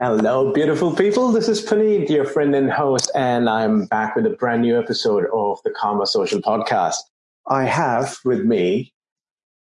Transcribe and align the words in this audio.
Hello, 0.00 0.52
beautiful 0.52 0.94
people. 0.94 1.32
This 1.32 1.48
is 1.48 1.60
Puneet, 1.60 2.08
your 2.08 2.24
friend 2.24 2.54
and 2.54 2.70
host, 2.70 3.10
and 3.16 3.50
I'm 3.50 3.86
back 3.86 4.14
with 4.14 4.26
a 4.26 4.30
brand 4.30 4.62
new 4.62 4.78
episode 4.78 5.24
of 5.34 5.58
the 5.64 5.72
Karma 5.72 6.06
Social 6.06 6.40
Podcast. 6.40 6.98
I 7.48 7.64
have 7.64 8.16
with 8.24 8.44
me 8.44 8.92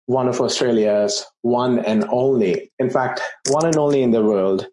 one 0.06 0.28
of 0.28 0.40
Australia's 0.40 1.26
one 1.42 1.80
and 1.80 2.06
only, 2.12 2.72
in 2.78 2.92
fact, 2.92 3.22
one 3.48 3.66
and 3.66 3.76
only 3.76 4.04
in 4.04 4.12
the 4.12 4.22
world, 4.24 4.68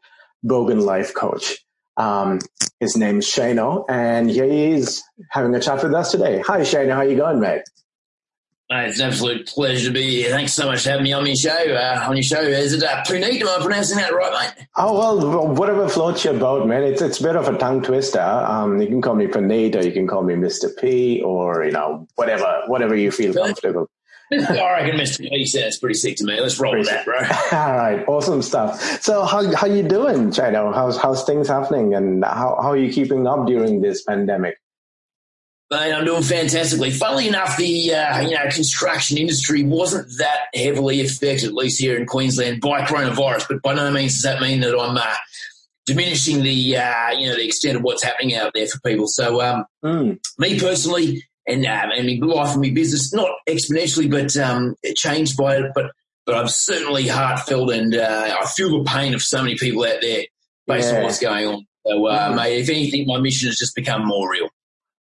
Bogan 0.45 0.83
life 0.83 1.15
coach. 1.15 1.65
Um, 1.97 2.39
his 2.79 2.95
name's 2.95 3.27
Shano, 3.27 3.87
and 3.89 4.29
he 4.29 4.73
is 4.73 5.03
having 5.31 5.55
a 5.55 5.61
chat 5.61 5.83
with 5.83 5.95
us 5.95 6.11
today. 6.11 6.41
Hi, 6.41 6.61
Shano. 6.61 6.97
How 6.97 7.01
you 7.01 7.17
going, 7.17 7.41
mate? 7.41 7.63
It's 8.69 8.99
an 8.99 9.07
absolute 9.07 9.47
pleasure 9.47 9.89
to 9.89 9.95
be 9.95 10.23
here. 10.23 10.31
Thanks 10.31 10.53
so 10.53 10.67
much 10.67 10.83
for 10.83 10.91
having 10.91 11.05
me 11.05 11.13
on 11.13 11.25
your 11.25 11.37
show. 11.37 11.51
Uh, 11.51 12.05
on 12.09 12.17
your 12.17 12.25
show, 12.25 12.41
is 12.41 12.73
it 12.73 12.83
uh, 12.83 13.05
Puneet? 13.05 13.41
Am 13.41 13.49
I 13.49 13.63
pronouncing 13.63 13.99
that 13.99 14.13
right, 14.13 14.53
mate? 14.57 14.67
Oh 14.77 14.99
well, 14.99 15.55
whatever 15.55 15.89
floats 15.89 16.25
your 16.25 16.35
boat, 16.35 16.67
man. 16.67 16.83
It's 16.83 17.01
it's 17.01 17.21
a 17.21 17.23
bit 17.23 17.37
of 17.37 17.47
a 17.47 17.57
tongue 17.59 17.83
twister. 17.83 18.21
Um, 18.21 18.81
you 18.81 18.89
can 18.89 19.01
call 19.01 19.15
me 19.15 19.29
Puneet, 19.29 19.77
or 19.77 19.83
you 19.83 19.93
can 19.93 20.09
call 20.09 20.25
me 20.25 20.35
Mister 20.35 20.69
P, 20.69 21.23
or 21.23 21.65
you 21.65 21.71
know 21.71 22.09
whatever 22.17 22.63
whatever 22.67 22.97
you 22.97 23.13
feel 23.13 23.33
comfortable. 23.33 23.89
I 24.33 24.37
reckon 24.37 24.99
Mr. 24.99 25.21
P 25.21 25.45
sounds 25.45 25.79
pretty 25.79 25.95
sick 25.95 26.17
to 26.17 26.25
me. 26.25 26.41
Let's 26.41 26.59
roll 26.59 26.73
pretty 26.73 26.89
with 26.89 26.91
that, 26.91 27.05
bro. 27.05 27.19
All 27.59 27.77
right, 27.77 28.05
awesome 28.09 28.43
stuff. 28.43 28.81
So, 29.01 29.25
how 29.25 29.55
how 29.55 29.69
you 29.69 29.85
doing, 29.85 30.31
Shano? 30.31 30.75
How's 30.75 30.97
how's 30.99 31.23
things 31.23 31.47
happening, 31.47 31.95
and 31.95 32.25
how 32.25 32.59
how 32.61 32.73
are 32.73 32.77
you 32.77 32.93
keeping 32.93 33.29
up 33.29 33.47
during 33.47 33.81
this 33.81 34.03
pandemic? 34.03 34.59
Mate, 35.69 35.93
I'm 35.93 36.05
doing 36.05 36.23
fantastically. 36.23 36.93
Funnily 36.93 37.27
enough, 37.27 37.57
the 37.57 37.93
uh, 37.93 38.21
you 38.21 38.37
know 38.37 38.49
construction 38.51 39.19
industry 39.19 39.65
wasn't 39.65 40.07
that 40.19 40.47
heavily 40.55 41.01
affected, 41.01 41.49
at 41.49 41.55
least 41.55 41.81
here 41.81 41.97
in 41.97 42.07
Queensland, 42.07 42.61
by 42.61 42.83
coronavirus. 42.83 43.47
But 43.49 43.63
by 43.63 43.75
no 43.75 43.91
means 43.91 44.15
does 44.15 44.23
that 44.23 44.41
mean 44.41 44.61
that 44.61 44.79
I'm 44.79 44.97
uh, 44.97 45.15
diminishing 45.85 46.43
the 46.45 46.77
uh, 46.77 47.11
you 47.19 47.29
know 47.29 47.35
the 47.35 47.45
extent 47.45 47.77
of 47.77 47.83
what's 47.83 48.05
happening 48.05 48.37
out 48.37 48.53
there 48.55 48.69
for 48.69 48.79
people. 48.87 49.09
So, 49.09 49.41
um, 49.41 49.65
mm. 49.85 50.19
me 50.39 50.61
personally, 50.61 51.25
and 51.49 51.67
uh, 51.67 51.89
and 51.97 52.21
my 52.21 52.27
life 52.27 52.53
and 52.53 52.63
my 52.63 52.71
business, 52.71 53.13
not 53.13 53.31
exponentially, 53.49 54.09
but 54.09 54.37
um, 54.37 54.77
changed 54.95 55.37
by 55.37 55.57
it. 55.57 55.73
But 55.75 55.91
but 56.27 56.37
I'm 56.37 56.49
certainly 56.49 57.09
heartfelt, 57.09 57.73
and 57.73 57.93
uh, 57.93 58.37
I 58.41 58.47
feel 58.47 58.71
the 58.71 58.89
pain 58.89 59.15
of 59.15 59.23
so 59.23 59.43
many 59.43 59.57
people 59.57 59.85
out 59.85 60.01
there 60.01 60.27
based 60.69 60.93
yeah. 60.93 60.99
on 60.99 61.03
what's 61.03 61.19
going 61.19 61.47
on. 61.47 61.67
So, 61.85 62.07
uh, 62.07 62.31
mm. 62.31 62.37
mate, 62.37 62.61
if 62.61 62.69
anything, 62.69 63.07
my 63.09 63.19
mission 63.19 63.49
has 63.49 63.59
just 63.59 63.75
become 63.75 64.07
more 64.07 64.31
real. 64.31 64.49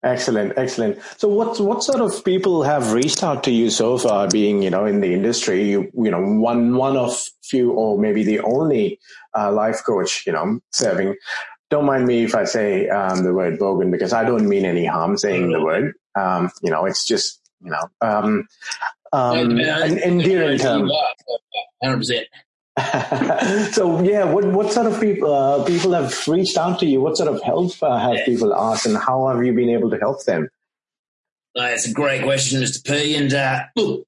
Excellent, 0.03 0.53
excellent. 0.57 0.99
So, 1.17 1.27
what 1.27 1.59
what 1.59 1.83
sort 1.83 2.01
of 2.01 2.25
people 2.25 2.63
have 2.63 2.91
reached 2.91 3.23
out 3.23 3.43
to 3.43 3.51
you 3.51 3.69
so 3.69 3.99
far? 3.99 4.27
Being 4.27 4.63
you 4.63 4.71
know 4.71 4.85
in 4.85 4.99
the 4.99 5.13
industry, 5.13 5.69
you 5.69 5.91
you 5.93 6.09
know 6.09 6.21
one 6.21 6.75
one 6.75 6.97
of 6.97 7.15
few 7.43 7.71
or 7.71 7.99
maybe 7.99 8.23
the 8.23 8.39
only 8.39 8.99
uh, 9.37 9.51
life 9.51 9.83
coach 9.85 10.25
you 10.25 10.33
know 10.33 10.59
serving. 10.71 11.15
Don't 11.69 11.85
mind 11.85 12.07
me 12.07 12.23
if 12.23 12.33
I 12.33 12.45
say 12.45 12.89
um, 12.89 13.23
the 13.23 13.31
word 13.31 13.59
bogan 13.59 13.91
because 13.91 14.11
I 14.11 14.23
don't 14.23 14.49
mean 14.49 14.65
any 14.65 14.85
harm 14.85 15.17
saying 15.17 15.51
the 15.51 15.61
word. 15.61 15.93
Um, 16.15 16.51
you 16.63 16.71
know, 16.71 16.85
it's 16.85 17.05
just 17.05 17.39
you 17.63 17.69
know 17.69 17.87
um, 18.01 18.47
um, 19.13 19.59
an 19.59 19.99
endearing 19.99 20.57
term. 20.57 20.89
Hundred 21.83 21.97
percent. 21.97 22.27
So 23.71 24.01
yeah, 24.01 24.23
what 24.23 24.45
what 24.45 24.71
sort 24.71 24.87
of 24.87 24.99
people 25.01 25.33
uh, 25.33 25.63
people 25.65 25.91
have 25.91 26.15
reached 26.27 26.57
out 26.57 26.79
to 26.79 26.85
you? 26.85 27.01
What 27.01 27.17
sort 27.17 27.33
of 27.33 27.41
help 27.43 27.71
uh, 27.81 27.99
have 27.99 28.15
yeah. 28.15 28.25
people 28.25 28.53
asked, 28.55 28.85
and 28.85 28.97
how 28.97 29.27
have 29.27 29.43
you 29.43 29.53
been 29.53 29.69
able 29.69 29.89
to 29.89 29.97
help 29.97 30.23
them? 30.23 30.47
Uh, 31.57 31.63
it's 31.65 31.85
a 31.85 31.93
great 31.93 32.23
question, 32.23 32.61
Mr. 32.61 32.85
P. 32.85 33.15
And 33.15 33.33
uh, 33.33 33.63
look, 33.75 34.07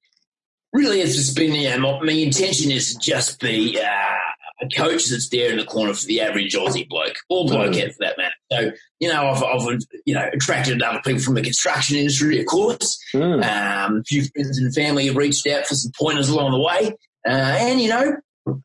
really, 0.72 1.02
it's 1.02 1.16
just 1.16 1.36
been 1.36 1.54
yeah, 1.54 1.76
my, 1.76 2.00
my, 2.02 2.14
intention 2.14 2.72
is 2.72 2.94
to 2.94 3.00
just 3.00 3.42
be 3.42 3.78
uh, 3.82 4.62
a 4.62 4.70
coach 4.70 5.08
that's 5.08 5.28
there 5.28 5.52
in 5.52 5.58
the 5.58 5.66
corner 5.66 5.94
for 5.94 6.06
the 6.06 6.22
average 6.22 6.56
Aussie 6.56 6.88
bloke, 6.88 7.18
or 7.30 7.46
bloke 7.46 7.74
mm. 7.74 7.92
for 7.92 7.98
that 8.00 8.18
matter. 8.18 8.34
So 8.50 8.72
you 9.00 9.10
know, 9.10 9.28
I've, 9.28 9.44
I've 9.44 9.80
you 10.06 10.14
know 10.14 10.30
attracted 10.32 10.82
other 10.82 11.02
people 11.04 11.22
from 11.22 11.34
the 11.34 11.42
construction 11.42 11.98
industry, 11.98 12.40
of 12.40 12.46
course. 12.46 12.98
Mm. 13.14 13.44
Um, 13.44 13.98
a 13.98 14.04
few 14.04 14.24
friends 14.34 14.58
and 14.58 14.74
family 14.74 15.08
have 15.08 15.18
reached 15.18 15.46
out 15.48 15.68
for 15.68 15.76
some 15.76 15.92
pointers 16.00 16.30
along 16.30 16.52
the 16.52 16.60
way. 16.60 16.96
Uh, 17.28 17.58
and 17.60 17.82
you 17.82 17.90
know, 17.90 18.16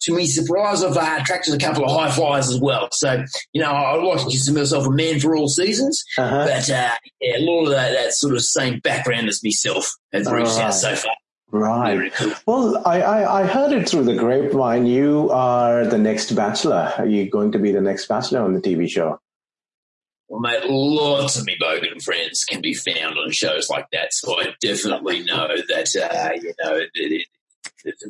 to 0.01 0.15
me 0.15 0.27
surprise, 0.27 0.83
I've 0.83 0.97
uh, 0.97 1.19
attracted 1.21 1.55
a 1.55 1.59
couple 1.59 1.85
of 1.85 1.91
high 1.91 2.11
flyers 2.11 2.49
as 2.49 2.61
well. 2.61 2.89
So, 2.93 3.25
you 3.53 3.63
know, 3.63 3.71
I 3.71 3.95
like 3.97 4.19
to 4.19 4.25
consider 4.25 4.59
myself 4.59 4.87
a 4.87 4.91
man 4.91 5.21
for 5.21 5.37
all 5.37 5.49
seasons, 5.49 6.05
uh-huh. 6.17 6.47
but 6.47 6.71
uh, 6.71 6.95
yeah, 7.21 7.37
a 7.37 7.41
lot 7.41 7.65
of 7.65 7.71
that, 7.71 7.93
that, 7.93 8.13
sort 8.13 8.35
of 8.35 8.43
same 8.43 8.81
background 8.81 9.29
as 9.29 9.43
myself 9.45 9.95
has 10.13 10.31
reached 10.31 10.57
right. 10.57 10.67
out 10.67 10.75
so 10.75 10.95
far. 10.97 11.13
Right. 11.51 12.13
Cool. 12.13 12.33
Well, 12.47 12.83
I, 12.87 13.01
I, 13.01 13.43
I, 13.43 13.47
heard 13.47 13.73
it 13.73 13.89
through 13.89 14.05
the 14.05 14.15
grapevine. 14.15 14.85
You 14.85 15.31
are 15.31 15.87
the 15.87 15.97
next 15.97 16.33
Bachelor. 16.33 16.93
Are 16.99 17.07
you 17.07 17.31
going 17.31 17.53
to 17.53 17.59
be 17.59 17.73
the 17.73 17.81
next 17.81 18.07
Bachelor 18.07 18.43
on 18.43 18.53
the 18.53 18.61
TV 18.61 18.89
show? 18.89 19.19
Well, 20.29 20.41
mate, 20.41 20.65
lots 20.69 21.39
of 21.39 21.47
me 21.47 21.57
Bogan 21.59 22.03
friends 22.03 22.45
can 22.45 22.61
be 22.61 22.75
found 22.75 23.17
on 23.17 23.31
shows 23.31 23.71
like 23.71 23.87
that. 23.93 24.13
So 24.13 24.39
I 24.39 24.55
definitely 24.61 25.25
know 25.25 25.49
that, 25.49 25.97
uh, 25.97 26.35
you 26.35 26.53
know, 26.63 26.77
it, 26.77 26.91
it, 26.93 27.27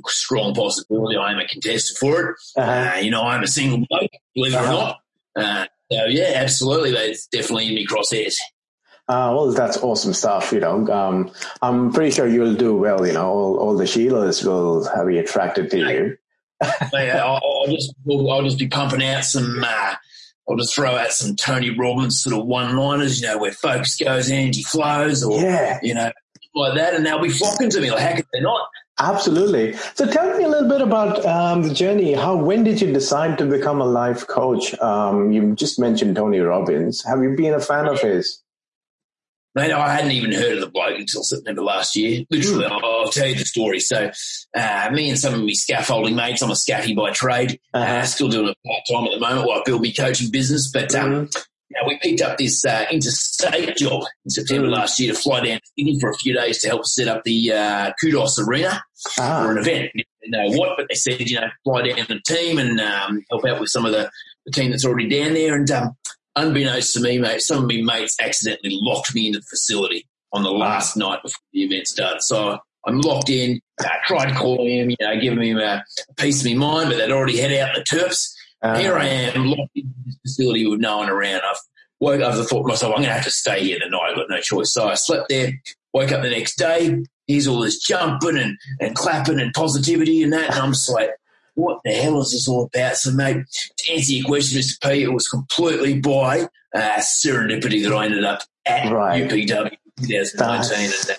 strong 0.07 0.55
possibility 0.55 1.17
I 1.17 1.33
am 1.33 1.39
a 1.39 1.47
contestant 1.47 1.99
for 1.99 2.31
it. 2.31 2.37
Uh-huh. 2.57 2.71
Uh, 2.71 2.99
you 2.99 3.11
know, 3.11 3.23
I'm 3.23 3.43
a 3.43 3.49
single 3.49 3.85
bloke, 3.89 4.11
believe 4.35 4.55
uh-huh. 4.55 4.65
it 4.65 4.69
or 4.69 4.73
uh-huh. 4.73 4.95
not. 5.37 5.63
Uh, 5.63 5.67
so 5.91 6.05
yeah, 6.07 6.33
absolutely, 6.37 6.93
that's 6.93 7.27
definitely 7.27 7.69
in 7.69 7.75
me 7.75 7.87
crosshairs. 7.87 8.35
Uh, 9.09 9.33
well, 9.35 9.51
that's 9.53 9.79
awesome 9.79 10.13
stuff. 10.13 10.53
You 10.53 10.61
know, 10.61 10.87
um, 10.89 11.31
I'm 11.63 11.93
pretty 11.93 12.11
sure 12.11 12.27
you'll 12.27 12.55
do 12.55 12.77
well. 12.77 13.07
You 13.07 13.15
know, 13.15 13.27
all, 13.27 13.57
all 13.57 13.77
the 13.77 13.85
Sheilas 13.85 14.45
will 14.45 14.87
be 15.07 15.19
attracted 15.19 15.71
to 15.71 15.79
you. 15.79 16.17
yeah, 16.93 17.23
I'll, 17.25 17.41
I'll, 17.43 17.69
just 17.69 17.95
I'll 18.11 18.43
just 18.43 18.59
be 18.59 18.69
pumping 18.69 19.03
out 19.03 19.25
some. 19.25 19.65
Uh, 19.65 19.95
I'll 20.49 20.57
just 20.57 20.75
throw 20.75 20.97
out 20.97 21.13
some 21.13 21.37
Tony 21.37 21.71
Robbins 21.71 22.23
sort 22.23 22.37
of 22.37 22.47
one-liners. 22.47 23.21
You 23.21 23.29
know, 23.29 23.39
where 23.39 23.53
focus 23.53 23.97
goes, 23.97 24.31
energy 24.31 24.63
flows, 24.63 25.25
or 25.25 25.41
yeah. 25.41 25.79
you 25.83 25.95
know, 25.95 26.13
like 26.55 26.75
that, 26.75 26.95
and 26.95 27.07
they'll 27.07 27.23
be 27.23 27.31
flocking 27.31 27.71
to 27.71 27.81
me. 27.81 27.91
Like, 27.91 28.01
how 28.01 28.17
could 28.17 28.27
they 28.33 28.41
not? 28.41 28.69
Absolutely. 29.01 29.75
So 29.95 30.07
tell 30.07 30.37
me 30.37 30.45
a 30.45 30.49
little 30.49 30.69
bit 30.69 30.81
about 30.81 31.25
um, 31.25 31.63
the 31.63 31.73
journey. 31.73 32.15
How, 32.15 32.35
when 32.35 32.65
did 32.65 32.81
you 32.81 32.93
decide 32.93 33.39
to 33.39 33.47
become 33.47 33.81
a 33.81 33.87
life 33.87 34.27
coach? 34.27 34.79
Um, 34.81 35.31
you 35.31 35.55
just 35.55 35.79
mentioned 35.79 36.17
Tony 36.17 36.41
Robbins. 36.41 37.05
Have 37.05 37.23
you 37.23 37.37
been 37.37 37.55
a 37.55 37.61
fan 37.61 37.87
of 37.87 38.01
his? 38.01 38.43
Mate, 39.55 39.73
I 39.73 39.95
hadn't 39.95 40.11
even 40.11 40.33
heard 40.33 40.55
of 40.55 40.61
the 40.61 40.71
bloke 40.71 40.99
until 40.99 41.23
September 41.23 41.63
last 41.63 41.97
year. 41.97 42.25
Literally, 42.31 42.65
mm. 42.65 42.71
I'll, 42.71 43.01
I'll, 43.01 43.09
tell 43.09 43.27
you 43.27 43.35
the 43.35 43.45
story. 43.45 43.81
So, 43.81 44.11
uh, 44.55 44.91
me 44.93 45.11
and 45.11 45.19
some 45.19 45.35
of 45.35 45.41
my 45.41 45.53
scaffolding 45.53 46.15
mates, 46.15 46.43
I'm 46.43 46.51
a 46.51 46.57
scaffy 46.57 46.95
by 46.95 47.11
trade, 47.11 47.59
uh-huh. 47.73 47.93
uh, 47.93 48.03
still 48.05 48.29
doing 48.29 48.49
it 48.49 48.57
part 48.67 48.83
time 48.91 49.07
at 49.07 49.15
the 49.15 49.21
moment 49.21 49.47
while 49.47 49.59
I 49.59 49.63
build 49.65 49.83
my 49.83 49.93
coaching 49.97 50.31
business. 50.31 50.71
But 50.71 50.95
um, 50.95 51.27
mm 51.27 51.48
know, 51.77 51.87
we 51.87 51.99
picked 51.99 52.21
up 52.21 52.39
this 52.39 52.65
uh, 52.65 52.87
interstate 52.91 53.77
job 53.77 54.05
in 54.25 54.31
September 54.31 54.69
last 54.69 54.99
year 54.99 55.13
to 55.13 55.19
fly 55.19 55.45
down 55.45 55.59
to 55.59 55.67
Sydney 55.77 55.99
for 56.01 56.11
a 56.11 56.15
few 56.15 56.35
days 56.35 56.61
to 56.63 56.69
help 56.69 56.87
set 56.87 57.09
up 57.09 57.25
the 57.25 57.53
uh, 57.53 57.93
Qudos 58.03 58.39
Arena 58.39 58.83
ah. 59.19 59.43
for 59.43 59.53
an 59.53 59.59
event. 59.59 59.91
You 59.95 60.31
know 60.31 60.51
what, 60.59 60.77
but 60.77 60.87
they 60.89 60.95
said, 60.95 61.21
you 61.21 61.41
know, 61.41 61.49
fly 61.65 61.83
down 61.83 62.07
the 62.09 62.21
team 62.27 62.59
and 62.59 62.81
um, 62.81 63.23
help 63.31 63.45
out 63.47 63.61
with 63.61 63.71
some 63.71 63.85
of 63.85 63.93
the, 63.93 64.11
the, 64.47 64.53
team 64.53 64.71
that's 64.71 64.85
already 64.85 65.09
down 65.09 65.35
there. 65.35 65.55
And 65.55 65.71
um, 65.71 65.97
unbeknownst 66.37 66.95
to 66.95 67.01
me, 67.01 67.19
mate, 67.19 67.41
some 67.41 67.65
of 67.65 67.71
my 67.71 67.81
mates 67.83 68.17
accidentally 68.21 68.79
locked 68.81 69.15
me 69.15 69.27
into 69.29 69.41
the 69.41 69.47
facility 69.47 70.07
on 70.33 70.43
the 70.43 70.51
last 70.51 70.97
night 70.97 71.23
before 71.23 71.41
the 71.53 71.63
event 71.63 71.87
started. 71.87 72.23
So 72.23 72.59
I'm 72.87 73.01
locked 73.01 73.31
in. 73.31 73.61
I 73.81 73.97
tried 74.07 74.35
calling 74.35 74.69
him, 74.69 74.91
you 74.91 74.97
know, 75.01 75.21
giving 75.21 75.43
him 75.43 75.59
a, 75.59 75.85
a 76.09 76.15
piece 76.17 76.45
of 76.45 76.51
my 76.51 76.57
mind, 76.57 76.91
but 76.91 76.99
they'd 76.99 77.13
already 77.13 77.39
head 77.39 77.53
out 77.53 77.75
the 77.75 77.83
Terps. 77.83 78.35
Uh, 78.61 78.79
Here 78.79 78.97
I 78.97 79.07
am 79.07 79.47
locked 79.47 79.77
in 79.77 79.95
this 80.05 80.17
facility 80.23 80.67
with 80.67 80.81
no 80.81 80.99
one 80.99 81.09
around. 81.09 81.43
I've 81.49 81.59
woke 82.01 82.21
up, 82.21 82.35
I 82.35 82.45
thought 82.45 82.63
to 82.63 82.69
myself, 82.69 82.93
I'm 82.93 83.03
going 83.03 83.09
to 83.09 83.15
have 83.15 83.25
to 83.25 83.31
stay 83.31 83.63
here 83.63 83.79
tonight. 83.79 84.11
I've 84.11 84.17
got 84.17 84.31
no 84.31 84.41
choice. 84.41 84.73
So 84.73 84.89
I 84.89 84.95
slept 84.95 85.29
there, 85.29 85.53
woke 85.93 86.13
up 86.13 86.23
the 86.23 86.31
next 86.31 86.57
day. 86.57 87.05
Here's 87.27 87.47
all 87.47 87.61
this 87.61 87.79
jumping 87.79 88.39
and, 88.39 88.57
and 88.81 88.97
clapping 88.97 89.41
and 89.41 89.53
positivity 89.53 90.23
and 90.23 90.33
that. 90.33 90.51
And 90.51 90.61
I'm 90.61 90.73
just 90.73 90.91
like, 90.91 91.11
what 91.55 91.81
the 91.85 91.93
hell 91.93 92.21
is 92.21 92.33
this 92.33 92.49
all 92.49 92.65
about? 92.65 92.97
So, 92.97 93.11
mate, 93.11 93.45
to 93.79 93.93
answer 93.93 94.13
your 94.13 94.27
question, 94.27 94.61
Mr. 94.61 94.81
P, 94.81 95.03
it 95.03 95.13
was 95.13 95.29
completely 95.29 96.01
by 96.01 96.49
uh, 96.75 96.99
serendipity 96.99 97.83
that 97.83 97.93
I 97.93 98.07
ended 98.07 98.25
up 98.25 98.43
at 98.65 98.91
right. 98.93 99.29
UPW 99.29 99.77
2019. 100.01 100.85
And 100.85 101.19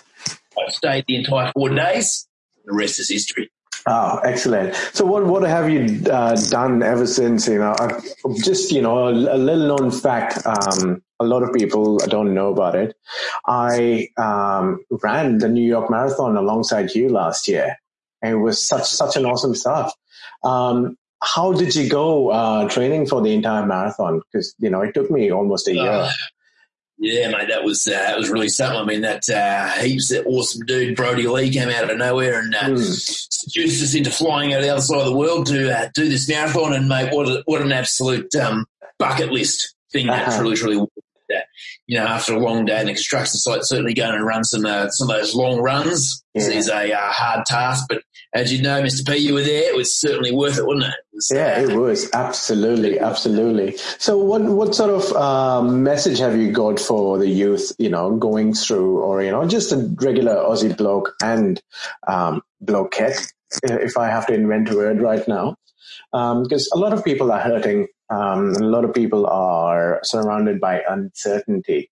I 0.58 0.70
stayed 0.70 1.04
the 1.06 1.16
entire 1.16 1.52
four 1.52 1.68
days. 1.68 2.26
The 2.64 2.72
rest 2.72 2.98
is 2.98 3.10
history. 3.10 3.50
Oh, 3.86 4.18
excellent. 4.18 4.74
So 4.92 5.04
what, 5.06 5.24
what 5.26 5.42
have 5.42 5.70
you 5.70 6.02
uh, 6.10 6.36
done 6.50 6.82
ever 6.82 7.06
since, 7.06 7.48
you 7.48 7.58
know, 7.58 7.72
uh, 7.72 8.00
just, 8.42 8.72
you 8.72 8.82
know, 8.82 9.08
a, 9.08 9.12
a 9.12 9.38
little 9.38 9.68
known 9.68 9.90
fact, 9.90 10.46
um, 10.46 11.02
a 11.18 11.24
lot 11.24 11.42
of 11.42 11.52
people 11.52 11.98
don't 11.98 12.34
know 12.34 12.52
about 12.52 12.74
it. 12.74 12.94
I 13.46 14.08
um, 14.16 14.84
ran 15.02 15.38
the 15.38 15.48
New 15.48 15.66
York 15.66 15.90
Marathon 15.90 16.36
alongside 16.36 16.94
you 16.94 17.08
last 17.08 17.48
year. 17.48 17.76
And 18.22 18.34
it 18.34 18.38
was 18.38 18.66
such, 18.66 18.84
such 18.84 19.16
an 19.16 19.24
awesome 19.24 19.54
stuff. 19.54 19.94
Um, 20.44 20.96
how 21.22 21.52
did 21.52 21.74
you 21.74 21.88
go 21.88 22.30
uh, 22.30 22.68
training 22.68 23.06
for 23.06 23.20
the 23.22 23.32
entire 23.32 23.66
marathon? 23.66 24.20
Because, 24.20 24.54
you 24.58 24.70
know, 24.70 24.80
it 24.82 24.94
took 24.94 25.10
me 25.10 25.30
almost 25.30 25.68
a 25.68 25.74
year. 25.74 26.10
Yeah, 27.02 27.30
mate, 27.30 27.48
that 27.48 27.64
was 27.64 27.86
uh, 27.86 27.92
that 27.92 28.18
was 28.18 28.28
really 28.28 28.50
something. 28.50 28.78
I 28.78 28.84
mean, 28.84 29.00
that 29.00 29.26
uh, 29.30 29.70
heaps 29.80 30.10
that 30.10 30.26
awesome 30.26 30.66
dude 30.66 30.96
Brodie 30.96 31.26
Lee 31.26 31.50
came 31.50 31.70
out 31.70 31.90
of 31.90 31.96
nowhere 31.96 32.40
and 32.40 32.54
uh, 32.54 32.60
mm. 32.60 32.84
seduced 32.84 33.82
us 33.82 33.94
into 33.94 34.10
flying 34.10 34.52
out 34.52 34.60
the 34.60 34.68
other 34.68 34.82
side 34.82 35.00
of 35.00 35.06
the 35.06 35.16
world 35.16 35.46
to 35.46 35.74
uh, 35.74 35.88
do 35.94 36.10
this 36.10 36.28
marathon. 36.28 36.74
And 36.74 36.90
mate, 36.90 37.10
what 37.10 37.26
a, 37.26 37.42
what 37.46 37.62
an 37.62 37.72
absolute 37.72 38.34
um, 38.34 38.66
bucket 38.98 39.32
list 39.32 39.74
thing 39.90 40.10
uh-huh. 40.10 40.30
that 40.30 40.38
truly 40.38 40.56
truly 40.56 40.86
that, 41.30 41.46
you 41.86 41.98
know, 41.98 42.04
after 42.04 42.34
a 42.34 42.38
long 42.38 42.66
day 42.66 42.80
in 42.80 42.86
the 42.86 42.92
construction 42.92 43.38
site, 43.38 43.64
certainly 43.64 43.94
going 43.94 44.14
and 44.14 44.26
run 44.26 44.44
some 44.44 44.66
uh, 44.66 44.90
some 44.90 45.08
of 45.08 45.16
those 45.16 45.34
long 45.34 45.58
runs 45.58 46.22
yeah. 46.34 46.48
is 46.48 46.68
a 46.68 46.92
uh, 46.92 47.10
hard 47.10 47.46
task. 47.46 47.86
But 47.88 48.02
as 48.32 48.52
you 48.52 48.62
know, 48.62 48.80
Mr. 48.80 49.06
P, 49.06 49.16
you 49.16 49.34
were 49.34 49.42
there. 49.42 49.68
It 49.68 49.76
was 49.76 49.98
certainly 49.98 50.32
worth 50.32 50.58
it, 50.58 50.66
wasn't 50.66 50.84
it? 50.84 50.94
it 50.94 51.14
was, 51.14 51.30
yeah, 51.34 51.54
uh, 51.56 51.60
it 51.62 51.76
was 51.76 52.10
absolutely, 52.12 52.98
absolutely. 53.00 53.76
So, 53.98 54.18
what 54.18 54.42
what 54.42 54.74
sort 54.74 54.90
of 54.90 55.12
um, 55.16 55.82
message 55.82 56.18
have 56.20 56.36
you 56.36 56.52
got 56.52 56.78
for 56.78 57.18
the 57.18 57.28
youth? 57.28 57.72
You 57.78 57.90
know, 57.90 58.16
going 58.16 58.54
through, 58.54 59.00
or 59.00 59.22
you 59.22 59.30
know, 59.30 59.46
just 59.48 59.72
a 59.72 59.78
regular 60.00 60.36
Aussie 60.36 60.76
bloke 60.76 61.14
and 61.22 61.60
um, 62.06 62.42
blokeette, 62.64 63.32
if 63.64 63.96
I 63.96 64.08
have 64.08 64.26
to 64.28 64.34
invent 64.34 64.70
a 64.70 64.76
word 64.76 65.02
right 65.02 65.26
now, 65.26 65.56
because 66.12 66.70
um, 66.72 66.78
a 66.78 66.82
lot 66.82 66.92
of 66.92 67.04
people 67.04 67.32
are 67.32 67.40
hurting 67.40 67.88
um, 68.10 68.56
a 68.56 68.64
lot 68.64 68.84
of 68.84 68.92
people 68.92 69.26
are 69.26 70.00
surrounded 70.02 70.60
by 70.60 70.82
uncertainty 70.88 71.90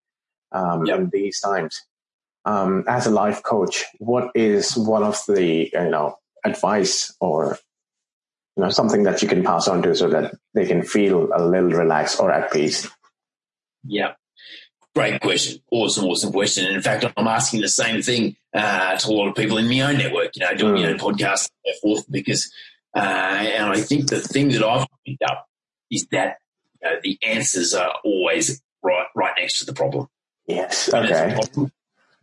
um, 0.53 0.85
yep. 0.85 0.99
in 0.99 1.11
these 1.13 1.41
times. 1.41 1.85
Um, 2.45 2.85
as 2.89 3.07
a 3.07 3.11
life 3.11 3.43
coach, 3.43 3.85
what 3.99 4.31
is 4.35 4.77
one 4.77 5.03
of 5.03 5.21
the 5.29 5.71
you 5.73 5.91
know 5.91 6.17
advice 6.45 7.15
or 7.21 7.59
you 8.57 8.65
know 8.65 8.71
something 8.71 9.05
that 9.05 9.23
you 9.23 9.29
can 9.29 9.45
pass 9.45 9.69
on 9.69 9.83
to 9.83 9.95
so 9.95 10.09
that 10.09 10.35
they 10.55 10.67
can 10.67 10.83
feel 10.83 11.31
a 11.35 11.43
little 11.45 11.71
relaxed 11.71 12.21
or 12.21 12.31
at 12.31 12.53
peace? 12.53 12.89
Yeah, 13.85 14.13
great 14.95 15.21
question. 15.21 15.61
Awesome, 15.71 16.05
awesome 16.07 16.33
question. 16.33 16.67
And 16.67 16.77
in 16.77 16.83
fact, 16.83 17.05
I'm 17.17 17.29
asking 17.29 17.61
the 17.61 17.69
same 17.69 18.03
thing 18.03 18.37
uh, 18.55 18.97
to 18.97 19.09
a 19.09 19.13
lot 19.13 19.29
of 19.29 19.37
people 19.37 19.59
in 19.59 19.69
my 19.69 19.81
own 19.81 19.99
network. 19.99 20.31
You 20.35 20.47
know, 20.47 20.55
doing 20.55 20.75
mm. 20.75 20.83
my 20.83 20.89
own 20.91 20.99
podcast 20.99 21.51
and 21.65 21.75
so 21.75 21.81
forth 21.81 22.11
because. 22.11 22.53
Uh, 22.97 23.01
and 23.01 23.67
I 23.67 23.81
think 23.83 24.09
the 24.09 24.19
thing 24.19 24.49
that 24.49 24.65
I've 24.65 24.87
picked 25.07 25.23
up 25.23 25.47
is 25.91 26.07
that 26.11 26.39
you 26.83 26.91
know, 26.91 26.97
the 27.03 27.19
answers 27.23 27.75
are 27.75 27.95
always 28.03 28.63
right 28.83 29.07
right 29.15 29.35
next 29.39 29.59
to 29.61 29.67
the 29.67 29.73
problem. 29.73 30.09
Yes. 30.47 30.93
Okay. 30.93 31.39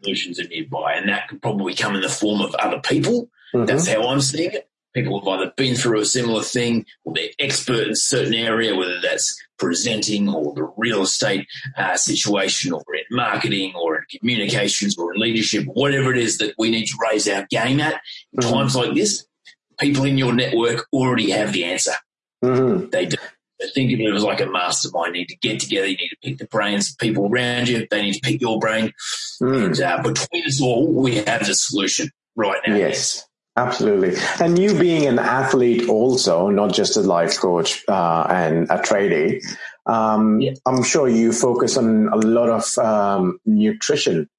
Solutions 0.02 0.40
are 0.40 0.48
nearby, 0.48 0.94
and 0.94 1.10
that 1.10 1.28
could 1.30 1.42
probably 1.42 1.74
come 1.74 1.96
in 1.96 2.02
the 2.02 2.10
form 2.10 2.42
of 2.42 2.54
other 2.56 2.80
people. 2.80 3.30
Mm-hmm. 3.56 3.66
That's 3.66 3.88
how 3.88 4.08
I'm 4.08 4.22
seeing 4.22 4.52
it. 4.52 4.70
People 4.94 5.20
have 5.20 5.28
either 5.28 5.54
been 5.58 5.76
through 5.76 6.00
a 6.00 6.06
similar 6.06 6.42
thing, 6.42 6.86
or 7.04 7.14
they're 7.14 7.30
expert 7.38 7.84
in 7.84 7.92
a 7.92 7.96
certain 7.96 8.34
area, 8.34 8.76
whether 8.76 9.02
that's 9.02 9.38
presenting 9.58 10.30
or 10.30 10.54
the 10.54 10.72
real 10.78 11.02
estate 11.02 11.46
uh, 11.78 11.98
situation, 11.98 12.72
or 12.72 12.84
in 12.94 13.04
marketing, 13.12 13.74
or 13.76 13.98
in 13.98 14.04
communications, 14.20 14.98
or 14.98 15.14
in 15.14 15.20
leadership, 15.20 15.66
whatever 15.66 16.14
it 16.14 16.18
is 16.18 16.38
that 16.38 16.56
we 16.58 16.70
need 16.70 16.86
to 16.86 16.98
raise 17.12 17.28
our 17.28 17.46
game 17.50 17.82
at 17.82 18.02
in 18.32 18.40
mm-hmm. 18.40 18.54
times 18.54 18.76
like 18.76 18.94
this. 18.94 19.26
People 19.78 20.06
in 20.06 20.18
your 20.18 20.34
network 20.34 20.88
already 20.94 21.32
have 21.32 21.52
the 21.52 21.66
answer. 21.66 21.92
Mm-hmm. 22.42 22.90
They 22.92 23.06
do 23.08 23.18
think 23.74 23.92
of 23.94 24.00
it 24.00 24.14
as 24.14 24.24
like 24.24 24.42
a 24.42 24.46
mastermind. 24.46 25.16
You 25.16 25.22
need 25.22 25.30
to 25.30 25.38
get 25.38 25.60
together. 25.60 25.88
You 25.88 25.98
need 25.98 26.10
to 26.10 26.18
pick 26.24 26.38
the 26.38 26.48
brains 26.48 26.92
of 26.92 26.98
people 26.98 27.30
around 27.30 27.68
you. 27.68 27.86
They 27.90 28.02
need 28.02 28.14
to 28.14 28.22
pick 28.22 28.40
your 28.42 28.60
brain. 28.60 28.94
Mm. 29.42 29.66
And 29.66 29.82
uh, 29.82 30.02
between 30.04 30.46
us 30.46 30.62
all, 30.62 30.88
we 30.88 31.16
have 31.16 31.42
a 31.42 31.54
solution 31.54 32.10
right 32.36 32.60
now. 32.66 32.76
Yes. 32.76 33.28
Absolutely. 33.58 34.16
And 34.40 34.60
you 34.60 34.78
being 34.78 35.06
an 35.06 35.18
athlete 35.18 35.88
also, 35.88 36.50
not 36.50 36.74
just 36.74 36.98
a 36.98 37.02
life 37.02 37.40
coach 37.40 37.84
uh, 37.88 38.28
and 38.30 38.70
a 38.70 38.80
tradie, 38.80 39.42
um, 39.86 40.42
yeah. 40.42 40.54
I'm 40.66 40.84
sure 40.84 41.08
you 41.08 41.32
focus 41.32 41.78
on 41.78 42.10
a 42.10 42.18
lot 42.18 42.50
of 42.50 42.78
um, 42.78 43.40
nutrition. 43.46 44.30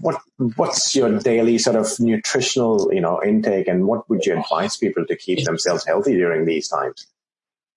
What 0.00 0.20
What's 0.56 0.94
your 0.94 1.18
daily 1.18 1.58
sort 1.58 1.76
of 1.76 1.88
nutritional, 1.98 2.92
you 2.92 3.00
know, 3.00 3.22
intake, 3.22 3.68
and 3.68 3.86
what 3.86 4.08
would 4.10 4.24
you 4.24 4.38
advise 4.38 4.76
people 4.76 5.06
to 5.06 5.16
keep 5.16 5.44
themselves 5.44 5.86
healthy 5.86 6.14
during 6.14 6.44
these 6.44 6.68
times? 6.68 7.06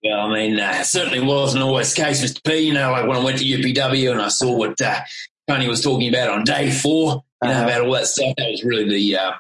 Yeah, 0.02 0.18
I 0.18 0.32
mean, 0.32 0.60
uh, 0.60 0.84
certainly 0.84 1.22
wasn't 1.22 1.64
always 1.64 1.96
the 1.96 2.04
case, 2.04 2.24
Mr. 2.24 2.44
P. 2.44 2.60
You 2.60 2.74
know, 2.74 2.92
like 2.92 3.08
when 3.08 3.18
I 3.18 3.24
went 3.24 3.40
to 3.40 3.46
UPW 3.46 4.12
and 4.12 4.22
I 4.22 4.28
saw 4.28 4.56
what 4.56 4.80
uh, 4.82 5.00
Tony 5.48 5.68
was 5.68 5.82
talking 5.82 6.10
about 6.10 6.30
on 6.30 6.44
day 6.44 6.70
four, 6.70 7.24
you 7.42 7.50
know, 7.50 7.56
uh-huh. 7.56 7.64
about 7.64 7.82
all 7.82 7.94
that 7.94 8.08
stuff, 8.08 8.36
that 8.38 8.52
was 8.52 8.64
really 8.64 8.88
the 8.88 9.18
uh, 9.18 9.32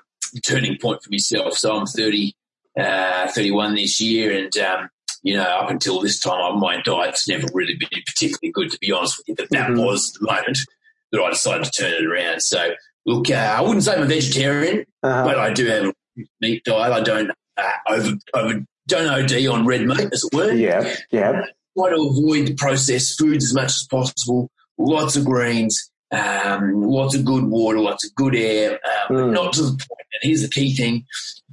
turning 0.41 0.77
point 0.77 1.03
for 1.03 1.09
myself. 1.11 1.53
So 1.53 1.75
I'm 1.75 1.85
30, 1.85 2.33
uh, 2.79 3.27
31 3.27 3.75
this 3.75 3.99
year, 4.01 4.37
and 4.37 4.55
um, 4.57 4.89
you 5.23 5.35
know, 5.35 5.43
up 5.43 5.71
until 5.71 6.01
this 6.01 6.19
time, 6.19 6.59
my 6.59 6.81
diet's 6.81 7.27
never 7.27 7.47
really 7.53 7.75
been 7.75 8.01
particularly 8.05 8.51
good, 8.51 8.69
to 8.71 8.77
be 8.79 8.91
honest 8.91 9.17
with 9.17 9.29
you. 9.29 9.35
But 9.35 9.49
that 9.49 9.69
mm-hmm. 9.69 9.81
was 9.81 10.13
the 10.13 10.25
moment 10.25 10.59
that 11.11 11.21
I 11.21 11.29
decided 11.31 11.65
to 11.65 11.71
turn 11.71 11.93
it 11.93 12.05
around. 12.05 12.41
So, 12.41 12.73
look, 13.05 13.29
uh, 13.31 13.55
I 13.57 13.61
wouldn't 13.61 13.83
say 13.83 13.95
I'm 13.95 14.03
a 14.03 14.05
vegetarian, 14.05 14.85
uh-huh. 15.01 15.23
but 15.25 15.39
I 15.39 15.51
do 15.51 15.65
have 15.65 15.85
a 15.85 15.93
meat 16.41 16.63
diet. 16.63 16.93
I 16.93 17.01
don't 17.01 17.31
uh, 17.57 17.71
over 17.89 18.11
over 18.33 18.65
don't 18.87 19.07
OD 19.07 19.47
on 19.47 19.65
red 19.65 19.85
meat, 19.85 20.13
as 20.13 20.23
it 20.23 20.35
were. 20.35 20.51
Yeah, 20.51 20.95
yeah. 21.11 21.41
Try 21.77 21.89
to 21.89 21.95
avoid 21.95 22.47
the 22.47 22.55
processed 22.55 23.19
foods 23.19 23.45
as 23.45 23.53
much 23.53 23.71
as 23.71 23.87
possible. 23.89 24.51
Lots 24.77 25.15
of 25.15 25.25
greens, 25.25 25.91
um, 26.11 26.83
lots 26.83 27.15
of 27.15 27.25
good 27.25 27.45
water, 27.45 27.79
lots 27.79 28.05
of 28.05 28.13
good 28.15 28.35
air, 28.35 28.73
um, 29.09 29.15
mm. 29.15 29.33
not 29.33 29.53
to 29.53 29.63
the 29.63 29.69
point. 29.69 30.04
And 30.21 30.29
here's 30.29 30.41
the 30.41 30.49
key 30.49 30.75
thing: 30.75 31.05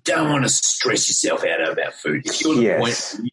don't 0.04 0.30
want 0.30 0.44
to 0.44 0.48
stress 0.48 1.08
yourself 1.08 1.44
out 1.44 1.68
about 1.68 1.94
food. 1.94 2.22
If 2.24 2.40
you're 2.40 2.54
yes. 2.54 3.12
the 3.12 3.30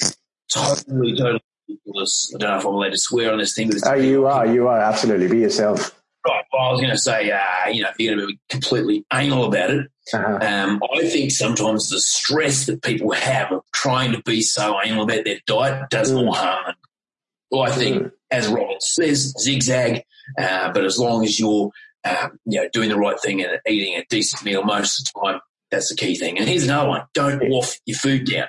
point, 0.00 0.16
totally, 0.52 1.16
totally 1.16 1.40
ridiculous. 1.68 2.32
I 2.34 2.38
don't 2.38 2.50
know 2.50 2.58
if 2.58 2.64
I'm 2.64 2.74
allowed 2.74 2.90
to 2.90 2.98
swear 2.98 3.32
on 3.32 3.38
this 3.38 3.54
thing. 3.54 3.70
But 3.70 3.86
oh, 3.86 3.94
you 3.94 4.26
are, 4.26 4.46
you 4.46 4.68
are 4.68 4.80
absolutely. 4.80 5.28
Be 5.28 5.38
yourself. 5.38 5.92
Right. 6.26 6.44
Well, 6.52 6.62
I 6.62 6.72
was 6.72 6.80
going 6.80 6.92
to 6.92 6.98
say, 6.98 7.30
uh, 7.30 7.68
you 7.70 7.82
know, 7.82 7.90
if 7.90 7.96
you're 7.98 8.16
going 8.16 8.26
to 8.26 8.32
be 8.34 8.40
completely 8.48 9.04
anal 9.12 9.44
about 9.44 9.70
it, 9.70 9.86
uh-huh. 10.12 10.38
um, 10.42 10.80
I 10.96 11.08
think 11.08 11.30
sometimes 11.30 11.88
the 11.88 12.00
stress 12.00 12.66
that 12.66 12.82
people 12.82 13.12
have 13.12 13.52
of 13.52 13.62
trying 13.72 14.12
to 14.12 14.22
be 14.22 14.42
so 14.42 14.76
anal 14.84 15.04
about 15.04 15.24
their 15.24 15.38
diet 15.46 15.88
does 15.90 16.10
mm. 16.10 16.24
more 16.24 16.34
harm. 16.34 16.74
Well, 17.50 17.62
I 17.62 17.70
think, 17.70 18.02
mm. 18.02 18.12
as 18.32 18.48
Robert 18.48 18.82
says, 18.82 19.34
zigzag, 19.40 20.02
uh, 20.36 20.72
but 20.72 20.84
as 20.84 20.98
long 20.98 21.24
as 21.24 21.38
you're, 21.38 21.70
um, 22.06 22.38
you 22.44 22.60
know, 22.60 22.68
doing 22.72 22.88
the 22.88 22.96
right 22.96 23.18
thing 23.20 23.42
and 23.42 23.58
eating 23.66 23.94
a 23.94 24.04
decent 24.08 24.44
meal 24.44 24.62
most 24.62 25.00
of 25.00 25.12
the 25.12 25.26
time, 25.26 25.40
that's 25.70 25.88
the 25.88 25.96
key 25.96 26.14
thing. 26.14 26.38
And 26.38 26.48
here's 26.48 26.64
another 26.64 26.88
one: 26.88 27.02
don't 27.14 27.48
wolf 27.48 27.76
your 27.86 27.98
food 27.98 28.26
down. 28.26 28.46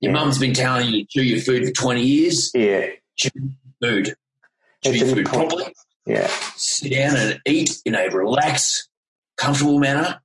Your 0.00 0.12
yeah. 0.12 0.20
mum's 0.20 0.38
been 0.38 0.54
telling 0.54 0.88
you 0.88 1.02
to 1.02 1.06
chew 1.08 1.22
your 1.22 1.40
food 1.40 1.66
for 1.66 1.72
20 1.72 2.02
years. 2.02 2.50
Yeah. 2.54 2.86
Chew 3.16 3.30
food. 3.80 4.06
Chew 4.06 4.90
it's 4.90 5.00
your 5.00 5.14
food 5.14 5.26
properly. 5.26 5.74
Yeah. 6.06 6.26
Sit 6.56 6.92
down 6.92 7.16
and 7.16 7.40
eat 7.46 7.70
in 7.86 7.94
a 7.94 8.08
relaxed, 8.08 8.88
comfortable 9.36 9.78
manner 9.78 10.20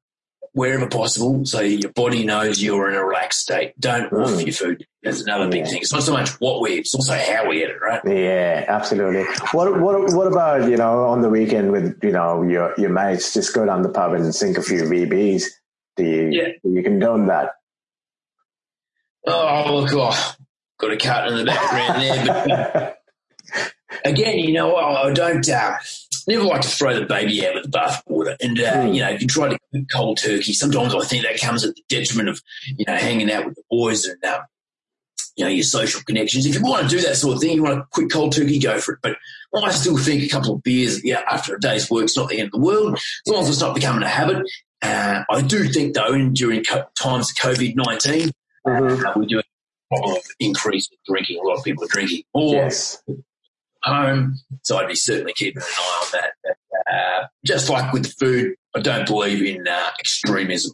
wherever 0.53 0.87
possible 0.87 1.45
so 1.45 1.61
your 1.61 1.91
body 1.91 2.25
knows 2.25 2.61
you're 2.61 2.89
in 2.89 2.95
a 2.95 3.05
relaxed 3.05 3.39
state. 3.39 3.79
Don't 3.79 4.11
mm. 4.11 4.25
off 4.25 4.41
your 4.41 4.53
food. 4.53 4.85
That's 5.03 5.21
another 5.21 5.49
big 5.49 5.65
thing. 5.65 5.81
It's 5.81 5.93
not 5.93 6.03
so 6.03 6.13
much 6.13 6.29
what 6.41 6.61
we 6.61 6.73
eat, 6.73 6.79
it's 6.79 6.95
also 6.95 7.13
how 7.13 7.47
we 7.47 7.63
eat 7.63 7.69
it, 7.69 7.81
right? 7.81 8.01
Yeah, 8.05 8.65
absolutely. 8.67 9.23
What 9.51 9.79
what 9.79 10.13
what 10.13 10.27
about, 10.27 10.69
you 10.69 10.77
know, 10.77 11.05
on 11.05 11.21
the 11.21 11.29
weekend 11.29 11.71
with, 11.71 11.99
you 12.03 12.11
know, 12.11 12.43
your 12.43 12.73
your 12.77 12.89
mates, 12.89 13.33
just 13.33 13.53
go 13.53 13.65
down 13.65 13.81
the 13.81 13.89
pub 13.89 14.13
and 14.13 14.33
sink 14.33 14.57
a 14.57 14.61
few 14.61 14.83
VBs. 14.83 15.43
Do 15.95 16.03
you 16.03 16.29
yeah. 16.29 16.47
do 16.63 16.71
you 16.71 16.83
condone 16.83 17.27
that? 17.27 17.51
Oh 19.27 19.81
look, 19.81 19.91
oh, 19.93 20.35
got 20.79 20.91
a 20.91 20.97
cut 20.97 21.27
in 21.27 21.37
the 21.37 21.45
background 21.45 22.01
there, 22.01 22.25
but 22.25 22.99
again, 24.05 24.39
you 24.39 24.53
know, 24.53 24.75
I 24.75 25.11
don't 25.13 25.47
uh, 25.47 25.77
never 26.29 26.43
like 26.43 26.61
to 26.61 26.67
throw 26.67 26.97
the 26.97 27.05
baby 27.05 27.45
out 27.45 27.55
with 27.55 27.63
the 27.63 27.77
bathwater. 27.77 28.35
And 28.41 28.59
uh, 28.59 28.73
mm. 28.73 28.95
you 28.95 29.01
know, 29.01 29.09
if 29.09 29.21
you 29.21 29.27
try 29.27 29.49
to 29.49 29.85
cold 29.91 30.19
turkey, 30.19 30.53
sometimes 30.53 30.95
I 30.95 31.01
think 31.01 31.23
that 31.23 31.39
comes 31.41 31.65
at 31.65 31.75
the 31.75 31.83
detriment 31.89 32.29
of 32.29 32.41
you 32.65 32.85
know 32.87 32.95
hanging 32.95 33.31
out 33.31 33.45
with 33.45 33.55
the 33.55 33.63
boys 33.69 34.05
and 34.05 34.23
um, 34.23 34.41
you 35.35 35.43
know 35.43 35.51
your 35.51 35.63
social 35.63 36.01
connections. 36.03 36.45
If 36.45 36.55
you 36.55 36.61
want 36.61 36.89
to 36.89 36.95
do 36.95 37.01
that 37.01 37.15
sort 37.15 37.35
of 37.35 37.41
thing, 37.41 37.55
you 37.55 37.63
want 37.63 37.79
a 37.79 37.87
quick 37.91 38.09
cold 38.09 38.33
turkey, 38.33 38.59
go 38.59 38.79
for 38.79 38.93
it. 38.93 38.99
But 39.01 39.17
I 39.63 39.71
still 39.71 39.97
think 39.97 40.23
a 40.23 40.29
couple 40.29 40.55
of 40.55 40.63
beers, 40.63 41.03
yeah, 41.03 41.21
after 41.29 41.55
a 41.55 41.59
day's 41.59 41.89
work 41.89 42.05
is 42.05 42.15
not 42.15 42.29
the 42.29 42.39
end 42.39 42.47
of 42.47 42.53
the 42.53 42.65
world 42.65 42.95
as 42.95 43.33
long 43.33 43.43
as 43.43 43.49
it's 43.49 43.61
not 43.61 43.75
becoming 43.75 44.03
a 44.03 44.07
habit. 44.07 44.47
Uh, 44.81 45.23
I 45.29 45.41
do 45.41 45.67
think 45.67 45.95
though, 45.95 46.29
during 46.29 46.63
co- 46.63 46.85
times 47.01 47.31
of 47.31 47.35
COVID 47.37 47.75
19 47.75 48.31
mm-hmm. 48.65 49.05
uh, 49.05 49.13
we 49.17 49.25
do 49.25 49.39
a 49.39 49.43
problem 49.89 50.17
of 50.17 50.23
increase 50.39 50.87
in 50.89 50.97
drinking. 51.05 51.39
A 51.43 51.45
lot 51.45 51.57
of 51.57 51.63
people 51.65 51.83
are 51.83 51.87
drinking 51.87 52.23
more. 52.33 52.53
Yes 52.53 53.01
home. 53.83 54.35
So 54.63 54.77
I'd 54.77 54.87
be 54.87 54.95
certainly 54.95 55.33
keeping 55.33 55.61
an 55.61 55.67
eye 55.67 56.01
on 56.01 56.21
that. 56.21 56.55
Uh, 56.91 57.27
just 57.45 57.69
like 57.69 57.93
with 57.93 58.11
food, 58.17 58.55
I 58.75 58.79
don't 58.79 59.07
believe 59.07 59.43
in 59.43 59.67
uh, 59.67 59.89
extremism. 59.99 60.73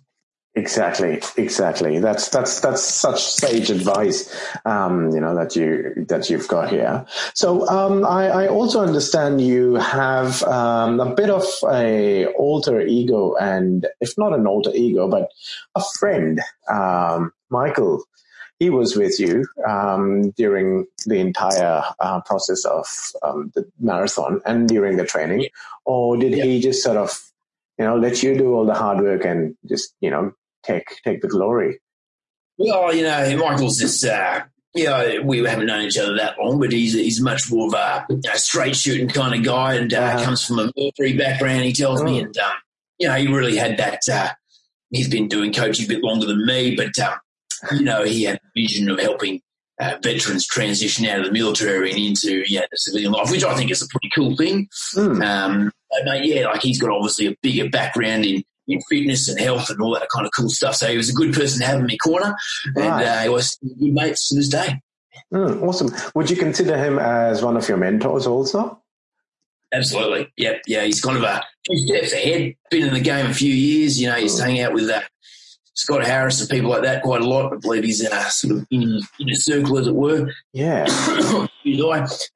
Exactly, 0.57 1.21
exactly. 1.35 1.99
That's 1.99 2.29
that's 2.29 2.61
that's 2.61 2.81
such 2.81 3.21
sage 3.21 3.69
advice, 3.69 4.33
um, 4.63 5.09
you 5.09 5.19
know 5.19 5.35
that 5.35 5.53
you 5.57 6.05
that 6.07 6.29
you've 6.29 6.47
got 6.47 6.69
here. 6.69 7.05
So 7.33 7.67
um, 7.67 8.05
I, 8.05 8.27
I, 8.29 8.47
also 8.47 8.79
understand 8.79 9.41
you 9.41 9.75
have 9.75 10.41
um, 10.43 11.01
a 11.01 11.13
bit 11.13 11.29
of 11.29 11.43
a 11.69 12.27
alter 12.27 12.79
ego, 12.79 13.35
and 13.35 13.85
if 13.99 14.17
not 14.17 14.31
an 14.31 14.47
alter 14.47 14.71
ego, 14.73 15.09
but 15.09 15.29
a 15.75 15.83
friend, 15.99 16.39
um, 16.71 17.33
Michael, 17.49 18.01
he 18.59 18.69
was 18.69 18.95
with 18.95 19.19
you 19.19 19.45
um, 19.67 20.31
during 20.31 20.87
the 21.05 21.19
entire 21.19 21.83
uh, 21.99 22.21
process 22.21 22.63
of 22.65 22.85
um, 23.21 23.51
the 23.53 23.69
marathon 23.79 24.41
and 24.45 24.67
during 24.67 24.97
the 24.97 25.05
training, 25.05 25.41
yeah. 25.41 25.47
or 25.85 26.17
did 26.17 26.33
yeah. 26.33 26.43
he 26.43 26.61
just 26.61 26.81
sort 26.81 26.97
of, 26.97 27.19
you 27.77 27.85
know, 27.85 27.97
let 27.97 28.23
you 28.23 28.37
do 28.37 28.53
all 28.53 28.65
the 28.65 28.73
hard 28.73 29.01
work 29.01 29.25
and 29.25 29.55
just, 29.67 29.93
you 29.99 30.09
know, 30.09 30.31
take 30.63 31.01
take 31.03 31.21
the 31.21 31.27
glory? 31.27 31.79
Well, 32.57 32.95
you 32.95 33.03
know, 33.03 33.37
Michael's 33.37 33.79
just, 33.79 34.05
Uh, 34.05 34.43
you 34.73 34.85
know, 34.85 35.21
we 35.23 35.39
haven't 35.39 35.67
known 35.67 35.83
each 35.83 35.97
other 35.97 36.15
that 36.15 36.37
long, 36.37 36.59
but 36.59 36.71
he's 36.71 36.93
he's 36.93 37.21
much 37.21 37.49
more 37.51 37.67
of 37.67 37.73
a, 37.73 38.05
a 38.31 38.37
straight 38.37 38.75
shooting 38.75 39.07
kind 39.07 39.33
of 39.33 39.43
guy, 39.43 39.75
and 39.75 39.93
uh, 39.93 39.97
uh-huh. 39.97 40.23
comes 40.23 40.45
from 40.45 40.59
a 40.59 40.71
military 40.75 41.17
background. 41.17 41.63
He 41.63 41.73
tells 41.73 42.01
oh. 42.01 42.03
me, 42.03 42.19
and 42.19 42.37
um, 42.37 42.53
you 42.99 43.07
know, 43.07 43.15
he 43.15 43.27
really 43.27 43.57
had 43.57 43.77
that. 43.77 44.01
Uh, 44.11 44.29
he's 44.89 45.09
been 45.09 45.27
doing 45.27 45.53
coaching 45.53 45.85
a 45.85 45.87
bit 45.89 46.03
longer 46.03 46.25
than 46.25 46.45
me, 46.45 46.75
but 46.75 46.97
um, 46.99 47.17
you 47.71 47.83
know, 47.83 48.03
he 48.03 48.23
had 48.23 48.37
a 48.37 48.59
vision 48.59 48.89
of 48.89 48.99
helping 48.99 49.41
uh, 49.79 49.97
veterans 50.01 50.47
transition 50.47 51.05
out 51.05 51.19
of 51.19 51.25
the 51.25 51.31
military 51.31 51.91
and 51.91 51.99
into 51.99 52.43
yeah 52.47 52.65
the 52.71 52.77
civilian 52.77 53.11
life, 53.11 53.31
which 53.31 53.43
I 53.43 53.55
think 53.55 53.71
is 53.71 53.81
a 53.81 53.87
pretty 53.87 54.09
cool 54.15 54.35
thing. 54.35 54.67
Mm. 54.95 55.25
Um, 55.25 55.71
but 56.05 56.25
yeah, 56.25 56.47
like 56.47 56.61
he's 56.61 56.79
got 56.79 56.91
obviously 56.91 57.27
a 57.27 57.35
bigger 57.41 57.69
background 57.69 58.25
in 58.25 58.43
in 58.67 58.81
fitness 58.89 59.27
and 59.27 59.39
health 59.39 59.69
and 59.69 59.79
all 59.81 59.93
that 59.93 60.09
kind 60.13 60.25
of 60.25 60.31
cool 60.35 60.49
stuff. 60.49 60.75
So 60.75 60.87
he 60.87 60.97
was 60.97 61.09
a 61.09 61.13
good 61.13 61.33
person 61.33 61.59
to 61.59 61.67
have 61.67 61.79
in 61.79 61.87
my 61.87 61.97
corner, 61.97 62.35
right. 62.75 62.85
and 62.85 63.05
uh, 63.05 63.21
he 63.21 63.29
was 63.29 63.57
good 63.61 63.93
mates 63.93 64.29
to 64.29 64.35
this 64.35 64.49
day. 64.49 64.81
Mm, 65.33 65.61
awesome. 65.63 65.91
Would 66.15 66.29
you 66.29 66.37
consider 66.37 66.77
him 66.77 66.99
as 66.99 67.43
one 67.43 67.57
of 67.57 67.67
your 67.67 67.77
mentors 67.77 68.27
also? 68.27 68.81
Absolutely. 69.73 70.31
Yep. 70.37 70.61
Yeah. 70.67 70.83
He's 70.83 71.01
kind 71.01 71.17
of 71.17 71.23
a 71.23 71.43
few 71.65 71.77
steps 71.87 72.13
ahead. 72.13 72.55
Been 72.69 72.87
in 72.87 72.93
the 72.93 72.99
game 72.99 73.25
a 73.25 73.33
few 73.33 73.53
years. 73.53 73.99
You 73.99 74.09
know, 74.09 74.15
he's 74.15 74.39
mm. 74.39 74.43
hanging 74.43 74.61
out 74.61 74.73
with 74.73 74.89
uh, 74.89 75.01
Scott 75.75 76.05
Harris 76.05 76.39
and 76.39 76.49
people 76.49 76.69
like 76.69 76.83
that 76.83 77.03
quite 77.03 77.21
a 77.21 77.27
lot. 77.27 77.53
I 77.53 77.57
believe 77.57 77.83
he's 77.83 78.03
uh, 78.03 78.29
sort 78.29 78.55
of 78.57 78.67
in, 78.71 79.01
in 79.19 79.29
a 79.29 79.35
circle, 79.35 79.77
as 79.77 79.87
it 79.87 79.95
were. 79.95 80.31
Yeah. 80.53 80.85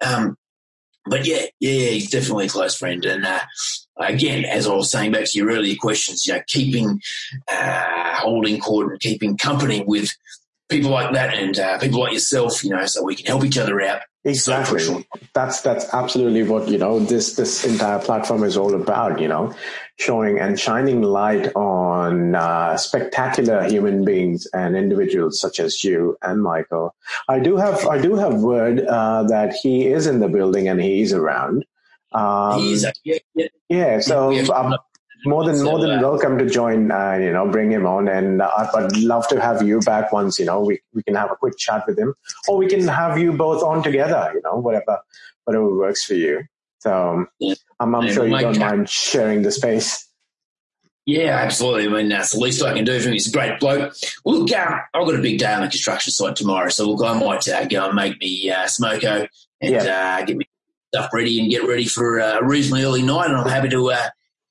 um, 0.05 0.37
but 1.05 1.25
yeah, 1.25 1.45
yeah, 1.59 1.89
he's 1.89 2.11
definitely 2.11 2.45
a 2.45 2.49
close 2.49 2.75
friend. 2.75 3.03
And 3.05 3.25
uh, 3.25 3.39
again, 3.97 4.45
as 4.45 4.67
I 4.67 4.73
was 4.73 4.91
saying 4.91 5.13
back 5.13 5.25
to 5.25 5.37
your 5.37 5.49
earlier 5.49 5.75
questions, 5.79 6.27
you 6.27 6.33
know, 6.33 6.41
keeping 6.47 6.99
uh, 7.51 8.15
holding 8.15 8.59
court 8.59 8.91
and 8.91 8.99
keeping 8.99 9.37
company 9.37 9.83
with 9.87 10.11
people 10.67 10.91
like 10.91 11.13
that 11.13 11.33
and 11.33 11.57
uh, 11.57 11.79
people 11.79 12.01
like 12.01 12.13
yourself, 12.13 12.63
you 12.63 12.69
know, 12.69 12.85
so 12.85 13.03
we 13.03 13.15
can 13.15 13.25
help 13.25 13.43
each 13.43 13.57
other 13.57 13.81
out. 13.81 14.01
Exactly. 14.25 14.79
So 14.79 15.03
that's 15.33 15.61
that's 15.61 15.93
absolutely 15.93 16.43
what 16.43 16.67
you 16.67 16.77
know. 16.77 16.99
This 16.99 17.35
this 17.35 17.65
entire 17.65 17.99
platform 17.99 18.43
is 18.43 18.57
all 18.57 18.75
about. 18.75 19.21
You 19.21 19.29
know, 19.29 19.53
showing 19.97 20.39
and 20.39 20.59
shining 20.59 21.01
light 21.01 21.55
on 21.55 22.35
uh, 22.35 22.75
spectacular 22.75 23.63
human 23.63 24.03
beings 24.03 24.45
and 24.53 24.75
individuals 24.75 25.39
such 25.39 25.59
as 25.59 25.83
you 25.85 26.17
and 26.21 26.43
Michael. 26.43 26.95
I 27.29 27.39
do 27.39 27.55
have 27.55 27.87
I 27.87 28.01
do 28.01 28.15
have 28.15 28.35
word 28.35 28.81
uh, 28.81 29.23
that 29.23 29.53
he 29.53 29.87
is 29.87 30.05
in 30.05 30.19
the 30.19 30.27
building 30.27 30.67
and 30.67 30.81
he's 30.81 31.13
around. 31.13 31.65
Um, 32.11 32.59
he's 32.59 32.85
yeah, 33.03 33.19
yeah. 33.35 33.47
yeah 33.69 33.99
so 33.99 34.33
um, 34.53 34.75
more 35.25 35.43
than 35.43 35.63
more 35.63 35.79
than 35.79 36.01
welcome 36.01 36.37
to 36.37 36.49
join. 36.49 36.91
Uh, 36.91 37.17
you 37.19 37.31
know, 37.31 37.47
bring 37.49 37.71
him 37.71 37.85
on, 37.85 38.07
and 38.07 38.41
uh, 38.41 38.49
I'd 38.75 38.97
love 38.97 39.27
to 39.29 39.39
have 39.39 39.61
you 39.61 39.79
back 39.79 40.11
once. 40.11 40.39
You 40.39 40.45
know, 40.45 40.61
we 40.61 40.79
we 40.93 41.03
can 41.03 41.15
have 41.15 41.31
a 41.31 41.35
quick 41.35 41.57
chat 41.57 41.85
with 41.87 41.97
him, 41.97 42.13
or 42.47 42.57
we 42.57 42.67
can 42.67 42.87
have 42.87 43.17
you 43.17 43.33
both 43.33 43.63
on 43.63 43.83
together. 43.83 44.31
You 44.33 44.41
know, 44.43 44.57
whatever 44.57 44.99
whatever 45.45 45.75
works 45.75 46.05
for 46.05 46.13
you. 46.13 46.43
So 46.79 47.25
yeah. 47.39 47.55
I'm, 47.79 47.93
I'm 47.95 48.11
sure 48.11 48.25
you 48.25 48.39
don't 48.39 48.59
mind 48.59 48.89
sharing 48.89 49.41
the 49.41 49.51
space. 49.51 50.07
Yeah, 51.05 51.37
absolutely. 51.37 51.87
I 51.87 51.89
mean, 51.89 52.09
that's 52.09 52.33
the 52.33 52.39
least 52.39 52.61
I 52.61 52.75
can 52.75 52.85
do 52.85 52.99
for 52.99 53.07
him. 53.07 53.13
He's 53.13 53.27
a 53.27 53.31
great 53.31 53.59
bloke. 53.59 53.95
Well, 54.23 54.39
look, 54.39 54.51
uh, 54.51 54.77
I've 54.93 55.05
got 55.05 55.15
a 55.15 55.21
big 55.21 55.39
day 55.39 55.51
on 55.51 55.61
the 55.61 55.67
construction 55.67 56.13
site 56.13 56.35
tomorrow, 56.35 56.69
so 56.69 56.89
look, 56.89 57.03
I 57.03 57.19
might 57.19 57.47
uh, 57.47 57.65
go 57.65 57.87
and 57.87 57.95
make 57.95 58.19
me 58.19 58.51
uh, 58.51 58.65
smoko 58.65 59.27
and 59.59 59.71
yeah. 59.73 60.19
uh, 60.19 60.25
get 60.25 60.37
me 60.37 60.47
stuff 60.93 61.09
ready 61.13 61.39
and 61.39 61.49
get 61.49 61.67
ready 61.67 61.85
for 61.85 62.19
uh, 62.19 62.39
a 62.39 62.45
reasonably 62.45 62.83
early 62.83 63.01
night. 63.01 63.29
And 63.29 63.37
I'm 63.37 63.47
happy 63.47 63.69
to 63.69 63.91
uh, 63.91 64.09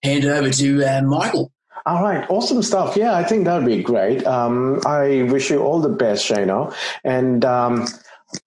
hand 0.09 0.25
it 0.25 0.31
over 0.31 0.51
to 0.51 0.85
uh, 0.85 1.03
Michael. 1.03 1.53
All 1.87 2.03
right, 2.03 2.29
awesome 2.29 2.63
stuff. 2.63 2.97
Yeah, 2.97 3.15
I 3.15 3.25
think 3.25 3.45
that'd 3.45 3.67
be 3.67 3.83
great. 3.83 4.27
Um, 4.27 4.81
I 4.85 5.23
wish 5.23 5.51
you 5.51 5.61
all 5.61 5.81
the 5.81 5.89
best, 5.89 6.29
Shano, 6.29 6.75
and 7.03 7.45
um, 7.45 7.87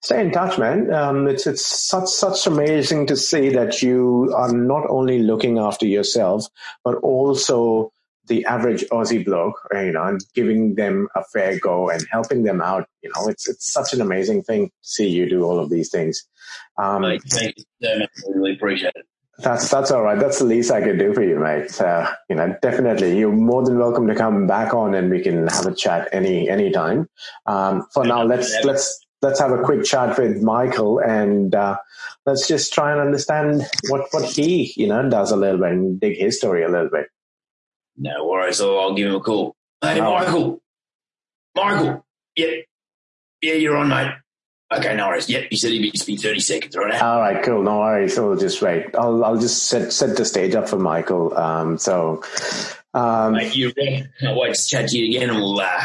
stay 0.00 0.20
in 0.20 0.30
touch, 0.30 0.58
man. 0.58 0.92
Um, 0.92 1.26
it's 1.26 1.46
it's 1.46 1.66
such 1.88 2.08
such 2.08 2.46
amazing 2.46 3.08
to 3.08 3.16
see 3.16 3.48
that 3.50 3.82
you 3.82 4.32
are 4.36 4.52
not 4.52 4.88
only 4.88 5.20
looking 5.20 5.58
after 5.58 5.86
yourself, 5.86 6.46
but 6.84 6.96
also 6.96 7.92
the 8.26 8.44
average 8.44 8.84
Aussie 8.92 9.24
bloke, 9.24 9.56
you 9.72 9.92
know, 9.92 10.04
and 10.04 10.20
giving 10.34 10.76
them 10.76 11.08
a 11.16 11.24
fair 11.32 11.58
go 11.58 11.90
and 11.90 12.06
helping 12.10 12.44
them 12.44 12.60
out. 12.60 12.86
You 13.02 13.10
know, 13.14 13.28
it's 13.28 13.48
it's 13.48 13.72
such 13.72 13.92
an 13.92 14.00
amazing 14.00 14.42
thing 14.42 14.68
to 14.68 14.72
see 14.82 15.08
you 15.08 15.28
do 15.28 15.42
all 15.42 15.58
of 15.58 15.70
these 15.70 15.90
things. 15.90 16.22
Um, 16.78 17.02
Thank 17.02 17.54
you 17.56 17.64
so 17.82 17.98
much. 17.98 18.10
I 18.18 18.30
really 18.30 18.54
appreciate 18.54 18.92
it. 18.94 19.06
That's 19.42 19.68
that's 19.68 19.90
all 19.90 20.02
right. 20.02 20.18
That's 20.18 20.38
the 20.38 20.44
least 20.44 20.70
I 20.70 20.80
could 20.82 20.98
do 20.98 21.12
for 21.12 21.22
you, 21.22 21.38
mate. 21.38 21.70
So 21.70 22.06
you 22.28 22.36
know, 22.36 22.56
definitely, 22.62 23.18
you're 23.18 23.32
more 23.32 23.64
than 23.64 23.78
welcome 23.78 24.06
to 24.06 24.14
come 24.14 24.46
back 24.46 24.72
on, 24.72 24.94
and 24.94 25.10
we 25.10 25.20
can 25.20 25.46
have 25.48 25.66
a 25.66 25.74
chat 25.74 26.08
any 26.12 26.48
any 26.48 26.70
time. 26.70 27.08
Um, 27.46 27.86
for 27.92 28.04
now, 28.04 28.22
let's 28.22 28.54
let's 28.64 29.04
let's 29.20 29.40
have 29.40 29.50
a 29.50 29.62
quick 29.62 29.84
chat 29.84 30.16
with 30.16 30.42
Michael, 30.42 31.00
and 31.00 31.54
uh, 31.54 31.76
let's 32.24 32.46
just 32.46 32.72
try 32.72 32.92
and 32.92 33.00
understand 33.00 33.62
what 33.88 34.06
what 34.12 34.24
he 34.24 34.72
you 34.76 34.86
know 34.86 35.08
does 35.08 35.32
a 35.32 35.36
little 35.36 35.58
bit 35.58 35.72
and 35.72 36.00
dig 36.00 36.16
his 36.18 36.38
story 36.38 36.62
a 36.62 36.68
little 36.68 36.90
bit. 36.90 37.06
No 37.96 38.26
worries. 38.26 38.58
So 38.58 38.78
I'll 38.78 38.94
give 38.94 39.08
him 39.08 39.16
a 39.16 39.20
call. 39.20 39.56
Hey, 39.80 40.00
Michael. 40.00 40.62
Michael. 41.56 42.06
Yeah, 42.36 42.52
yeah, 43.42 43.54
you're 43.54 43.76
on, 43.76 43.88
mate. 43.88 44.12
Okay, 44.78 44.96
no 44.96 45.08
worries. 45.08 45.28
Yep, 45.28 45.48
he 45.50 45.56
said 45.56 45.72
he'd 45.72 45.92
be 45.92 46.16
30 46.16 46.40
seconds, 46.40 46.76
right? 46.76 47.00
All 47.02 47.20
right, 47.20 47.42
cool. 47.44 47.62
No 47.62 47.80
worries. 47.80 48.18
We'll 48.18 48.36
just 48.36 48.62
wait. 48.62 48.94
I'll, 48.96 49.24
I'll 49.24 49.38
just 49.38 49.66
set, 49.68 49.92
set 49.92 50.16
the 50.16 50.24
stage 50.24 50.54
up 50.54 50.68
for 50.68 50.78
Michael. 50.78 51.36
Um, 51.36 51.78
so, 51.78 52.22
um, 52.94 53.34
Mate, 53.34 53.54
you 53.54 53.72
ready? 53.76 54.06
I'll 54.26 54.40
wait 54.40 54.54
to 54.54 54.66
chat 54.66 54.88
to 54.88 54.98
you 54.98 55.16
again 55.16 55.30
and 55.30 55.38
we'll, 55.38 55.60
uh, 55.60 55.80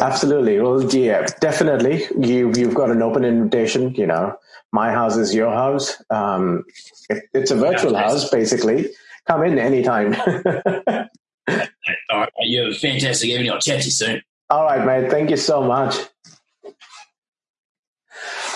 Absolutely. 0.00 0.60
Well, 0.60 0.82
yeah, 0.92 1.26
definitely. 1.40 2.04
You, 2.18 2.52
you've 2.54 2.74
got 2.74 2.90
an 2.90 3.00
open 3.00 3.24
invitation, 3.24 3.94
you 3.94 4.06
know, 4.06 4.36
my 4.72 4.90
house 4.90 5.16
is 5.16 5.32
your 5.34 5.52
house. 5.52 6.02
Um, 6.10 6.64
it, 7.08 7.22
it's 7.32 7.52
a 7.52 7.56
virtual 7.56 7.92
yeah, 7.92 8.02
house, 8.02 8.28
basically. 8.28 8.90
Come 9.26 9.44
in 9.44 9.58
anytime. 9.58 10.14
All 11.48 12.20
right. 12.20 12.28
You 12.40 12.64
have 12.64 12.72
a 12.72 12.74
fantastic 12.74 13.30
evening. 13.30 13.50
I'll 13.50 13.60
chat 13.60 13.80
to 13.80 13.84
you 13.86 13.92
soon. 13.92 14.22
All 14.50 14.64
right, 14.64 14.84
mate. 14.84 15.10
Thank 15.10 15.30
you 15.30 15.36
so 15.36 15.62
much. 15.62 15.96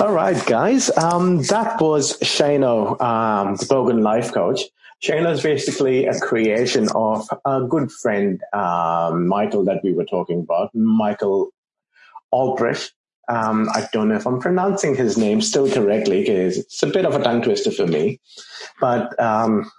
All 0.01 0.13
right, 0.13 0.45
guys. 0.47 0.97
Um, 0.97 1.43
that 1.45 1.81
was 1.81 2.19
Shano, 2.19 3.01
um, 3.01 3.57
the 3.57 3.65
Bogan 3.65 4.03
Life 4.03 4.33
Coach. 4.33 4.61
Shano 5.03 5.31
is 5.33 5.43
basically 5.43 6.07
a 6.07 6.19
creation 6.19 6.89
of 6.95 7.29
a 7.45 7.63
good 7.63 7.91
friend, 7.91 8.41
um, 8.53 9.29
Michael, 9.29 9.65
that 9.65 9.83
we 9.85 9.93
were 9.93 10.05
talking 10.05 10.41
about, 10.41 10.75
Michael 10.75 11.51
Albrecht. 12.33 12.93
Um, 13.29 13.69
I 13.75 13.87
don't 13.93 14.09
know 14.09 14.17
if 14.17 14.27
I'm 14.27 14.41
pronouncing 14.41 14.97
his 14.97 15.19
name 15.19 15.41
still 15.41 15.71
correctly 15.71 16.21
because 16.21 16.59
it's 16.59 16.83
a 16.83 16.87
bit 16.87 17.05
of 17.05 17.15
a 17.15 17.23
tongue 17.23 17.43
twister 17.43 17.71
for 17.71 17.87
me. 17.87 18.21
But 18.81 19.19
um, 19.21 19.71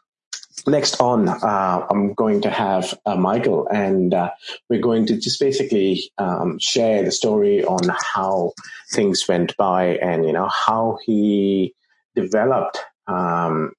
next 0.67 0.99
on, 1.01 1.29
uh, 1.29 1.87
I'm 1.89 2.13
going 2.13 2.41
to 2.41 2.49
have 2.49 2.97
uh, 3.05 3.15
Michael, 3.15 3.67
and 3.67 4.13
uh, 4.13 4.31
we're 4.69 4.81
going 4.81 5.05
to 5.07 5.17
just 5.17 5.39
basically 5.39 6.11
um, 6.17 6.57
share 6.59 7.03
the 7.03 7.11
story 7.11 7.63
on 7.63 7.79
how 7.89 8.53
things 8.91 9.25
went 9.27 9.55
by, 9.57 9.97
and 9.97 10.25
you 10.25 10.33
know 10.33 10.47
how 10.47 10.97
he 11.05 11.73
developed 12.15 12.79
um, 13.07 13.73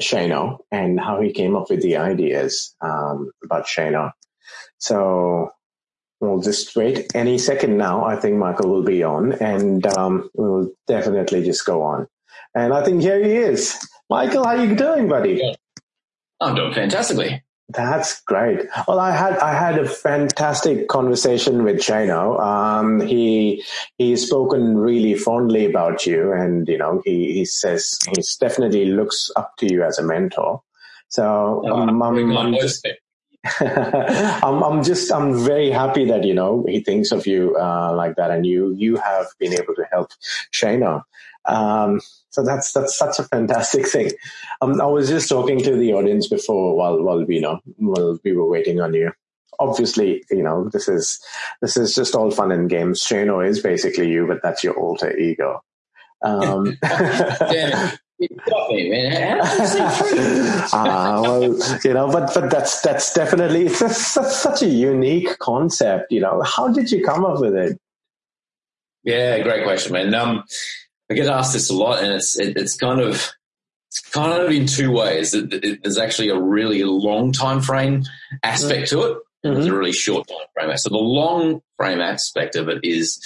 Shano 0.00 0.58
and 0.70 0.98
how 0.98 1.20
he 1.20 1.32
came 1.32 1.56
up 1.56 1.70
with 1.70 1.82
the 1.82 1.96
ideas 1.96 2.74
um, 2.80 3.30
about 3.44 3.66
Shano. 3.66 4.12
So 4.78 5.50
we'll 6.20 6.40
just 6.40 6.74
wait 6.76 7.14
any 7.14 7.38
second 7.38 7.76
now. 7.76 8.04
I 8.04 8.16
think 8.16 8.36
Michael 8.36 8.70
will 8.70 8.84
be 8.84 9.02
on, 9.02 9.32
and 9.34 9.86
um, 9.86 10.30
we'll 10.34 10.70
definitely 10.86 11.44
just 11.44 11.64
go 11.66 11.82
on. 11.82 12.06
And 12.54 12.72
I 12.72 12.84
think 12.84 13.02
here 13.02 13.22
he 13.22 13.36
is. 13.36 13.78
Michael, 14.08 14.44
how 14.44 14.56
are 14.56 14.64
you 14.64 14.74
doing, 14.74 15.08
buddy? 15.08 15.54
I'm 16.40 16.54
doing 16.54 16.72
fantastically. 16.72 17.42
That's 17.72 18.20
great. 18.22 18.66
Well, 18.88 18.98
I 18.98 19.12
had 19.12 19.38
I 19.38 19.54
had 19.54 19.78
a 19.78 19.88
fantastic 19.88 20.88
conversation 20.88 21.62
with 21.62 21.76
Shano. 21.76 22.40
Um, 22.40 23.00
he 23.00 23.62
he's 23.96 24.26
spoken 24.26 24.76
really 24.76 25.14
fondly 25.14 25.66
about 25.66 26.04
you, 26.04 26.32
and 26.32 26.66
you 26.66 26.78
know 26.78 27.00
he 27.04 27.32
he 27.32 27.44
says 27.44 27.96
he 28.08 28.22
definitely 28.40 28.86
looks 28.86 29.30
up 29.36 29.56
to 29.58 29.72
you 29.72 29.84
as 29.84 29.98
a 29.98 30.02
mentor. 30.02 30.62
So 31.08 31.64
um, 31.70 32.02
I'm, 32.02 32.36
I'm 32.36 32.54
just 32.54 32.86
I'm, 33.60 34.62
I'm 34.62 34.82
just 34.82 35.12
I'm 35.12 35.38
very 35.44 35.70
happy 35.70 36.04
that 36.06 36.24
you 36.24 36.34
know 36.34 36.64
he 36.68 36.80
thinks 36.80 37.12
of 37.12 37.26
you 37.26 37.56
uh, 37.56 37.94
like 37.94 38.16
that, 38.16 38.30
and 38.30 38.44
you 38.44 38.74
you 38.74 38.96
have 38.96 39.26
been 39.38 39.52
able 39.52 39.74
to 39.76 39.84
help 39.92 40.10
Shano. 40.52 41.04
Um, 41.46 42.00
so 42.30 42.44
that's 42.44 42.72
that's 42.72 42.96
such 42.96 43.18
a 43.18 43.24
fantastic 43.24 43.86
thing. 43.88 44.10
Um, 44.60 44.80
I 44.80 44.86
was 44.86 45.08
just 45.08 45.28
talking 45.28 45.62
to 45.64 45.76
the 45.76 45.92
audience 45.94 46.28
before 46.28 46.76
while 46.76 47.02
while 47.02 47.24
we 47.24 47.36
you 47.36 47.40
know 47.40 47.60
while 47.76 48.18
we 48.24 48.32
were 48.32 48.48
waiting 48.48 48.80
on 48.80 48.94
you. 48.94 49.12
obviously, 49.60 50.24
you 50.30 50.42
know, 50.42 50.68
this 50.72 50.88
is 50.88 51.20
this 51.60 51.76
is 51.76 51.94
just 51.94 52.14
all 52.14 52.30
fun 52.30 52.50
and 52.50 52.68
games. 52.68 53.02
Shano 53.02 53.46
is 53.46 53.60
basically 53.60 54.10
you, 54.10 54.26
but 54.26 54.42
that's 54.42 54.64
your 54.64 54.74
alter 54.74 55.16
ego. 55.16 55.62
Um. 56.22 56.76
Me, 58.20 58.90
man. 58.90 59.40
Uh, 59.40 61.20
well, 61.22 61.42
you 61.42 61.94
know, 61.94 62.12
but 62.12 62.34
but 62.34 62.50
that's 62.50 62.82
that's 62.82 63.14
definitely 63.14 63.64
it's, 63.64 63.80
just, 63.80 64.14
that's 64.14 64.36
such 64.36 64.62
a 64.62 64.66
unique 64.66 65.38
concept. 65.38 66.12
You 66.12 66.20
know, 66.20 66.42
how 66.42 66.68
did 66.68 66.90
you 66.90 67.02
come 67.02 67.24
up 67.24 67.40
with 67.40 67.54
it? 67.54 67.80
Yeah, 69.04 69.38
great 69.38 69.64
question, 69.64 69.94
man. 69.94 70.12
Um, 70.14 70.44
I 71.10 71.14
get 71.14 71.26
asked 71.26 71.52
this 71.52 71.70
a 71.70 71.74
lot, 71.74 72.02
and 72.02 72.12
it's 72.14 72.38
it, 72.38 72.56
it's 72.56 72.76
kind 72.76 73.00
of 73.00 73.30
it's 73.88 74.00
kind 74.12 74.40
of 74.42 74.50
in 74.50 74.66
two 74.66 74.92
ways. 74.92 75.34
It, 75.34 75.52
it, 75.52 75.80
there's 75.82 75.98
actually 75.98 76.28
a 76.28 76.38
really 76.38 76.84
long 76.84 77.32
time 77.32 77.60
frame 77.60 78.04
aspect 78.44 78.90
to 78.90 79.02
it. 79.02 79.18
and 79.42 79.56
There's 79.56 79.66
a 79.66 79.74
really 79.76 79.92
short 79.92 80.28
time 80.28 80.38
frame. 80.54 80.76
So 80.76 80.90
the 80.90 80.96
long 80.98 81.60
frame 81.76 82.00
aspect 82.00 82.54
of 82.54 82.68
it 82.68 82.78
is, 82.84 83.18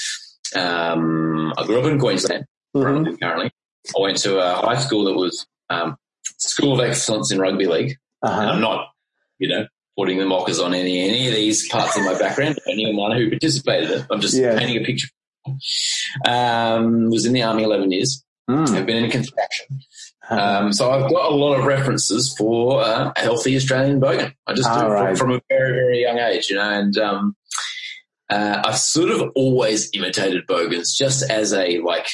um, 0.56 1.52
I 1.58 1.64
grew 1.66 1.80
up 1.80 1.86
in 1.86 1.98
Queensland 1.98 2.46
Mhm. 2.74 3.20
currently. 3.20 3.50
I 3.94 4.00
went 4.00 4.16
to 4.18 4.38
a 4.38 4.54
high 4.54 4.78
school 4.78 5.04
that 5.04 5.14
was 5.14 5.46
um, 5.68 5.96
School 6.38 6.72
of 6.72 6.80
Excellence 6.88 7.30
in 7.30 7.38
Rugby 7.38 7.66
League. 7.66 7.96
Uh-huh. 8.22 8.40
I'm 8.40 8.60
not, 8.62 8.88
you 9.38 9.48
know, 9.48 9.66
putting 9.98 10.18
the 10.18 10.24
mockers 10.24 10.58
on 10.60 10.72
any 10.74 11.00
any 11.00 11.28
of 11.28 11.34
these 11.34 11.68
parts 11.68 11.96
of 11.98 12.04
my 12.04 12.18
background. 12.18 12.58
Anyone 12.66 13.14
who 13.16 13.28
participated 13.28 13.90
in 13.90 13.98
it, 14.00 14.06
I'm 14.10 14.20
just 14.22 14.34
Yeah. 14.36 14.58
painting 14.58 14.82
a 14.82 14.86
picture. 14.86 15.08
Um, 16.26 17.10
was 17.10 17.26
in 17.26 17.32
the 17.32 17.42
army 17.42 17.62
11 17.64 17.90
years. 17.92 18.24
Mm. 18.48 18.68
I've 18.70 18.86
been 18.86 19.04
in 19.04 19.10
construction. 19.10 19.80
Um, 20.30 20.72
so 20.72 20.90
I've 20.90 21.10
got 21.10 21.32
a 21.32 21.34
lot 21.34 21.58
of 21.58 21.64
references 21.66 22.34
for 22.36 22.82
uh, 22.82 23.12
a 23.14 23.20
healthy 23.20 23.56
Australian 23.56 24.00
bogan. 24.00 24.34
I 24.46 24.54
just 24.54 24.70
do 24.72 24.78
it 24.78 24.82
from, 24.82 24.90
right. 24.92 25.18
from 25.18 25.30
a 25.32 25.40
very, 25.48 25.72
very 25.72 26.02
young 26.02 26.18
age, 26.18 26.48
you 26.48 26.56
know, 26.56 26.68
and 26.70 26.96
um, 26.98 27.36
uh, 28.30 28.62
I've 28.64 28.78
sort 28.78 29.10
of 29.10 29.30
always 29.34 29.90
imitated 29.92 30.46
bogans 30.46 30.96
just 30.96 31.28
as 31.30 31.52
a 31.52 31.78
like 31.80 32.06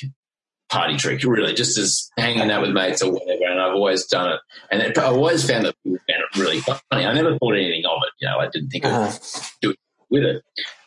party 0.68 0.96
trick, 0.96 1.22
really, 1.25 1.52
just 1.54 1.78
as 1.78 2.10
hanging 2.16 2.50
out 2.50 2.62
with 2.62 2.70
mates 2.70 3.02
or 3.02 3.12
whatever. 3.12 3.44
And 3.44 3.60
I've 3.60 3.75
always 3.75 4.06
done 4.06 4.32
it, 4.32 4.40
and 4.72 4.82
it, 4.82 4.99
I've 4.99 5.14
always 5.14 5.49
found 5.49 5.66
that 5.66 5.76
people 5.84 5.99
found 6.08 6.22
it 6.32 6.38
really 6.38 6.60
funny. 6.60 7.06
I 7.06 7.12
never 7.12 7.38
thought 7.38 7.54
anything 7.54 7.84
of 7.87 7.99
it, 8.04 8.12
you 8.20 8.28
know. 8.28 8.38
I 8.38 8.49
didn't 8.49 8.70
think 8.70 8.84
of 8.87 8.92
Uh-huh. 8.92 9.72
with 10.10 10.22
it. 10.25 10.42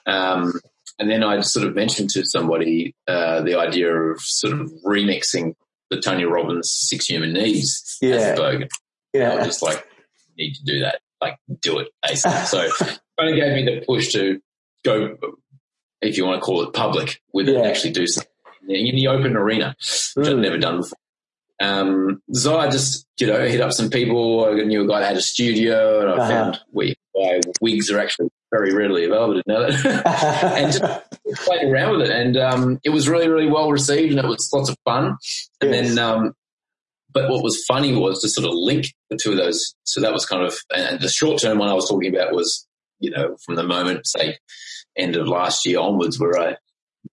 Um, 0.06 0.54
and 1.00 1.10
then 1.10 1.24
I 1.24 1.42
sort 1.42 1.66
of 1.68 1.76
mentioned 1.76 2.10
to 2.12 2.26
somebody 2.26 2.96
uh, 3.08 3.42
the 3.42 3.56
idea 3.60 3.94
of 3.94 4.20
sort 4.22 4.54
of 4.54 4.72
remixing 4.86 5.56
the 5.90 6.00
Tony 6.00 6.24
Robbins 6.26 6.72
Six 6.72 7.06
Human 7.08 7.34
Needs 7.34 7.98
Yeah. 8.02 8.16
as 8.16 8.40
a 8.40 8.42
bogan. 8.42 8.64
I 8.64 9.18
Yeah. 9.18 9.36
was 9.36 9.46
just 9.48 9.62
like, 9.62 9.86
need 10.38 10.54
to 10.56 10.64
do 10.66 10.80
that. 10.80 11.00
Like, 11.22 11.38
do 11.62 11.80
it 11.80 11.88
ASAP. 12.06 12.46
so 12.48 12.62
it 12.62 12.74
kind 13.20 13.30
of 13.30 13.36
gave 13.36 13.54
me 13.54 13.64
the 13.66 13.86
push 13.86 14.12
to 14.14 14.40
go, 14.84 15.18
if 16.02 16.18
you 16.18 16.26
want 16.26 16.42
to 16.42 16.46
call 16.46 16.64
it 16.64 16.74
public, 16.74 17.22
with 17.34 17.48
it 17.48 17.56
and 17.56 17.66
actually 17.66 17.92
do 17.92 18.06
something 18.08 18.30
in 18.68 18.96
the 18.96 19.08
open 19.08 19.36
arena, 19.36 19.76
which 20.16 20.28
I've 20.28 20.36
Mm. 20.36 20.42
never 20.42 20.58
done 20.58 20.78
before. 20.78 20.98
Um, 21.62 22.22
so 22.34 22.58
I 22.58 22.70
just, 22.70 23.06
you 23.20 23.28
know, 23.28 23.46
hit 23.48 23.62
up 23.62 23.72
some 23.72 23.90
people. 23.90 24.46
I 24.46 24.64
knew 24.64 24.84
a 24.84 24.88
guy 24.88 25.00
that 25.00 25.08
had 25.10 25.18
a 25.18 25.22
studio 25.22 26.02
and 26.02 26.10
I 26.10 26.14
Uh-huh. 26.16 26.28
found 26.30 26.60
we, 26.72 26.96
why 27.14 27.40
wigs 27.62 27.90
are 27.92 28.00
actually 28.00 28.30
very 28.54 28.74
readily 28.74 29.06
available. 29.06 29.42
Know 29.48 29.70
that. 29.72 30.54
and 30.58 30.72
just 30.72 31.42
played 31.46 31.64
around 31.72 31.98
with 31.98 32.10
it. 32.10 32.12
And 32.12 32.38
um, 32.38 32.80
it 32.84 32.90
was 32.92 33.10
really, 33.10 33.28
really 33.28 33.50
well 33.50 33.72
received 33.72 34.12
and 34.12 34.20
it 34.20 34.28
was 34.28 34.50
lots 34.54 34.70
of 34.70 34.78
fun. 34.86 35.18
And 35.62 35.72
Yes. 35.72 35.96
then, 35.96 36.00
um, 36.00 36.34
but 37.14 37.30
what 37.30 37.44
was 37.44 37.64
funny 37.68 37.96
was 37.96 38.22
to 38.22 38.30
sort 38.30 38.48
of 38.48 38.54
link 38.56 38.86
the 39.10 39.18
two 39.22 39.32
of 39.32 39.38
those. 39.38 39.76
So 39.84 40.02
that 40.02 40.14
was 40.14 40.26
kind 40.26 40.44
of, 40.44 40.56
and 40.76 41.00
the 41.00 41.10
short 41.10 41.42
term 41.42 41.58
one 41.58 41.70
I 41.70 41.74
was 41.74 41.88
talking 41.90 42.16
about 42.16 42.34
was, 42.34 42.68
you 43.00 43.12
know, 43.12 43.36
from 43.46 43.56
the 43.56 43.64
moment, 43.64 44.06
say, 44.08 44.38
end 44.98 45.16
of 45.16 45.28
last 45.28 45.66
year 45.66 45.80
onwards, 45.80 46.20
where 46.20 46.38
I 46.40 46.56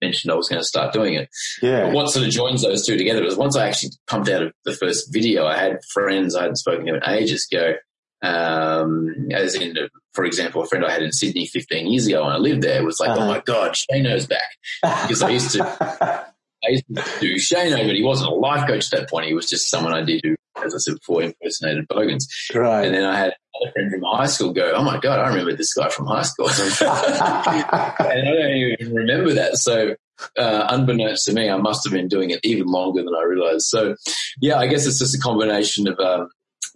mentioned 0.01 0.33
I 0.33 0.37
was 0.37 0.49
going 0.49 0.61
to 0.61 0.67
start 0.67 0.93
doing 0.93 1.15
it. 1.15 1.29
But 1.61 1.67
yeah. 1.67 1.93
what 1.93 2.09
sort 2.11 2.25
of 2.27 2.33
joins 2.33 2.63
those 2.63 2.87
two 2.87 2.97
together 2.97 3.23
was 3.25 3.37
once 3.37 3.57
I 3.57 3.67
actually 3.69 3.91
pumped 4.07 4.29
out 4.29 4.43
of 4.43 4.53
the 4.65 4.73
first 4.73 5.13
video, 5.13 5.47
I 5.47 5.59
had 5.59 5.79
friends 5.93 6.35
I 6.35 6.43
hadn't 6.43 6.57
spoken 6.57 6.87
to 6.87 6.95
in 6.95 7.01
ages 7.07 7.47
go, 7.51 7.75
um, 8.23 9.29
as 9.33 9.55
in, 9.55 9.77
for 10.13 10.25
example, 10.25 10.63
a 10.63 10.67
friend 10.67 10.85
I 10.85 10.91
had 10.91 11.03
in 11.03 11.13
Sydney 11.13 11.47
15 11.47 11.87
years 11.87 12.07
ago 12.07 12.23
when 12.25 12.33
I 12.33 12.37
lived 12.39 12.63
there 12.63 12.85
was 12.85 13.01
like, 13.01 13.11
Uh-huh. 13.11 13.25
oh 13.25 13.27
my 13.29 13.41
God, 13.45 13.75
Shano's 13.75 14.27
back. 14.27 14.51
because 14.83 15.23
I 15.23 15.31
used 15.31 15.53
to- 15.53 16.27
I 16.63 16.69
used 16.73 16.85
to 16.95 17.03
do 17.21 17.35
Shano, 17.37 17.87
but 17.87 17.95
he 17.97 18.03
wasn't 18.03 18.31
a 18.31 18.35
life 18.35 18.69
coach 18.69 18.93
at 18.93 18.99
that 19.01 19.09
point. 19.09 19.27
He 19.27 19.33
was 19.33 19.49
just 19.49 19.71
someone 19.71 19.95
I 19.95 20.03
did 20.03 20.21
who, 20.23 20.37
as 20.63 20.75
I 20.75 20.79
said 20.79 20.97
before, 20.97 21.23
impersonated 21.23 21.89
Bogans. 21.89 22.29
Right. 22.55 22.85
And 22.85 22.95
then 22.95 23.05
I 23.05 23.17
had 23.17 23.33
another 23.55 23.73
friend 23.73 23.91
from 23.91 24.03
high 24.03 24.27
school 24.27 24.53
go, 24.53 24.73
oh 24.77 24.83
my 24.85 24.99
God, 25.01 25.21
I 25.21 25.29
remember 25.29 25.57
this 25.57 25.73
guy 25.73 25.89
from 25.89 26.07
high 26.07 26.21
school. 26.21 26.49
and 26.51 26.69
I 26.81 28.25
don't 28.25 28.51
even 28.79 28.95
remember 28.95 29.33
that. 29.35 29.57
So, 29.57 29.95
uh, 30.37 30.67
unbeknownst 30.69 31.25
to 31.27 31.33
me, 31.33 31.49
I 31.49 31.57
must 31.57 31.83
have 31.87 31.95
been 31.95 32.09
doing 32.09 32.29
it 32.29 32.41
even 32.43 32.67
longer 32.67 33.03
than 33.03 33.15
I 33.19 33.23
realized. 33.23 33.63
So, 33.63 33.95
yeah, 34.43 34.59
I 34.59 34.67
guess 34.67 34.87
it's 34.87 34.99
just 34.99 35.15
a 35.17 35.19
combination 35.19 35.89
of 35.89 35.99
um, 35.99 36.29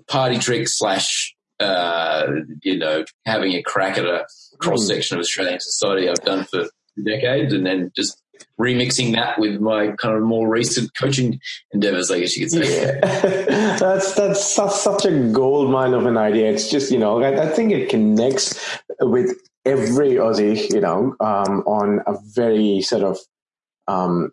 party 0.09 0.38
trick 0.38 0.69
slash, 0.69 1.35
uh, 1.61 2.27
you 2.62 2.79
know, 2.79 3.05
having 3.27 3.53
a 3.53 3.62
crack 3.62 3.99
at 3.99 4.05
a 4.05 4.27
cross 4.59 4.87
section 4.87 5.17
of 5.17 5.21
Australian 5.21 5.61
society 5.61 6.09
I've 6.09 6.25
done 6.25 6.45
for 6.45 6.67
decades, 7.03 7.53
and 7.53 7.67
then 7.67 7.90
just 7.97 8.21
remixing 8.61 9.14
that 9.14 9.38
with 9.38 9.61
my 9.61 9.88
kind 9.93 10.17
of 10.17 10.23
more 10.23 10.49
recent 10.49 10.90
coaching 10.97 11.40
endeavors, 11.73 12.11
I 12.11 12.21
guess 12.21 12.37
you 12.37 12.47
could 12.47 12.53
say. 12.53 12.83
Yeah. 12.83 13.01
that's 13.79 14.14
that's 14.14 14.55
such, 14.55 15.05
a 15.05 15.29
gold 15.33 15.71
mine 15.71 15.95
of 15.95 16.07
an 16.07 16.17
idea. 16.17 16.51
It's 16.51 16.71
just 16.71 16.90
you 16.90 16.99
know 16.99 17.23
I, 17.23 17.45
I 17.45 17.49
think 17.49 17.73
it 17.73 17.88
connects 17.88 18.59
with 19.01 19.37
every 19.64 20.12
Aussie, 20.12 20.73
you 20.73 20.81
know, 20.81 21.17
um, 21.21 21.62
on 21.67 22.01
a 22.07 22.14
very 22.35 22.81
sort 22.83 23.03
of 23.03 23.19
um, 23.88 24.31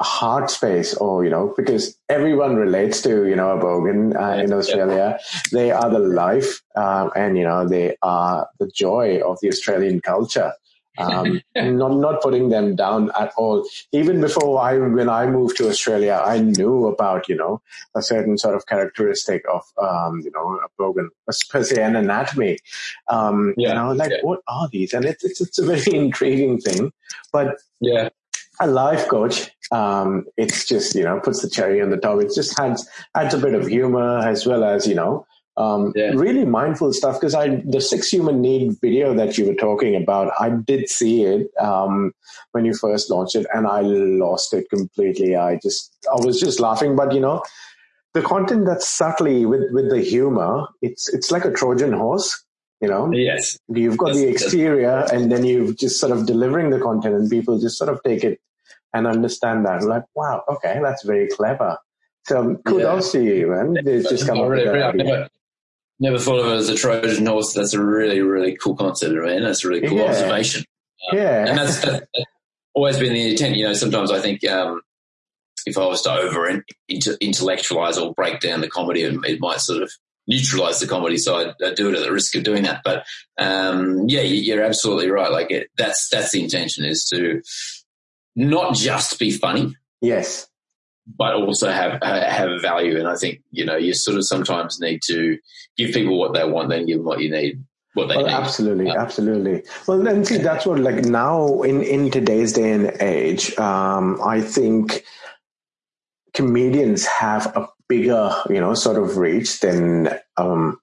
heart 0.00 0.50
space, 0.50 0.94
or 0.94 1.24
you 1.24 1.30
know, 1.30 1.54
because 1.56 1.96
everyone 2.08 2.56
relates 2.56 3.02
to 3.02 3.26
you 3.26 3.36
know 3.36 3.50
a 3.50 3.62
bogan 3.62 4.14
uh, 4.14 4.42
in 4.42 4.52
Australia. 4.52 5.18
They 5.52 5.70
are 5.70 5.88
the 5.90 5.98
life, 5.98 6.62
um, 6.76 7.10
and 7.16 7.36
you 7.38 7.44
know 7.44 7.66
they 7.68 7.96
are 8.02 8.48
the 8.58 8.68
joy 8.68 9.20
of 9.24 9.38
the 9.40 9.48
Australian 9.48 10.00
culture. 10.00 10.52
um, 10.98 11.40
not 11.56 11.96
not 11.96 12.22
putting 12.22 12.48
them 12.48 12.74
down 12.76 13.10
at 13.18 13.32
all. 13.36 13.64
Even 13.92 14.20
before 14.20 14.60
I, 14.60 14.78
when 14.78 15.08
I 15.08 15.26
moved 15.26 15.56
to 15.58 15.68
Australia, 15.68 16.22
I 16.24 16.38
knew 16.38 16.86
about 16.86 17.28
you 17.28 17.36
know 17.36 17.60
a 17.94 18.02
certain 18.02 18.38
sort 18.38 18.54
of 18.54 18.66
characteristic 18.66 19.44
of 19.52 19.62
um, 19.80 20.20
you 20.24 20.30
know 20.30 20.58
a 20.64 20.82
bogan, 20.82 21.08
per 21.50 21.62
se, 21.62 21.82
an 21.82 21.96
anatomy. 21.96 22.58
Um, 23.08 23.54
Yeah, 23.56 23.68
You 23.68 23.74
know, 23.74 23.92
like 23.92 24.10
yeah. 24.10 24.22
what 24.22 24.40
are 24.48 24.68
these? 24.68 24.92
And 24.94 25.04
it's, 25.04 25.24
it's 25.24 25.40
it's 25.40 25.58
a 25.58 25.66
very 25.66 25.94
intriguing 26.04 26.60
thing, 26.60 26.92
but 27.32 27.56
Yeah. 27.80 28.08
A 28.60 28.66
life 28.66 29.08
coach, 29.08 29.50
um, 29.70 30.24
it's 30.36 30.66
just, 30.66 30.94
you 30.94 31.02
know, 31.04 31.20
puts 31.20 31.42
the 31.42 31.50
cherry 31.50 31.82
on 31.82 31.90
the 31.90 31.96
top. 31.96 32.20
It 32.20 32.32
just 32.34 32.58
adds, 32.58 32.88
adds 33.14 33.34
a 33.34 33.38
bit 33.38 33.54
of 33.54 33.66
humor 33.66 34.18
as 34.18 34.46
well 34.46 34.64
as, 34.64 34.86
you 34.86 34.94
know, 34.94 35.26
um, 35.56 35.92
Yeah. 35.94 36.12
really 36.14 36.44
mindful 36.44 36.92
stuff. 36.92 37.20
Cause 37.20 37.34
I, 37.34 37.62
the 37.66 37.80
six 37.80 38.08
human 38.08 38.40
need 38.40 38.76
video 38.80 39.14
that 39.14 39.36
you 39.38 39.46
were 39.46 39.54
talking 39.54 39.96
about, 39.96 40.32
I 40.38 40.50
did 40.50 40.88
see 40.88 41.24
it, 41.24 41.48
um, 41.58 42.12
when 42.52 42.64
you 42.64 42.74
first 42.74 43.10
launched 43.10 43.34
it 43.36 43.46
and 43.52 43.66
I 43.66 43.80
lost 43.80 44.54
it 44.54 44.68
completely. 44.70 45.36
I 45.36 45.58
just, 45.62 45.96
I 46.10 46.24
was 46.24 46.40
just 46.40 46.60
laughing, 46.60 46.96
but 46.96 47.12
you 47.12 47.20
know, 47.20 47.42
the 48.14 48.22
content 48.22 48.64
that's 48.66 48.88
subtly 48.88 49.44
with, 49.44 49.64
with 49.72 49.90
the 49.90 50.00
humor, 50.00 50.66
it's, 50.80 51.12
it's 51.12 51.30
like 51.30 51.44
a 51.44 51.52
Trojan 51.52 51.92
horse. 51.92 52.44
You 52.80 52.88
know, 52.88 53.10
Yes. 53.12 53.58
you've 53.68 53.96
got 53.96 54.08
That's- 54.08 54.22
the 54.22 54.28
exterior 54.28 55.06
and 55.12 55.32
then 55.32 55.44
you're 55.44 55.72
just 55.72 55.98
sort 55.98 56.12
of 56.12 56.26
delivering 56.26 56.70
the 56.70 56.78
content 56.78 57.14
and 57.14 57.30
people 57.30 57.58
just 57.58 57.78
sort 57.78 57.88
of 57.90 58.02
take 58.04 58.22
it 58.22 58.38
and 58.92 59.06
understand 59.06 59.64
that 59.66 59.82
like 59.82 60.04
wow 60.14 60.42
okay 60.48 60.78
that's 60.82 61.02
very 61.04 61.26
clever 61.28 61.76
so 62.26 62.56
kudos 62.66 63.12
to 63.12 63.22
you 63.22 63.46
man 63.48 63.74
they 63.84 64.00
just 64.02 64.26
come 64.26 64.38
up 64.40 64.48
with 64.48 64.58
really- 64.60 64.78
that 64.78 64.88
I 64.88 64.92
never, 64.92 65.28
never 66.00 66.18
thought 66.18 66.40
of 66.40 66.46
it 66.52 66.56
as 66.56 66.68
a 66.68 66.74
Trojan 66.74 67.24
horse. 67.26 67.54
That's 67.54 67.72
a 67.74 67.82
really, 67.82 68.20
really 68.20 68.56
cool 68.56 68.76
concept, 68.76 69.14
man. 69.14 69.42
That's 69.42 69.64
a 69.64 69.68
really 69.68 69.88
cool 69.88 69.96
Yeah. 69.98 70.10
observation. 70.10 70.64
yeah 71.12 71.46
and 71.48 71.56
that's, 71.58 71.80
that's 71.80 72.06
always 72.74 72.98
been 72.98 73.14
the 73.14 73.30
intent. 73.30 73.56
You 73.56 73.64
know, 73.64 73.72
sometimes 73.72 74.10
I 74.10 74.20
think 74.20 74.44
um, 74.48 74.82
if 75.66 75.78
I 75.78 75.86
was 75.86 76.02
to 76.02 76.12
over 76.12 76.62
intellectualize 77.20 77.96
or 77.98 78.12
break 78.14 78.40
down 78.40 78.60
the 78.60 78.68
comedy, 78.68 79.02
it 79.02 79.40
might 79.40 79.60
sort 79.60 79.82
of 79.82 79.90
neutralize 80.26 80.80
the 80.80 80.86
comedy. 80.86 81.16
So 81.18 81.36
I, 81.36 81.54
I 81.64 81.74
do 81.74 81.88
it 81.88 81.96
at 81.96 82.02
the 82.02 82.12
risk 82.12 82.34
of 82.34 82.44
doing 82.44 82.64
that. 82.64 82.82
But 82.84 83.06
um, 83.38 84.08
yeah, 84.08 84.22
you, 84.22 84.36
you're 84.36 84.64
absolutely 84.64 85.10
right. 85.10 85.30
Like 85.30 85.50
it, 85.50 85.70
that's 85.76 86.08
that's 86.08 86.32
the 86.32 86.42
intention 86.42 86.84
is 86.84 87.04
to 87.14 87.42
not 88.34 88.74
just 88.74 89.18
be 89.18 89.30
funny, 89.30 89.74
yes 90.00 90.46
but 91.16 91.34
also 91.34 91.70
have 91.70 92.02
have 92.02 92.60
value. 92.60 92.98
And 92.98 93.06
I 93.06 93.14
think 93.14 93.40
you 93.52 93.64
know 93.64 93.76
you 93.76 93.94
sort 93.94 94.16
of 94.16 94.26
sometimes 94.26 94.80
need 94.80 95.02
to 95.06 95.38
give 95.76 95.92
people 95.92 96.18
what 96.18 96.34
they 96.34 96.44
want, 96.44 96.68
then 96.68 96.84
give 96.84 96.98
them 96.98 97.06
what 97.06 97.20
you 97.20 97.30
need, 97.30 97.62
what 97.96 98.08
they 98.08 98.16
well, 98.16 98.26
need. 98.26 98.32
absolutely 98.32 98.90
absolutely 98.90 99.62
well 99.88 99.98
then 100.02 100.22
see 100.24 100.36
that's 100.36 100.66
what 100.66 100.78
like 100.78 101.04
now 101.06 101.62
in 101.62 101.82
in 101.82 102.10
today's 102.10 102.52
day 102.52 102.72
and 102.72 102.94
age 103.00 103.56
um 103.58 104.20
i 104.22 104.38
think 104.38 105.02
comedians 106.34 107.06
have 107.06 107.46
a 107.56 107.68
bigger 107.88 108.34
you 108.50 108.60
know 108.60 108.74
sort 108.74 109.00
of 109.00 109.16
reach 109.16 109.60
than 109.60 110.08
um 110.36 110.78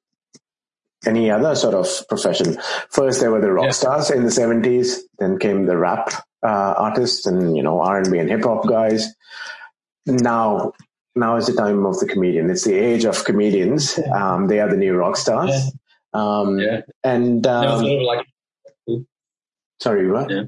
any 1.06 1.29
other 1.29 1.56
sort 1.56 1.73
of 1.73 1.88
profession. 2.08 2.58
First, 2.89 3.19
there 3.19 3.32
were 3.32 3.41
the 3.41 3.51
rock 3.51 3.65
yeah. 3.65 3.71
stars 3.71 4.10
in 4.10 4.23
the 4.23 4.32
seventies. 4.32 5.03
Then 5.19 5.38
came 5.38 5.65
the 5.65 5.77
rap 5.77 6.13
uh, 6.45 6.73
artists 6.77 7.25
and 7.25 7.56
you 7.56 7.63
know 7.63 7.82
R 7.82 7.97
and 7.97 8.12
B 8.12 8.19
and 8.19 8.29
hip 8.29 8.43
hop 8.43 8.67
guys. 8.67 9.13
Now, 10.06 10.73
now 11.15 11.38
is 11.38 11.47
the 11.47 11.53
time 11.53 11.86
of 11.86 11.99
the 11.99 12.08
comedian. 12.08 12.49
It's 12.49 12.65
the 12.65 12.75
age 12.75 13.06
of 13.06 13.23
comedians. 13.23 13.99
Um, 14.13 14.47
they 14.47 14.60
are 14.60 14.69
the 14.69 14.77
new 14.77 14.95
rock 14.95 15.17
stars. 15.17 15.51
Yeah. 15.51 15.69
Um, 16.13 16.60
yeah. 16.60 16.82
And 17.03 17.45
um, 17.47 17.84
like 17.84 18.27
sorry, 19.82 20.10
what? 20.10 20.29
Yeah. 20.29 20.43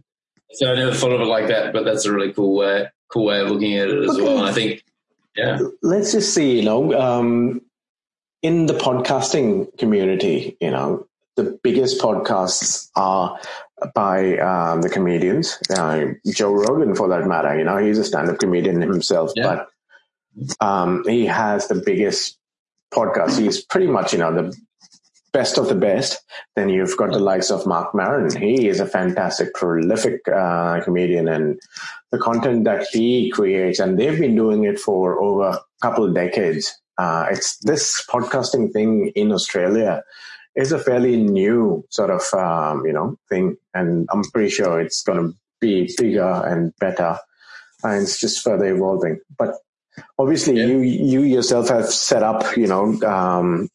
So 0.52 0.72
I 0.72 0.76
never 0.76 0.94
thought 0.94 1.12
of 1.12 1.22
it 1.22 1.26
like 1.26 1.48
that, 1.48 1.74
but 1.74 1.84
that's 1.86 2.06
a 2.06 2.14
really 2.14 2.32
cool 2.32 2.56
way, 2.56 2.88
cool 3.10 3.26
way 3.26 3.42
of 3.42 3.50
looking 3.50 3.78
at 3.78 3.90
it 3.90 4.04
as 4.04 4.12
okay. 4.12 4.24
well. 4.24 4.38
And 4.40 4.48
I 4.48 4.52
think, 4.52 4.84
yeah. 5.36 5.60
Let's 5.82 6.12
just 6.14 6.34
see, 6.34 6.60
you 6.60 6.64
know, 6.64 7.00
um, 7.00 7.62
in 8.42 8.68
the 8.68 8.74
podcasting 8.74 9.78
community, 9.78 10.58
you 10.62 10.72
know, 10.72 11.08
the 11.36 11.60
biggest 11.64 12.00
podcasts 12.00 12.90
are 12.96 13.38
by 13.94 14.38
um, 14.38 14.82
the 14.82 14.90
comedians. 14.90 15.58
Uh, 15.70 16.14
Joe 16.34 16.54
Rogan, 16.54 16.96
for 16.96 17.10
that 17.10 17.28
matter, 17.28 17.58
you 17.58 17.66
know, 17.66 17.78
he's 17.78 17.98
a 17.98 18.06
stand-up 18.06 18.40
comedian 18.40 18.80
himself, 18.80 19.32
yeah. 19.36 19.66
but 20.40 20.66
um, 20.66 21.04
he 21.06 21.26
has 21.26 21.68
the 21.68 21.76
biggest 21.76 22.38
podcast. 22.94 23.38
He's 23.38 23.62
pretty 23.62 23.88
much, 23.88 24.14
you 24.14 24.20
know, 24.20 24.34
the 24.34 24.58
best 25.36 25.58
of 25.58 25.68
the 25.68 25.76
best. 25.76 26.24
Then 26.56 26.70
you've 26.70 26.96
got 26.96 27.12
the 27.12 27.20
likes 27.20 27.52
of 27.52 27.68
Marc 27.68 27.94
Maron. 27.94 28.34
He 28.36 28.70
is 28.70 28.80
a 28.80 28.88
fantastic, 28.88 29.54
prolific 29.54 30.22
uh, 30.30 30.82
comedian, 30.84 31.28
and 31.28 31.60
the 32.12 32.18
content 32.18 32.64
that 32.64 32.88
he 32.92 33.30
creates, 33.30 33.80
and 33.80 34.00
they've 34.00 34.18
been 34.18 34.36
doing 34.36 34.64
it 34.64 34.80
for 34.80 35.22
over 35.22 35.50
a 35.50 35.60
couple 35.82 36.06
of 36.06 36.16
decades. 36.16 36.74
Uh, 36.98 37.26
it's 37.30 37.58
this 37.58 38.06
podcasting 38.10 38.72
thing 38.72 39.12
in 39.16 39.34
Australia 39.34 40.02
is 40.56 40.72
a 40.72 40.80
fairly 40.80 41.18
new 41.18 41.84
sort 41.90 42.12
of 42.12 42.24
um, 42.34 42.86
you 42.86 42.94
know 42.94 43.18
thing, 43.30 43.58
and 43.74 44.08
I'm 44.12 44.24
pretty 44.32 44.50
sure 44.50 44.80
it's 44.80 45.04
going 45.04 45.20
to 45.20 45.38
be 45.60 45.94
bigger 45.98 46.32
and 46.48 46.74
better, 46.80 47.20
and 47.84 48.04
it's 48.04 48.22
just 48.22 48.42
further 48.42 48.74
evolving. 48.74 49.20
But 49.38 49.56
obviously, 50.18 50.58
yeah. 50.58 50.68
you 50.68 50.80
you 50.80 51.22
yourself 51.24 51.68
have 51.68 51.90
set 51.90 52.24
up 52.24 52.56
you 52.56 52.68
know 52.68 52.86
um, 53.04 53.68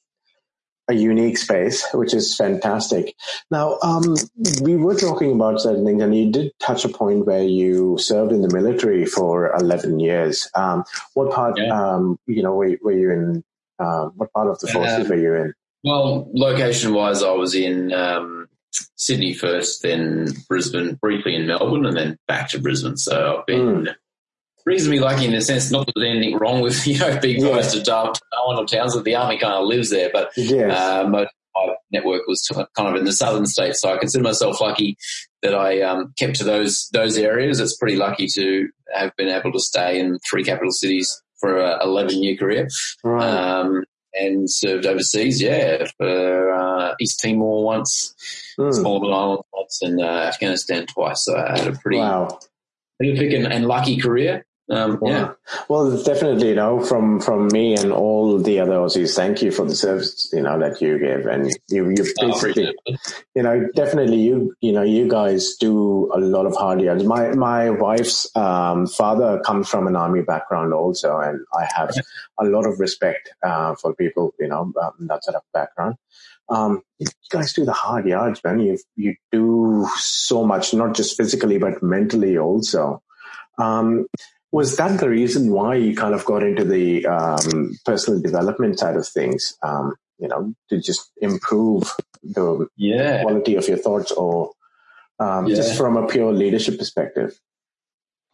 a 0.91 0.95
unique 0.95 1.39
space, 1.39 1.87
which 1.95 2.13
is 2.13 2.37
fantastic. 2.37 3.15
Now, 3.51 3.79
um, 3.83 4.17
we 4.61 4.77
were 4.77 4.97
talking 4.97 5.33
about 5.33 5.61
certain 5.61 5.87
things, 5.87 6.03
and 6.03 6.15
you 6.15 6.33
did 6.33 6.53
touch 6.59 6.85
a 6.85 6.89
point 6.89 7.27
where 7.27 7.45
you 7.45 7.97
served 7.99 8.33
in 8.33 8.43
the 8.43 8.53
military 8.53 9.07
for 9.07 9.55
11 9.55 10.01
years. 10.01 10.51
Um, 10.55 10.85
what 11.15 11.33
part, 11.33 11.59
yeah. 11.59 11.71
um, 11.73 12.19
you 12.27 12.43
know, 12.43 12.55
were, 12.55 12.77
were 12.83 12.93
you 12.93 13.11
in? 13.11 13.45
Uh, 13.79 14.07
what 14.17 14.31
part 14.33 14.49
of 14.49 14.59
the 14.59 14.67
forces 14.67 15.09
were 15.09 15.17
you 15.17 15.35
in? 15.35 15.55
Well, 15.85 16.29
location 16.35 16.93
wise, 16.93 17.23
I 17.23 17.31
was 17.31 17.55
in 17.55 17.95
um, 17.95 18.49
Sydney 18.97 19.33
first, 19.33 19.83
then 19.83 20.29
Brisbane, 20.49 20.97
briefly 20.97 21.35
in 21.35 21.47
Melbourne, 21.47 21.87
and 21.87 21.97
then 21.97 22.19
back 22.29 22.51
to 22.51 22.61
Brisbane. 22.61 22.99
So 22.99 23.39
I've 23.39 23.47
been 23.47 23.87
mm 23.87 23.95
reasonably 24.67 25.01
lucky 25.01 25.27
in 25.27 25.33
the 25.33 25.41
sense 25.41 25.71
not 25.71 25.87
that 25.87 25.93
there's 25.97 26.09
anything 26.09 26.39
wrong 26.39 26.61
with 26.61 26.87
you 26.87 26.99
know 26.99 27.19
being 27.21 27.41
yeah. 27.41 27.53
close 27.53 27.73
to 27.73 27.83
Darwin 27.83 28.15
or 28.43 28.67
towns 28.67 28.95
that 28.95 29.05
the 29.05 29.17
army 29.17 29.39
kind 29.39 29.55
of 29.55 29.67
lives 29.67 29.91
there, 29.91 30.11
but 30.13 30.31
yes. 30.37 30.77
uh, 30.77 31.09
my 31.09 31.27
network 31.91 32.23
was 32.27 32.47
kind 32.77 32.89
of 32.89 32.95
in 32.95 33.05
the 33.05 33.13
southern 33.13 33.47
states, 33.47 33.81
so 33.81 33.93
I 33.93 33.99
consider 33.99 34.23
myself 34.23 34.61
lucky 34.61 34.97
that 35.43 35.55
I 35.55 35.81
um, 35.83 36.13
kept 36.19 36.37
to 36.37 36.45
those 36.45 36.89
those 36.93 37.19
areas. 37.19 37.61
It's 37.61 37.77
pretty 37.77 37.97
lucky 37.97 38.27
to 38.35 38.69
have 38.95 39.15
been 39.17 39.29
able 39.29 39.53
to 39.53 39.61
stay 39.61 39.99
in 39.99 40.19
three 40.29 40.45
capital 40.45 40.71
cities 40.71 41.23
for 41.41 41.59
a 41.59 41.83
11 41.83 42.23
year 42.23 42.37
career. 42.37 42.69
Right. 43.03 43.25
Um, 43.25 43.85
and 44.13 44.51
served 44.51 44.87
overseas, 44.87 45.41
yeah, 45.41 45.87
for 45.97 46.53
uh, 46.53 46.95
East 47.01 47.21
Timor 47.23 47.65
once, 47.65 48.13
mm. 48.59 48.75
Solomon 48.75 49.13
Islands 49.13 49.45
once, 49.53 49.79
and 49.83 50.01
uh, 50.01 50.05
Afghanistan 50.05 50.87
twice. 50.87 51.25
So 51.25 51.37
I 51.37 51.59
had 51.59 51.69
a 51.69 51.79
pretty 51.79 51.99
wow. 51.99 52.41
prolific 52.99 53.33
and, 53.33 53.47
and 53.47 53.67
lucky 53.67 53.99
career. 53.99 54.45
Um, 54.71 55.01
yeah. 55.03 55.33
Well, 55.69 56.01
definitely, 56.03 56.51
you 56.51 56.55
know, 56.55 56.81
from 56.81 57.21
from 57.21 57.49
me 57.49 57.75
and 57.75 57.93
all 57.93 58.39
the 58.39 58.61
other 58.61 58.75
Aussies, 58.75 59.17
thank 59.17 59.43
you 59.43 59.51
for 59.51 59.65
the 59.65 59.75
service, 59.75 60.31
you 60.33 60.43
know, 60.43 60.61
that 60.61 60.81
you 60.81 60.97
give, 60.97 61.27
and 61.27 61.51
you 61.69 61.91
you 61.91 62.05
basically, 62.21 62.73
oh, 62.89 62.95
you 63.35 63.43
know, 63.43 63.69
definitely 63.75 64.19
you 64.19 64.55
you 64.61 64.71
know 64.71 64.83
you 64.83 65.09
guys 65.09 65.57
do 65.57 66.09
a 66.15 66.21
lot 66.21 66.47
of 66.47 66.55
hard 66.55 66.81
yards. 66.81 67.03
My 67.03 67.31
my 67.31 67.71
wife's 67.71 68.31
um, 68.37 68.87
father 68.87 69.41
comes 69.41 69.69
from 69.69 69.89
an 69.89 69.97
army 69.97 70.23
background 70.23 70.73
also, 70.73 71.19
and 71.19 71.41
I 71.53 71.67
have 71.75 71.91
a 72.39 72.45
lot 72.45 72.65
of 72.65 72.79
respect 72.79 73.29
uh, 73.43 73.75
for 73.75 73.93
people, 73.95 74.35
you 74.39 74.47
know, 74.47 74.73
um, 74.81 74.93
that 75.01 75.25
sort 75.25 75.35
of 75.35 75.43
background. 75.53 75.97
Um, 76.49 76.83
you 76.99 77.09
guys 77.29 77.53
do 77.53 77.65
the 77.65 77.73
hard 77.73 78.07
yards, 78.07 78.41
man. 78.45 78.61
You 78.61 78.79
you 78.95 79.17
do 79.33 79.89
so 79.97 80.47
much, 80.47 80.73
not 80.75 80.95
just 80.95 81.17
physically 81.17 81.59
but 81.59 81.83
mentally 81.83 82.39
also. 82.39 83.03
Um, 83.59 84.07
was 84.53 84.77
that 84.77 84.99
the 84.99 85.09
reason 85.09 85.53
why 85.53 85.77
you 85.77 85.95
kind 85.95 86.15
of 86.15 86.25
got 86.25 86.43
into 86.43 86.65
the 86.65 87.07
um, 87.07 87.73
personal 87.85 88.21
development 88.21 88.79
side 88.79 88.97
of 88.97 89.07
things? 89.07 89.57
Um, 89.63 89.95
you 90.19 90.29
know, 90.29 90.53
to 90.69 90.81
just 90.81 91.11
improve 91.21 91.95
the 92.23 92.69
yeah. 92.77 93.23
quality 93.23 93.57
of 93.57 93.67
your 93.69 93.79
thoughts, 93.79 94.13
or 94.13 94.53
um, 95.19 95.47
yeah. 95.47 95.57
just 95.57 95.77
from 95.77 95.97
a 95.97 96.07
pure 96.07 96.33
leadership 96.33 96.79
perspective? 96.79 97.39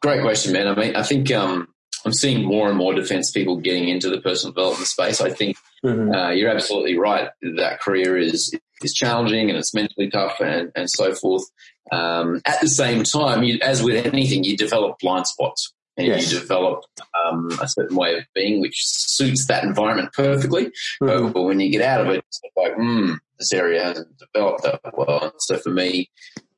Great 0.02 0.22
question, 0.22 0.52
man. 0.52 0.68
I 0.68 0.74
mean, 0.74 0.96
I 0.96 1.02
think 1.02 1.30
um, 1.32 1.68
I'm 2.04 2.12
seeing 2.12 2.44
more 2.44 2.68
and 2.68 2.76
more 2.76 2.94
defense 2.94 3.30
people 3.30 3.56
getting 3.56 3.88
into 3.88 4.08
the 4.08 4.20
personal 4.20 4.52
development 4.52 4.88
space. 4.88 5.20
I 5.20 5.30
think 5.30 5.56
mm-hmm. 5.84 6.12
uh, 6.12 6.30
you're 6.30 6.50
absolutely 6.50 6.98
right. 6.98 7.30
That 7.56 7.80
career 7.80 8.16
is 8.16 8.52
is 8.82 8.92
challenging 8.92 9.48
and 9.48 9.58
it's 9.58 9.74
mentally 9.74 10.10
tough 10.10 10.40
and, 10.40 10.70
and 10.74 10.90
so 10.90 11.14
forth. 11.14 11.44
Um, 11.92 12.42
at 12.44 12.60
the 12.60 12.68
same 12.68 13.04
time, 13.04 13.42
you, 13.42 13.58
as 13.62 13.82
with 13.82 14.06
anything, 14.06 14.44
you 14.44 14.56
develop 14.56 14.98
blind 14.98 15.26
spots 15.26 15.72
and 15.96 16.06
yes. 16.06 16.30
you 16.30 16.40
develop 16.40 16.84
um, 17.26 17.50
a 17.60 17.68
certain 17.68 17.96
way 17.96 18.18
of 18.18 18.24
being 18.34 18.60
which 18.60 18.76
suits 18.84 19.46
that 19.46 19.64
environment 19.64 20.12
perfectly. 20.12 20.70
Mm-hmm. 21.02 21.32
But 21.32 21.42
when 21.42 21.60
you 21.60 21.70
get 21.70 21.82
out 21.82 22.02
of 22.02 22.08
it, 22.08 22.24
it's 22.28 22.40
like, 22.56 22.74
hmm, 22.74 23.14
this 23.38 23.52
area 23.52 23.84
hasn't 23.84 24.18
developed 24.18 24.64
that 24.64 24.80
well. 24.96 25.32
So 25.38 25.56
for 25.58 25.70
me, 25.70 26.10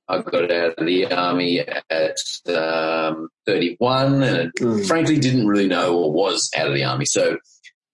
I 0.08 0.22
got 0.22 0.50
out 0.50 0.78
of 0.78 0.86
the 0.86 1.12
army 1.12 1.60
at 1.60 2.16
um, 2.48 3.28
31 3.46 4.22
and 4.22 4.52
mm. 4.54 4.86
frankly 4.86 5.18
didn't 5.18 5.46
really 5.46 5.68
know 5.68 5.96
or 5.98 6.12
was 6.12 6.50
out 6.56 6.68
of 6.68 6.74
the 6.74 6.84
army. 6.84 7.04
So, 7.04 7.38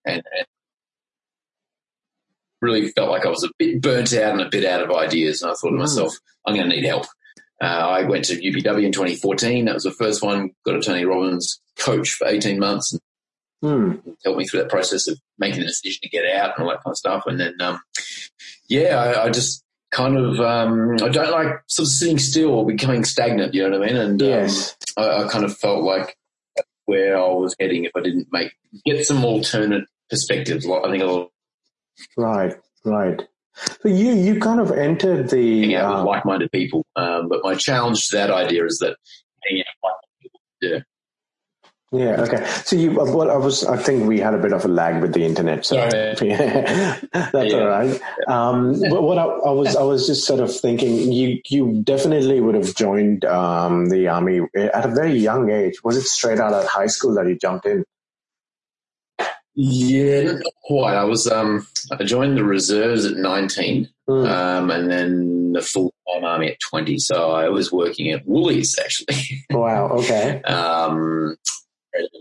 and, 0.05 0.23
and, 0.37 0.47
really 2.63 2.89
felt 2.93 3.11
like 3.11 3.27
I 3.27 3.29
was 3.29 3.45
a 3.45 3.51
bit 3.59 3.83
burnt 3.83 4.15
out 4.15 4.33
and 4.33 4.41
a 4.41 4.49
bit 4.49 4.65
out 4.65 4.81
of 4.81 4.91
ideas. 4.91 5.43
And 5.43 5.51
I 5.51 5.55
thought 5.55 5.69
to 5.69 5.75
mm. 5.75 5.81
myself, 5.81 6.15
I'm 6.47 6.55
going 6.55 6.71
to 6.71 6.75
need 6.75 6.87
help. 6.87 7.05
Uh, 7.62 7.67
I 7.67 8.05
went 8.05 8.25
to 8.27 8.40
UPW 8.40 8.85
in 8.85 8.93
2014. 8.93 9.64
That 9.64 9.75
was 9.75 9.85
the 9.85 9.90
first 9.93 10.23
one. 10.23 10.51
Got 10.67 10.77
a 10.77 10.81
Tony 10.81 11.05
Robbins 11.05 11.61
coach 11.79 12.11
for 12.11 12.27
18 12.27 12.59
months 12.59 12.93
and 13.62 14.01
hmm. 14.03 14.11
helped 14.25 14.38
me 14.38 14.47
through 14.47 14.61
that 14.61 14.71
process 14.71 15.09
of 15.09 15.19
making 15.38 15.61
the 15.61 15.67
decision 15.67 16.01
to 16.03 16.09
get 16.09 16.25
out 16.37 16.57
and 16.57 16.64
all 16.64 16.71
that 16.71 16.83
kind 16.83 16.93
of 16.93 16.97
stuff. 16.97 17.25
And 17.27 17.38
then, 17.38 17.55
um, 17.61 17.81
yeah, 18.69 18.97
I, 18.97 19.25
I, 19.25 19.31
just 19.31 19.64
kind 19.90 20.17
of, 20.17 20.40
um, 20.40 20.97
I 21.03 21.09
don't 21.09 21.31
like 21.31 21.61
sort 21.69 21.87
of 21.87 21.93
sitting 21.93 22.19
still 22.19 22.51
or 22.51 22.67
becoming 22.67 23.05
stagnant, 23.05 23.55
you 23.55 23.69
know 23.69 23.79
what 23.79 23.88
I 23.88 23.93
mean? 23.93 23.97
And 24.01 24.23
um, 24.23 24.29
yes. 24.29 24.77
Um, 24.97 25.05
I, 25.05 25.25
I, 25.25 25.29
kind 25.29 25.45
of 25.45 25.57
felt 25.57 25.83
like 25.83 26.17
where 26.87 27.17
I 27.17 27.29
was 27.29 27.55
heading 27.59 27.85
if 27.85 27.93
I 27.97 28.01
didn't 28.01 28.29
make, 28.33 28.53
get 28.85 29.05
some 29.07 29.25
alternate 29.25 29.85
perspectives. 30.11 30.67
I 30.67 30.90
think 30.90 31.03
a 31.03 31.07
lot. 31.07 31.31
Right, 32.17 32.55
right. 32.85 33.23
So 33.55 33.88
you 33.88 34.12
you 34.14 34.40
kind 34.40 34.61
of 34.61 34.71
entered 34.73 35.31
the 35.31 35.61
hang 35.61 35.75
out 35.75 35.93
um, 35.93 35.99
with 35.99 36.07
like-minded 36.07 36.53
people, 36.53 36.85
um, 36.97 37.29
but 37.29 37.40
my 37.43 37.55
challenge 37.55 38.09
to 38.09 38.17
that 38.17 38.31
idea 38.31 38.64
is 38.64 38.79
that 38.79 38.97
hang 39.45 39.61
out 39.61 39.67
with 39.67 39.90
like-minded 39.90 40.21
people. 40.23 40.40
Yeah. 40.61 40.79
Yeah. 41.95 42.21
Okay. 42.23 42.45
So 42.64 42.75
you, 42.75 43.01
uh, 43.01 43.05
well, 43.05 43.31
I 43.31 43.37
was. 43.37 43.64
I 43.64 43.77
think 43.77 44.09
we 44.09 44.19
had 44.19 44.35
a 44.35 44.38
bit 44.38 44.53
of 44.53 44.64
a 44.64 44.69
lag 44.69 45.01
with 45.01 45.14
the 45.14 45.25
internet. 45.25 45.64
So 45.64 45.77
yeah. 45.77 46.14
that's 47.12 47.53
yeah. 47.53 47.59
all 47.59 47.67
right. 47.69 48.01
Um, 48.27 48.81
but 48.81 49.03
what 49.03 49.17
I, 49.17 49.23
I, 49.23 49.51
was, 49.53 49.77
I 49.77 49.83
was 49.83 50.09
just 50.09 50.27
sort 50.27 50.40
of 50.40 50.53
thinking, 50.53 51.12
you, 51.12 51.40
you 51.49 51.83
definitely 51.85 52.40
would 52.40 52.57
have 52.57 52.75
joined 52.75 53.25
um, 53.25 53.90
the 53.90 54.09
army 54.09 54.40
at 54.57 54.85
a 54.85 54.88
very 54.88 55.17
young 55.17 55.51
age. 55.51 55.85
Was 55.85 55.97
it 55.97 56.03
straight 56.03 56.40
out 56.40 56.53
of 56.53 56.67
high 56.67 56.88
school 56.88 57.14
that 57.14 57.29
you 57.29 57.37
jumped 57.37 57.67
in? 57.67 57.85
Yeah, 59.57 60.33
not 60.33 60.43
quite. 60.64 60.95
I 60.95 61.05
was 61.05 61.29
um, 61.31 61.67
I 61.93 62.03
joined 62.03 62.37
the 62.37 62.45
reserves 62.45 63.05
at 63.05 63.17
19, 63.17 63.88
mm. 64.09 64.29
um, 64.29 64.71
and 64.71 64.90
then 64.90 65.53
the 65.53 65.62
full 65.62 65.95
time 66.12 66.25
army 66.25 66.49
at 66.49 66.61
20. 66.61 66.99
So 66.99 67.31
I 67.31 67.49
was 67.49 67.71
working 67.71 68.11
at 68.11 68.27
Woolies 68.27 68.77
actually. 68.79 69.45
Wow. 69.51 69.90
Okay. 69.90 70.43
um, 70.43 71.37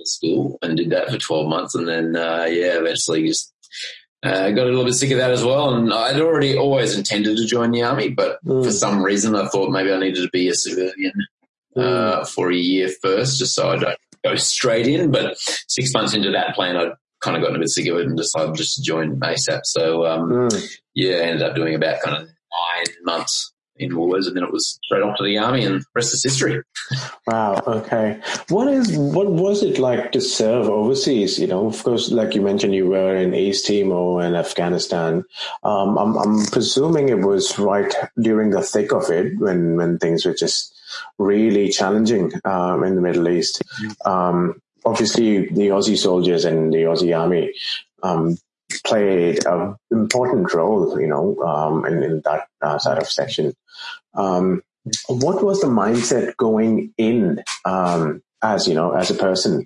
school 0.04 0.60
and 0.62 0.78
did 0.78 0.92
that 0.92 1.10
for 1.10 1.18
12 1.18 1.48
months, 1.48 1.76
and 1.76 1.88
then 1.88 2.16
uh, 2.16 2.46
yeah, 2.48 2.78
eventually 2.78 3.28
just 3.28 3.54
uh, 4.22 4.52
got 4.52 4.64
a 4.64 4.70
little 4.70 4.86
bit 4.86 4.94
sick 4.94 5.12
of 5.12 5.18
that 5.18 5.32
as 5.32 5.44
well. 5.44 5.74
And 5.74 5.92
I'd 5.92 6.22
already 6.22 6.58
always 6.58 6.96
intended 6.96 7.38
to 7.38 7.46
join 7.46 7.72
the 7.72 7.84
army, 7.84 8.10
but 8.10 8.44
mm. 8.46 8.64
for 8.64 8.72
some 8.72 9.02
reason 9.02 9.36
I 9.36 9.48
thought 9.48 9.72
maybe 9.72 9.92
I 9.92 10.00
needed 10.00 10.22
to 10.22 10.30
be 10.32 10.48
a 10.50 10.54
civilian 10.54 11.14
uh, 11.76 11.82
mm. 12.22 12.28
for 12.28 12.52
a 12.52 12.56
year 12.56 12.90
first, 13.02 13.40
just 13.40 13.56
so 13.56 13.72
I 13.72 13.78
don't 13.78 13.98
go 14.24 14.36
straight 14.36 14.88
in. 14.88 15.12
But 15.12 15.38
six 15.68 15.94
months 15.94 16.14
into 16.14 16.32
that 16.32 16.54
plan, 16.54 16.78
I 16.78 16.92
kind 17.24 17.38
of 17.38 17.42
gotten 17.42 17.56
a 17.56 17.60
bit 17.60 17.70
sick 17.70 17.88
of 17.88 17.98
it 17.98 18.06
and 18.06 18.18
decided 18.18 18.56
just 18.56 18.76
to 18.76 18.82
join 18.84 19.20
ASAP. 19.20 19.62
So, 19.64 20.06
um, 20.06 20.30
mm. 20.30 20.78
yeah, 20.94 21.16
ended 21.16 21.42
up 21.42 21.56
doing 21.56 21.76
about 21.76 22.02
kind 22.02 22.18
of 22.18 22.24
nine 22.28 22.96
months 23.04 23.54
in 23.76 23.92
Woolworths, 23.92 24.28
and 24.28 24.36
then 24.36 24.44
it 24.44 24.52
was 24.52 24.80
straight 24.84 25.02
off 25.02 25.18
to 25.18 25.24
the 25.24 25.38
army, 25.38 25.66
and 25.66 25.82
the 25.82 25.86
rest 25.96 26.14
is 26.14 26.24
history. 26.24 26.62
Wow. 27.26 27.64
Okay. 27.66 28.20
What 28.50 28.68
is 28.68 28.98
what 28.98 29.32
was 29.32 29.64
it 29.64 29.80
like 29.80 30.12
to 30.12 30.20
serve 30.20 30.68
overseas? 30.68 31.40
You 31.40 31.48
know, 31.48 31.68
of 31.68 31.82
course, 31.82 32.12
like 32.12 32.36
you 32.36 32.42
mentioned, 32.42 32.76
you 32.76 32.88
were 32.88 33.16
in 33.16 33.34
East 33.34 33.66
Timor 33.66 34.22
and 34.22 34.36
Afghanistan. 34.36 35.24
Um, 35.64 35.98
I'm, 35.98 36.18
I'm 36.18 36.46
presuming 36.48 37.08
it 37.08 37.22
was 37.22 37.58
right 37.58 37.92
during 38.22 38.50
the 38.50 38.62
thick 38.62 38.92
of 38.92 39.10
it 39.10 39.40
when 39.40 39.78
when 39.78 40.00
things 40.00 40.26
were 40.26 40.36
just 40.36 40.78
really 41.18 41.70
challenging 41.70 42.34
um, 42.44 42.84
in 42.84 42.96
the 42.96 43.02
Middle 43.02 43.30
East. 43.30 43.64
Mm-hmm. 43.82 44.12
Um, 44.12 44.62
obviously, 44.86 45.48
the 45.48 45.70
Aussie 45.70 45.98
soldiers 45.98 46.46
and 46.46 46.74
the 46.74 46.84
Aussie 46.84 47.18
Army 47.18 47.54
um, 48.02 48.38
played 48.86 49.46
an 49.46 49.76
important 49.92 50.54
role, 50.54 51.00
you 51.00 51.08
know, 51.08 51.38
um, 51.44 51.86
in, 51.86 52.04
in, 52.04 52.22
that 52.26 52.48
uh, 52.62 52.78
sort 52.78 52.98
of 52.98 53.08
section. 53.08 53.54
Um, 54.14 54.62
what 55.08 55.44
was 55.44 55.62
the 55.62 55.68
mindset 55.68 56.36
going 56.38 56.94
in 56.98 57.44
um, 57.66 58.22
as 58.42 58.68
you 58.68 58.74
know, 58.74 58.92
as 58.92 59.10
a 59.10 59.16
person 59.16 59.66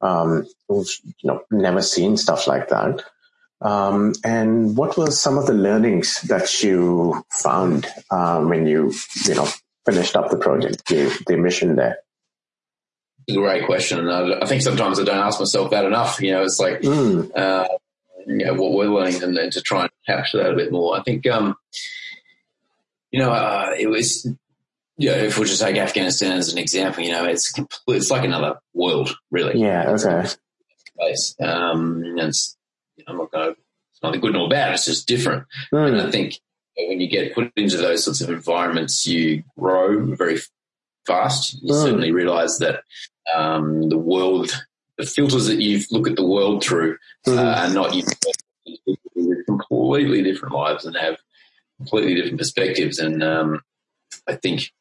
um, 0.00 0.46
who's 0.68 1.00
you 1.04 1.28
know 1.30 1.42
never 1.50 1.82
seen 1.82 2.16
stuff 2.16 2.46
like 2.46 2.68
that? 2.68 3.02
Um, 3.60 4.14
and 4.24 4.76
what 4.76 4.96
were 4.96 5.10
some 5.10 5.36
of 5.36 5.46
the 5.46 5.54
learnings 5.54 6.20
that 6.22 6.62
you 6.62 7.24
found 7.30 7.86
um, 8.10 8.48
when 8.48 8.66
you 8.66 8.92
you 9.24 9.34
know 9.34 9.48
finished 9.86 10.16
up 10.16 10.30
the 10.30 10.36
project, 10.36 10.86
the, 10.86 11.24
the 11.26 11.36
mission 11.36 11.76
there? 11.76 11.98
Great 13.32 13.66
question. 13.66 14.08
I, 14.08 14.40
I, 14.40 14.46
think 14.46 14.62
sometimes 14.62 14.98
I 14.98 15.04
don't 15.04 15.18
ask 15.18 15.38
myself 15.38 15.70
that 15.70 15.84
enough. 15.84 16.20
You 16.20 16.32
know, 16.32 16.42
it's 16.44 16.58
like, 16.58 16.80
mm. 16.80 17.30
uh, 17.36 17.68
you 18.26 18.38
know, 18.38 18.54
what 18.54 18.72
we're 18.72 18.86
learning 18.86 19.22
and 19.22 19.36
then 19.36 19.50
to 19.50 19.60
try 19.60 19.82
and 19.82 19.90
capture 20.06 20.38
that 20.38 20.52
a 20.52 20.56
bit 20.56 20.72
more. 20.72 20.98
I 20.98 21.02
think, 21.02 21.26
um, 21.26 21.54
you 23.10 23.20
know, 23.20 23.30
uh, 23.30 23.74
it 23.78 23.88
was, 23.88 24.24
you 24.96 25.10
know, 25.10 25.16
if 25.16 25.38
we 25.38 25.44
just 25.44 25.60
take 25.60 25.76
Afghanistan 25.76 26.38
as 26.38 26.52
an 26.52 26.58
example, 26.58 27.04
you 27.04 27.12
know, 27.12 27.26
it's 27.26 27.52
it's 27.86 28.10
like 28.10 28.24
another 28.24 28.60
world, 28.72 29.14
really. 29.30 29.60
Yeah. 29.60 29.90
Okay. 29.90 30.28
Place. 30.98 31.36
Um, 31.38 32.02
and 32.04 32.18
it's, 32.20 32.56
you 32.96 33.04
know, 33.06 33.12
I'm 33.12 33.18
not 33.18 33.30
going 33.30 33.54
to, 33.54 33.60
it's 33.92 34.02
nothing 34.02 34.20
good 34.20 34.32
nor 34.32 34.48
bad. 34.48 34.72
It's 34.72 34.86
just 34.86 35.06
different. 35.06 35.44
Mm. 35.72 35.88
And 35.88 36.00
I 36.00 36.10
think 36.10 36.40
when 36.78 37.00
you 37.00 37.08
get 37.08 37.34
put 37.34 37.52
into 37.56 37.76
those 37.76 38.04
sorts 38.04 38.22
of 38.22 38.30
environments, 38.30 39.06
you 39.06 39.44
grow 39.58 40.14
very 40.14 40.38
fast. 41.06 41.60
You 41.62 41.74
mm. 41.74 41.82
certainly 41.82 42.12
realize 42.12 42.58
that 42.58 42.82
um, 43.34 43.88
the 43.88 43.98
world, 43.98 44.50
the 44.96 45.06
filters 45.06 45.46
that 45.46 45.60
you 45.60 45.80
look 45.90 46.08
at 46.08 46.16
the 46.16 46.26
world 46.26 46.62
through 46.62 46.98
mm. 47.26 47.36
uh, 47.36 47.66
are 47.66 47.72
not 47.72 47.94
you 47.94 48.04
with 49.14 49.46
completely 49.46 50.22
different 50.22 50.54
lives 50.54 50.84
and 50.84 50.96
have 50.96 51.16
completely 51.78 52.14
different 52.14 52.38
perspectives. 52.38 52.98
And 52.98 53.22
um, 53.22 53.60
I 54.26 54.36
think 54.36 54.72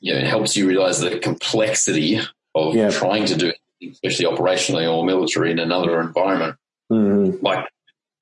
you 0.00 0.12
know, 0.12 0.18
it 0.18 0.26
helps 0.26 0.56
you 0.56 0.68
realize 0.68 1.00
the 1.00 1.18
complexity 1.18 2.20
of 2.54 2.74
yeah. 2.74 2.90
trying 2.90 3.24
to 3.26 3.36
do 3.36 3.48
it, 3.48 3.58
especially 3.92 4.26
operationally 4.26 4.92
or 4.92 5.04
military 5.04 5.50
in 5.50 5.58
another 5.58 6.00
environment. 6.00 6.56
Mm. 6.90 7.42
Like 7.42 7.66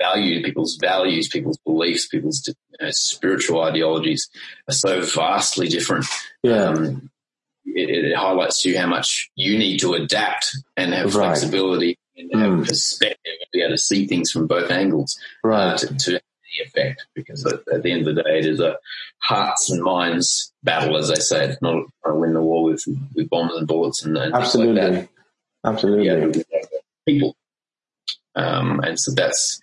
value, 0.01 0.43
people's 0.43 0.77
values, 0.81 1.29
people's 1.29 1.59
beliefs, 1.65 2.07
people's 2.07 2.47
you 2.47 2.55
know, 2.81 2.91
spiritual 2.91 3.63
ideologies 3.63 4.29
are 4.69 4.75
so 4.75 5.01
vastly 5.01 5.69
different. 5.69 6.07
Yeah. 6.43 6.65
Um, 6.65 7.10
it, 7.77 8.05
it, 8.05 8.17
highlights 8.17 8.63
to 8.63 8.71
you 8.71 8.79
how 8.79 8.87
much 8.87 9.31
you 9.35 9.59
need 9.59 9.79
to 9.79 9.95
adapt 9.95 10.57
and 10.77 10.93
have 10.93 11.15
right. 11.15 11.37
flexibility 11.37 11.99
and 12.17 12.41
have 12.41 12.53
mm. 12.53 12.67
perspective 12.67 13.19
and 13.25 13.51
be 13.53 13.63
able 13.63 13.71
to 13.71 13.79
see 13.79 14.07
things 14.07 14.31
from 14.31 14.47
both 14.47 14.71
angles 14.71 15.19
uh, 15.45 15.49
right. 15.49 15.73
Uh, 15.73 15.77
to, 15.79 15.87
to 15.97 16.11
the 16.13 16.65
effect. 16.65 17.07
Because 17.15 17.45
at, 17.47 17.61
at, 17.73 17.83
the 17.83 17.93
end 17.93 18.07
of 18.07 18.15
the 18.15 18.23
day, 18.23 18.39
it 18.39 18.47
is 18.47 18.61
a 18.61 18.77
hearts 19.23 19.71
and 19.71 19.83
minds 19.83 20.53
battle, 20.63 20.97
as 20.97 21.09
they 21.09 21.15
say. 21.17 21.47
It's 21.47 21.63
not 21.63 21.85
a 22.05 22.15
win 22.15 22.35
the 22.35 22.43
war 22.43 22.65
with, 22.65 22.85
with 23.15 23.31
bombs 23.31 23.55
and 23.55 23.67
bullets 23.67 24.05
and, 24.05 24.17
and 24.17 24.35
absolutely, 24.35 24.81
like 24.81 25.09
absolutely. 25.65 26.07
Yeah, 26.07 26.43
people 27.07 27.37
um, 28.35 28.81
and 28.81 28.99
so 28.99 29.13
that's 29.13 29.61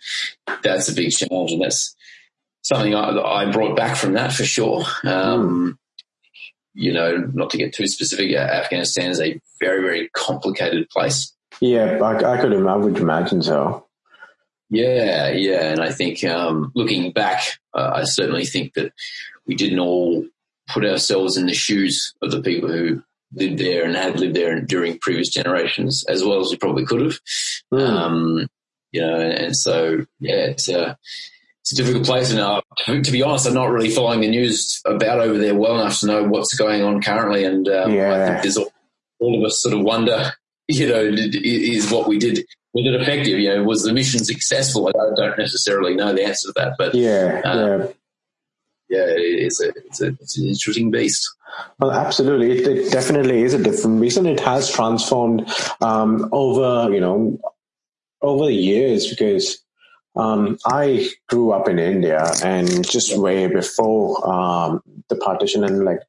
that's 0.64 0.90
a 0.90 0.94
big 0.94 1.12
challenge, 1.12 1.52
and 1.52 1.62
that's 1.62 1.96
something 2.62 2.94
I, 2.94 3.10
I 3.10 3.52
brought 3.52 3.76
back 3.76 3.98
from 3.98 4.14
that 4.14 4.34
for 4.34 4.44
sure. 4.44 4.82
Um, 5.04 5.78
mm. 5.78 5.78
You 6.80 6.94
know, 6.94 7.18
not 7.34 7.50
to 7.50 7.58
get 7.58 7.74
too 7.74 7.88
specific, 7.88 8.36
Afghanistan 8.36 9.10
is 9.10 9.20
a 9.20 9.40
very 9.60 9.82
very 9.82 10.10
complicated 10.14 10.90
place. 10.90 11.34
Yeah, 11.60 12.00
I, 12.04 12.34
I 12.34 12.38
could 12.40 12.54
I 12.54 12.76
would 12.76 12.98
imagine 12.98 13.42
so. 13.42 13.88
Yeah, 14.70 15.30
yeah, 15.30 15.72
and 15.72 15.82
I 15.82 15.92
think 15.92 16.24
um, 16.24 16.72
looking 16.76 17.14
back, 17.14 17.42
uh, 17.74 17.92
I 17.96 18.04
certainly 18.04 18.46
think 18.46 18.74
that 18.74 18.92
we 19.48 19.56
didn't 19.56 19.80
all 19.80 20.26
put 20.68 20.86
ourselves 20.86 21.38
in 21.38 21.46
the 21.48 21.54
shoes 21.54 22.14
of 22.22 22.32
the 22.32 22.42
people 22.42 22.70
who 22.70 23.02
lived 23.34 23.58
there 23.58 23.86
and 23.86 23.96
had 23.96 24.20
lived 24.20 24.36
there 24.36 24.60
during 24.62 25.00
previous 25.00 25.30
generations 25.30 26.06
as 26.08 26.24
well 26.24 26.42
as 26.42 26.52
we 26.52 26.58
probably 26.58 26.86
could 26.86 27.02
have. 27.02 27.20
Mm. 27.74 27.90
Um, 27.90 28.48
you 28.92 29.02
know, 29.02 29.20
and, 29.20 29.56
so 29.56 30.06
yeah, 30.20 30.48
it's 30.48 30.70
a 30.70 30.98
it's 31.70 31.78
a 31.78 31.84
difficult 31.84 32.06
place. 32.06 32.32
And 32.32 32.40
uh, 32.40 32.62
to 32.86 33.12
be 33.12 33.22
honest, 33.22 33.46
I'm 33.46 33.54
not 33.54 33.70
really 33.70 33.90
following 33.90 34.22
the 34.22 34.30
news 34.30 34.82
about 34.86 35.20
over 35.20 35.38
there 35.38 35.54
well 35.54 35.80
enough 35.80 36.00
to 36.00 36.08
know 36.08 36.24
what's 36.24 36.54
going 36.54 36.82
on 36.82 37.02
currently. 37.02 37.44
And 37.44 37.68
um, 37.68 37.94
yeah. 37.94 38.14
I 38.14 38.28
think 38.28 38.42
there's 38.44 38.58
all, 38.58 38.72
all, 39.20 39.38
of 39.38 39.46
us 39.46 39.62
sort 39.62 39.76
of 39.76 39.82
wonder, 39.82 40.32
you 40.70 40.88
know, 40.88 41.02
is 41.04 41.92
what 41.92 42.08
we 42.08 42.18
did 42.18 42.46
was 42.74 42.86
it 42.86 43.02
effective? 43.02 43.40
You 43.40 43.56
know, 43.56 43.64
was 43.64 43.84
the 43.84 43.92
mission 43.92 44.24
successful? 44.24 44.88
I 44.88 45.16
don't 45.16 45.38
necessarily 45.38 45.94
know 45.94 46.14
the 46.14 46.24
answer 46.24 46.48
to 46.48 46.54
that, 46.56 46.76
but 46.78 46.96
yeah, 46.96 47.42
um, 47.44 47.82
yeah. 47.82 47.88
Yeah, 48.90 49.04
it's 49.10 49.62
a, 49.62 49.68
it's 49.68 50.00
a, 50.00 50.08
it's 50.22 50.38
an 50.38 50.48
interesting 50.48 50.92
beast. 50.92 51.30
Well, 51.80 51.92
absolutely. 51.92 52.60
It, 52.60 52.68
it, 52.68 52.92
definitely 52.92 53.42
is 53.42 53.54
a 53.54 53.62
different 53.62 54.00
beast 54.00 54.16
and 54.16 54.28
it 54.28 54.40
has 54.40 54.72
transformed, 54.72 55.52
um, 55.82 56.30
over, 56.32 56.90
you 56.94 57.02
know, 57.02 57.38
over 58.22 58.46
the 58.46 58.54
years 58.54 59.08
because 59.10 59.62
um, 60.18 60.58
I 60.66 61.10
grew 61.28 61.52
up 61.52 61.70
in 61.70 61.78
India 61.78 62.32
and 62.44 62.68
just 62.90 63.16
way 63.18 63.48
before 63.48 64.28
um, 64.28 64.82
the 65.10 65.16
partition 65.16 65.64
and 65.64 65.86
like 65.86 66.02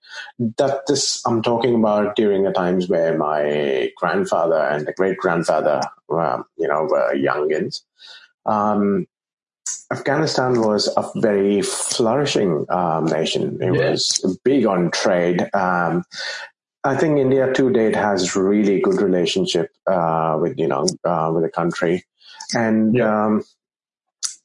that 0.57 0.87
this 0.87 1.23
I'm 1.27 1.43
talking 1.43 1.75
about 1.75 2.17
during 2.17 2.45
the 2.45 2.53
times 2.53 2.89
where 2.89 3.17
my 3.19 3.93
grandfather 3.97 4.57
and 4.57 4.87
the 4.87 4.93
great 4.93 5.19
grandfather 5.19 5.83
um, 6.11 6.45
you 6.57 6.67
know 6.67 6.85
were 6.85 7.15
youngins. 7.15 7.83
Um, 8.47 9.07
Afghanistan 9.93 10.61
was 10.61 10.89
a 10.97 11.11
very 11.17 11.61
flourishing 11.61 12.65
um, 12.71 13.05
nation. 13.07 13.59
It 13.61 13.73
was 13.73 14.39
big 14.43 14.65
on 14.67 14.91
trade. 14.91 15.49
Um, 15.55 16.05
I 16.83 16.97
think 16.97 17.19
India 17.19 17.53
to 17.53 17.71
date 17.71 17.97
has 17.97 18.35
really 18.35 18.81
good 18.81 19.03
relationship 19.03 19.71
uh, 19.87 20.39
with 20.41 20.59
you 20.59 20.69
know 20.69 20.87
uh, 21.05 21.31
with 21.35 21.43
the 21.43 21.51
country, 21.51 22.05
and 22.55 22.95
yeah. 22.95 23.27
Um, 23.27 23.45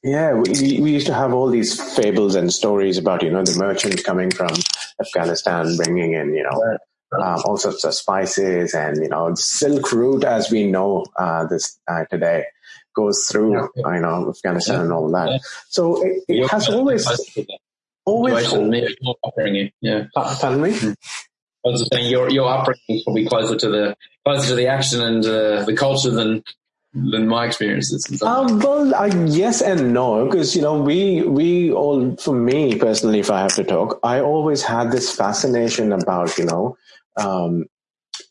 yeah, 0.04 0.34
we 0.34 0.80
we 0.80 0.92
used 0.92 1.06
to 1.06 1.14
have 1.14 1.32
all 1.32 1.48
these 1.48 1.80
fables 1.96 2.34
and 2.34 2.52
stories 2.52 2.98
about 2.98 3.22
you 3.22 3.30
know 3.30 3.42
the 3.42 3.56
merchants 3.58 4.02
coming 4.02 4.30
from 4.30 4.50
Afghanistan 5.00 5.76
bringing 5.76 6.12
in 6.12 6.34
you 6.34 6.42
know 6.42 6.78
um, 7.18 7.40
all 7.46 7.56
sorts 7.56 7.84
of 7.84 7.94
spices 7.94 8.74
and 8.74 8.98
you 8.98 9.08
know 9.08 9.30
the 9.30 9.36
Silk 9.36 9.90
Route 9.92 10.24
as 10.24 10.50
we 10.50 10.70
know 10.70 11.06
uh, 11.18 11.46
this 11.46 11.80
uh, 11.88 12.04
today 12.10 12.44
goes 12.94 13.26
through 13.30 13.54
yeah. 13.76 13.94
you 13.94 14.00
know 14.00 14.28
Afghanistan 14.28 14.82
and 14.82 14.92
all 14.92 15.10
that. 15.10 15.40
So 15.68 16.04
it, 16.04 16.22
it 16.28 16.50
has 16.50 16.68
always 16.68 17.08
always. 18.04 18.34
Yeah, 19.80 20.04
pardon 20.14 20.60
me. 20.60 20.76
Hmm. 20.76 20.92
I 21.66 21.70
was 21.70 21.88
saying 21.90 22.10
your 22.10 22.28
your 22.30 22.46
upbringing 22.46 22.82
is 22.88 23.04
probably 23.04 23.26
closer 23.26 23.56
to 23.56 23.68
the 23.70 23.96
closer 24.22 24.48
to 24.48 24.54
the 24.54 24.66
action 24.66 25.00
and 25.00 25.24
uh, 25.24 25.64
the 25.64 25.74
culture 25.74 26.10
than 26.10 26.44
than 26.94 27.26
my 27.26 27.46
experiences. 27.46 28.22
Um, 28.22 28.60
well, 28.60 28.94
uh, 28.94 29.06
yes 29.26 29.60
and 29.60 29.92
no, 29.92 30.26
because 30.26 30.54
you 30.54 30.62
know 30.62 30.80
we 30.80 31.22
we 31.22 31.72
all, 31.72 32.16
for 32.16 32.34
me 32.34 32.78
personally, 32.78 33.18
if 33.18 33.30
I 33.30 33.40
have 33.40 33.54
to 33.54 33.64
talk, 33.64 33.98
I 34.02 34.20
always 34.20 34.62
had 34.62 34.92
this 34.92 35.14
fascination 35.14 35.92
about 35.92 36.38
you 36.38 36.44
know 36.44 36.76
um, 37.16 37.64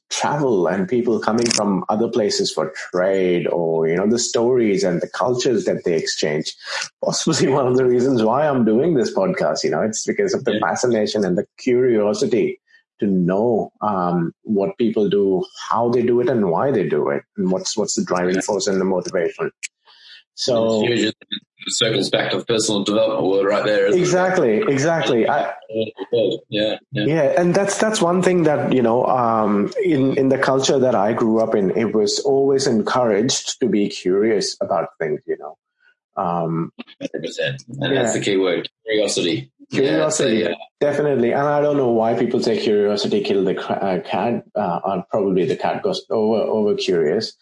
travel 0.09 0.67
and 0.67 0.87
people 0.87 1.19
coming 1.19 1.49
from 1.49 1.83
other 1.89 2.07
places 2.07 2.51
for 2.51 2.73
trade, 2.91 3.47
or 3.47 3.87
you 3.87 3.95
know 3.95 4.07
the 4.07 4.19
stories 4.19 4.83
and 4.83 5.01
the 5.01 5.09
cultures 5.09 5.65
that 5.65 5.83
they 5.83 5.95
exchange. 5.95 6.55
Possibly 7.03 7.49
one 7.49 7.67
of 7.67 7.75
the 7.75 7.85
reasons 7.85 8.23
why 8.23 8.47
I'm 8.47 8.63
doing 8.63 8.93
this 8.93 9.13
podcast. 9.13 9.63
You 9.63 9.71
know, 9.71 9.81
it's 9.81 10.05
because 10.05 10.33
of 10.33 10.45
the 10.45 10.53
yeah. 10.53 10.59
fascination 10.61 11.25
and 11.25 11.37
the 11.37 11.45
curiosity 11.57 12.59
to 13.03 13.11
know 13.11 13.71
um, 13.81 14.33
what 14.43 14.77
people 14.77 15.09
do, 15.09 15.45
how 15.69 15.89
they 15.89 16.01
do 16.01 16.21
it, 16.21 16.29
and 16.29 16.49
why 16.49 16.71
they 16.71 16.87
do 16.87 17.09
it, 17.09 17.23
and 17.37 17.51
what's 17.51 17.77
what's 17.77 17.95
the 17.95 18.03
driving 18.03 18.41
force 18.41 18.67
and 18.67 18.79
the 18.79 18.85
motivation. 18.85 19.51
So 20.35 20.83
it 20.85 21.15
circles 21.67 22.09
back 22.09 22.31
to 22.31 22.43
personal 22.43 22.83
development 22.83 23.31
word 23.31 23.45
right 23.45 23.65
there. 23.65 23.87
Exactly, 23.87 24.57
it? 24.57 24.69
exactly. 24.69 25.27
I, 25.27 25.53
yeah, 26.49 26.77
yeah, 26.91 27.05
yeah, 27.05 27.39
and 27.39 27.53
that's 27.53 27.77
that's 27.77 28.01
one 28.01 28.21
thing 28.21 28.43
that 28.43 28.73
you 28.73 28.81
know 28.81 29.05
um, 29.05 29.71
in 29.83 30.17
in 30.17 30.29
the 30.29 30.37
culture 30.37 30.79
that 30.79 30.95
I 30.95 31.13
grew 31.13 31.39
up 31.39 31.55
in, 31.55 31.71
it 31.77 31.93
was 31.93 32.19
always 32.19 32.67
encouraged 32.67 33.59
to 33.59 33.67
be 33.67 33.89
curious 33.89 34.57
about 34.61 34.89
things. 34.99 35.21
You 35.27 35.37
know, 35.37 35.57
um, 36.15 36.71
100%. 37.01 37.09
And 37.39 37.57
yeah. 37.67 38.03
that's 38.03 38.13
the 38.13 38.21
key 38.21 38.37
word 38.37 38.69
curiosity. 38.85 39.51
Curiosity, 39.71 40.37
yeah, 40.37 40.53
definitely. 40.79 41.31
And 41.31 41.47
I 41.47 41.61
don't 41.61 41.77
know 41.77 41.91
why 41.91 42.13
people 42.13 42.41
say 42.41 42.61
curiosity 42.61 43.23
killed 43.23 43.47
the 43.47 43.59
uh, 43.59 44.01
cat. 44.01 44.43
Uh, 44.55 45.01
probably 45.09 45.45
the 45.45 45.55
cat 45.55 45.81
goes 45.81 46.05
over, 46.09 46.41
over 46.41 46.75
curious. 46.75 47.35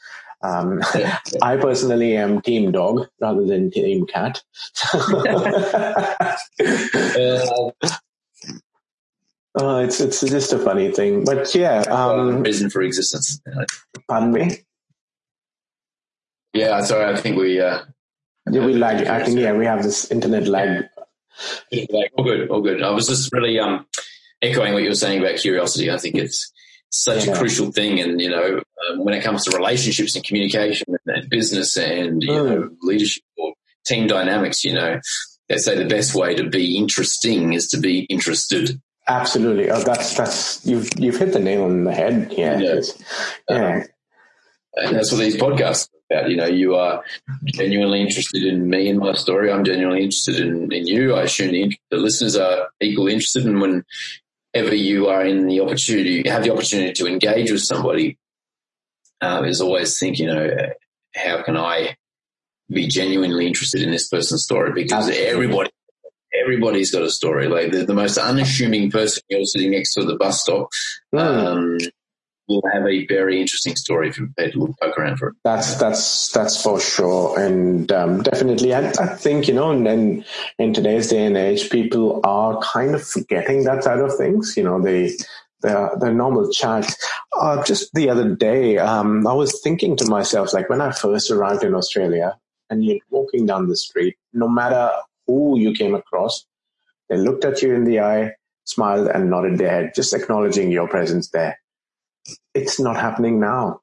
Um, 0.43 0.81
yeah, 0.95 1.19
I 1.41 1.57
personally 1.57 2.15
am 2.17 2.41
team 2.41 2.71
dog 2.71 3.07
rather 3.19 3.45
than 3.45 3.71
team 3.71 4.05
cat. 4.07 4.41
uh, 4.93 6.35
uh, 9.59 9.83
it's 9.83 9.99
it's 9.99 10.21
just 10.21 10.53
a 10.53 10.59
funny 10.59 10.91
thing, 10.91 11.25
but 11.25 11.53
yeah. 11.53 11.81
Um, 11.81 12.41
reason 12.43 12.69
for 12.69 12.81
existence. 12.81 13.41
Pardon 14.07 14.31
me. 14.31 14.57
Yeah, 16.53 16.81
sorry. 16.81 17.13
I 17.13 17.17
think 17.17 17.37
we 17.37 17.59
uh, 17.59 17.81
yeah, 18.49 18.65
we 18.65 18.73
lag. 18.73 19.07
I 19.07 19.23
think 19.23 19.39
yeah, 19.39 19.53
we 19.53 19.65
have 19.65 19.83
this 19.83 20.09
internet 20.11 20.47
lag. 20.47 20.85
Yeah. 21.71 21.85
All 22.17 22.23
good, 22.23 22.49
all 22.49 22.61
good. 22.61 22.83
I 22.83 22.91
was 22.91 23.07
just 23.07 23.31
really 23.33 23.59
um, 23.59 23.85
echoing 24.41 24.73
what 24.73 24.83
you 24.83 24.89
were 24.89 24.95
saying 24.95 25.19
about 25.19 25.37
curiosity. 25.37 25.91
I 25.91 25.97
think 25.97 26.15
it's 26.15 26.51
such 26.89 27.25
yeah. 27.25 27.33
a 27.33 27.37
crucial 27.37 27.71
thing, 27.71 27.99
and 27.99 28.19
you 28.19 28.29
know, 28.29 28.61
um, 28.89 29.03
when 29.03 29.13
it 29.13 29.23
comes 29.23 29.45
to 29.45 29.57
relationships 29.57 30.15
and 30.15 30.25
communication 30.25 30.95
and, 31.05 31.29
business 31.29 31.77
and 31.77 32.21
you 32.23 32.29
mm. 32.29 32.45
know 32.45 32.69
leadership 32.81 33.23
or 33.37 33.53
team 33.85 34.07
dynamics, 34.07 34.63
you 34.63 34.73
know, 34.73 34.99
they 35.49 35.57
say 35.57 35.75
the 35.75 35.85
best 35.85 36.15
way 36.15 36.35
to 36.35 36.49
be 36.49 36.77
interesting 36.77 37.53
is 37.53 37.67
to 37.69 37.77
be 37.77 38.01
interested. 38.01 38.81
Absolutely. 39.07 39.69
Oh, 39.69 39.81
that's 39.81 40.15
that's 40.15 40.65
you've 40.65 40.89
you've 40.97 41.17
hit 41.17 41.33
the 41.33 41.39
nail 41.39 41.63
on 41.63 41.83
the 41.83 41.93
head. 41.93 42.33
Yeah. 42.37 42.59
Yeah. 42.59 42.81
yeah. 43.49 43.75
Um, 43.75 43.83
and 44.75 44.95
that's 44.95 45.11
what 45.11 45.19
these 45.19 45.35
podcasts 45.35 45.89
about. 46.11 46.29
You 46.29 46.37
know, 46.37 46.45
you 46.45 46.75
are 46.75 47.03
genuinely 47.45 48.01
interested 48.01 48.43
in 48.43 48.69
me 48.69 48.89
and 48.89 48.99
my 48.99 49.13
story. 49.13 49.51
I'm 49.51 49.63
genuinely 49.63 50.03
interested 50.03 50.39
in, 50.39 50.71
in 50.71 50.87
you. 50.87 51.15
I 51.15 51.23
assume 51.23 51.51
the, 51.51 51.75
the 51.89 51.97
listeners 51.97 52.35
are 52.35 52.69
equally 52.81 53.13
interested. 53.13 53.45
And 53.45 53.61
whenever 53.61 54.75
you 54.75 55.07
are 55.07 55.25
in 55.25 55.47
the 55.47 55.61
opportunity, 55.61 56.27
have 56.29 56.43
the 56.43 56.51
opportunity 56.51 56.93
to 56.93 57.07
engage 57.07 57.51
with 57.51 57.61
somebody, 57.61 58.17
um, 59.21 59.45
is 59.45 59.61
always 59.61 59.97
think, 59.99 60.19
you 60.19 60.27
know, 60.27 60.49
how 61.15 61.43
can 61.43 61.57
I 61.57 61.95
be 62.69 62.87
genuinely 62.87 63.47
interested 63.47 63.81
in 63.81 63.91
this 63.91 64.07
person's 64.07 64.43
story? 64.43 64.71
Because 64.73 65.07
Absolutely. 65.07 65.27
everybody 65.27 65.69
everybody's 66.33 66.91
got 66.91 67.03
a 67.03 67.09
story. 67.09 67.47
Like 67.47 67.71
the, 67.71 67.83
the, 67.83 67.93
most 67.93 68.17
unassuming 68.17 68.89
person 68.89 69.21
you're 69.29 69.43
sitting 69.43 69.71
next 69.71 69.93
to 69.93 70.01
at 70.01 70.07
the 70.07 70.15
bus 70.15 70.41
stop, 70.41 70.69
mm. 71.13 71.19
um, 71.19 71.77
will 72.47 72.63
have 72.73 72.85
a 72.85 73.05
very 73.07 73.39
interesting 73.39 73.75
story 73.75 74.09
if 74.09 74.17
you're 74.17 74.27
prepared 74.27 74.53
to 74.53 74.75
poke 74.81 74.97
around 74.97 75.17
for 75.17 75.29
it. 75.29 75.35
That's 75.43 75.75
that's 75.75 76.31
that's 76.31 76.61
for 76.61 76.79
sure, 76.79 77.39
and 77.39 77.91
um, 77.91 78.23
definitely, 78.23 78.73
I, 78.73 78.89
I, 78.89 79.07
think 79.07 79.47
you 79.47 79.53
know, 79.53 79.71
in 79.71 80.25
in 80.57 80.73
today's 80.73 81.07
day 81.09 81.25
and 81.25 81.37
age, 81.37 81.69
people 81.69 82.21
are 82.23 82.59
kind 82.61 82.95
of 82.95 83.05
forgetting 83.05 83.63
that 83.65 83.83
side 83.83 83.99
of 83.99 84.15
things. 84.15 84.55
You 84.57 84.63
know, 84.63 84.81
they 84.81 85.15
the 85.61 85.91
the 85.99 86.11
normal 86.11 86.49
chat. 86.51 86.93
Uh, 87.33 87.63
just 87.63 87.93
the 87.93 88.09
other 88.09 88.35
day, 88.35 88.77
um, 88.77 89.25
I 89.25 89.33
was 89.33 89.61
thinking 89.61 89.95
to 89.97 90.05
myself, 90.05 90.53
like 90.53 90.69
when 90.69 90.81
I 90.81 90.91
first 90.91 91.31
arrived 91.31 91.63
in 91.63 91.75
Australia, 91.75 92.37
and 92.69 92.83
you're 92.83 92.99
walking 93.09 93.45
down 93.45 93.67
the 93.67 93.77
street, 93.77 94.17
no 94.33 94.47
matter 94.47 94.91
who 95.27 95.57
you 95.57 95.73
came 95.73 95.95
across, 95.95 96.45
they 97.09 97.17
looked 97.17 97.45
at 97.45 97.61
you 97.61 97.73
in 97.73 97.85
the 97.85 98.01
eye, 98.01 98.33
smiled, 98.65 99.07
and 99.07 99.29
nodded 99.29 99.57
their 99.57 99.69
head, 99.69 99.91
just 99.95 100.13
acknowledging 100.13 100.71
your 100.71 100.87
presence 100.87 101.29
there 101.29 101.60
it's 102.53 102.79
not 102.79 102.97
happening 102.97 103.39
now. 103.39 103.81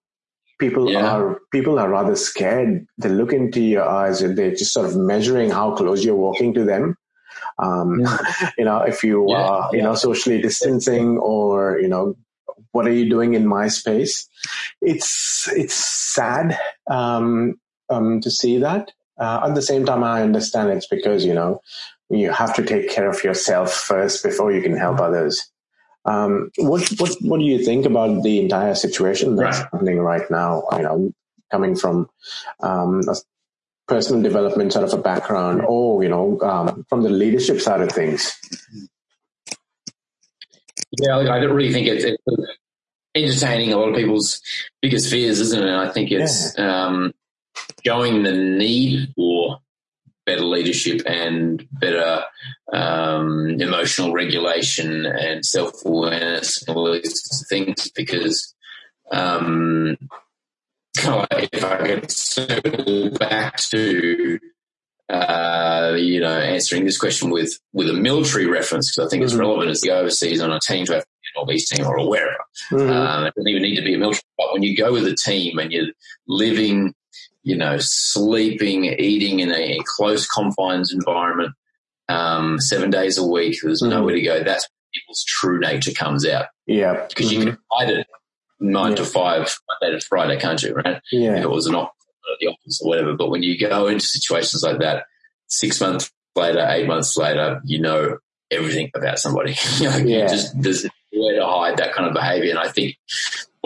People 0.59 0.91
yeah. 0.91 1.17
are 1.17 1.41
people 1.53 1.79
are 1.79 1.89
rather 1.89 2.17
scared. 2.17 2.87
They 2.99 3.09
look 3.09 3.33
into 3.33 3.61
your 3.61 3.89
eyes 3.89 4.23
and 4.23 4.37
they're 4.37 4.51
just 4.51 4.73
sort 4.73 4.87
of 4.87 4.97
measuring 4.97 5.51
how 5.51 5.77
close 5.77 6.05
you're 6.05 6.17
walking 6.17 6.53
to 6.55 6.65
them. 6.65 6.97
Um, 7.59 8.01
yeah. 8.01 8.51
you 8.59 8.65
know, 8.65 8.81
if 8.81 9.05
you 9.05 9.29
are, 9.31 9.71
you 9.75 9.83
know, 9.83 9.95
socially 9.95 10.41
distancing 10.41 11.19
or, 11.19 11.79
you 11.81 11.89
know, 11.89 12.17
what 12.73 12.87
are 12.87 12.93
you 12.93 13.09
doing 13.09 13.35
in 13.35 13.47
my 13.47 13.69
space? 13.69 14.29
It's, 14.81 15.49
it's 15.53 15.75
sad, 15.75 16.59
um, 16.91 17.59
um, 17.89 18.21
to 18.21 18.31
see 18.31 18.59
that. 18.59 18.93
Uh, 19.19 19.47
at 19.49 19.55
the 19.55 19.63
same 19.63 19.85
time, 19.85 20.05
I 20.05 20.23
understand 20.23 20.71
it's 20.71 20.87
because, 20.87 21.25
you 21.25 21.35
know, 21.35 21.61
you 22.11 22.31
have 22.31 22.55
to 22.55 22.65
take 22.65 22.91
care 22.91 23.09
of 23.09 23.23
yourself 23.25 23.73
first 23.73 24.23
before 24.23 24.53
you 24.53 24.63
can 24.63 24.77
help 24.77 25.01
others. 25.01 25.51
Um, 26.09 26.51
what 26.57 26.89
what 26.99 27.11
what 27.21 27.39
do 27.39 27.45
you 27.45 27.63
think 27.65 27.85
about 27.85 28.23
the 28.23 28.41
entire 28.41 28.75
situation 28.75 29.37
that's 29.37 29.59
right. 29.59 29.69
happening 29.71 29.99
right 29.99 30.29
now? 30.31 30.63
You 30.73 30.83
know, 30.83 31.13
coming 31.51 31.77
from 31.77 32.09
um, 32.61 33.03
a 33.09 33.17
personal 33.87 34.23
development 34.23 34.73
sort 34.73 34.85
of 34.85 34.99
a 34.99 35.03
background, 35.03 35.63
or 35.67 36.03
you 36.03 36.09
know, 36.09 36.41
um, 36.41 36.87
from 36.89 37.03
the 37.03 37.11
leadership 37.11 37.61
side 37.61 37.83
of 37.83 37.93
things. 37.93 38.33
Yeah, 40.99 41.19
I 41.19 41.41
don't 41.41 41.55
really 41.55 41.73
think 41.73 41.87
it's, 41.87 42.05
it's, 42.05 42.23
entertaining 43.15 43.73
a 43.73 43.77
lot 43.77 43.91
of 43.91 43.97
people's 43.97 44.41
biggest 44.81 45.11
fears, 45.11 45.41
isn't 45.41 45.63
it? 45.63 45.69
And 45.69 45.77
I 45.77 45.91
think 45.91 46.11
it's 46.11 46.57
yeah. 46.57 46.87
um, 46.87 47.13
showing 47.85 48.23
the 48.23 48.33
need 48.33 49.13
for 49.15 49.38
better 50.29 50.45
leadership 50.45 51.01
and 51.07 51.67
better 51.73 52.23
um, 52.73 53.49
emotional 53.61 54.13
regulation 54.13 55.07
and 55.07 55.45
self 55.45 55.73
awareness 55.87 56.63
and 56.63 56.77
all 56.77 56.93
these 56.93 57.47
things 57.49 57.91
because 57.97 58.55
um, 59.11 59.97
if 60.99 61.65
I 61.65 61.77
could 61.87 62.11
circle 62.11 63.11
back 63.19 63.57
to 63.71 64.39
uh, 65.09 65.95
you 65.97 66.21
know 66.21 66.39
answering 66.39 66.85
this 66.85 66.99
question 66.99 67.31
with 67.31 67.59
with 67.73 67.89
a 67.89 67.95
military 67.95 68.47
reference 68.47 68.91
because 68.91 69.09
I 69.09 69.11
think 69.11 69.23
mm-hmm. 69.23 69.29
it's 69.29 69.41
relevant 69.41 69.71
as 69.71 69.81
the 69.81 69.93
overseas 69.93 70.43
on 70.43 70.53
a 70.53 70.61
team 70.61 70.85
to 70.87 70.95
have 70.95 71.05
an 71.37 71.43
obese 71.43 71.71
team 71.71 71.87
or 71.87 72.07
wherever. 72.07 72.37
Mm-hmm. 72.71 72.91
Um, 72.91 73.25
it 73.25 73.35
doesn't 73.35 73.49
even 73.49 73.63
need 73.63 73.77
to 73.77 73.83
be 73.83 73.95
a 73.95 73.99
military, 73.99 74.25
but 74.37 74.53
when 74.53 74.63
you 74.63 74.77
go 74.77 74.93
with 74.93 75.07
a 75.07 75.17
team 75.17 75.59
and 75.59 75.73
you're 75.73 75.93
living 76.27 76.93
you 77.43 77.57
know, 77.57 77.77
sleeping, 77.79 78.85
eating 78.85 79.41
in 79.41 79.53
a 79.53 79.79
close 79.85 80.27
confines 80.27 80.93
environment, 80.93 81.53
um, 82.09 82.59
seven 82.59 82.91
days 82.91 83.19
a 83.19 83.27
week. 83.27 83.59
There's 83.63 83.83
mm-hmm. 83.83 83.91
nowhere 83.91 84.15
to 84.15 84.23
go. 84.23 84.43
That's 84.43 84.69
people's 84.95 85.25
true 85.27 85.61
nature 85.61 85.93
comes 85.93 86.27
out. 86.27 86.47
Yeah. 86.67 87.07
Because 87.09 87.31
mm-hmm. 87.31 87.41
you 87.41 87.47
can 87.47 87.59
hide 87.71 87.91
it 87.91 88.07
nine 88.61 88.91
yeah. 88.91 88.97
to 88.97 89.05
five, 89.05 89.59
Monday 89.81 89.99
to 89.99 90.07
Friday, 90.07 90.39
can't 90.39 90.63
you? 90.63 90.75
Right. 90.75 91.01
Yeah. 91.13 91.37
If 91.37 91.45
it 91.45 91.51
was 91.51 91.67
an 91.67 91.75
office, 91.75 91.95
the 92.41 92.49
office 92.49 92.81
or 92.83 92.89
whatever. 92.89 93.15
But 93.15 93.31
when 93.31 93.43
you 93.43 93.59
go 93.59 93.87
into 93.87 94.05
situations 94.05 94.63
like 94.63 94.81
that, 94.81 95.05
six 95.47 95.81
months 95.81 96.11
later, 96.37 96.67
eight 96.69 96.87
months 96.87 97.17
later, 97.17 97.61
you 97.65 97.81
know 97.81 98.19
everything 98.51 98.91
about 98.95 99.19
somebody. 99.19 99.55
you, 99.79 99.89
know, 99.89 99.97
yeah. 99.97 100.23
you 100.23 100.29
just, 100.29 100.61
there's 100.61 100.87
nowhere 101.13 101.37
to 101.37 101.47
hide 101.47 101.77
that 101.79 101.95
kind 101.95 102.09
of 102.09 102.15
behavior. 102.15 102.51
And 102.51 102.59
I 102.59 102.69
think 102.69 102.97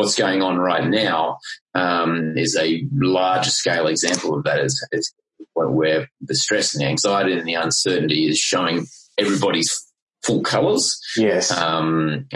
what's 0.02 0.16
going 0.16 0.42
on 0.42 0.58
right 0.58 0.86
now 0.88 1.38
um, 1.74 2.34
is 2.36 2.56
a 2.56 2.84
larger 2.92 3.50
scale 3.50 3.86
example 3.86 4.36
of 4.36 4.44
that. 4.44 4.60
Is, 4.60 4.86
is 4.92 5.14
where 5.54 6.08
the 6.20 6.34
stress 6.34 6.74
and 6.74 6.82
the 6.82 6.88
anxiety 6.88 7.32
and 7.32 7.46
the 7.46 7.54
uncertainty 7.54 8.28
is 8.28 8.38
showing 8.38 8.86
everybody's 9.18 9.86
full 10.24 10.42
colours. 10.42 11.00
Yes. 11.16 11.50
Um, 11.50 12.28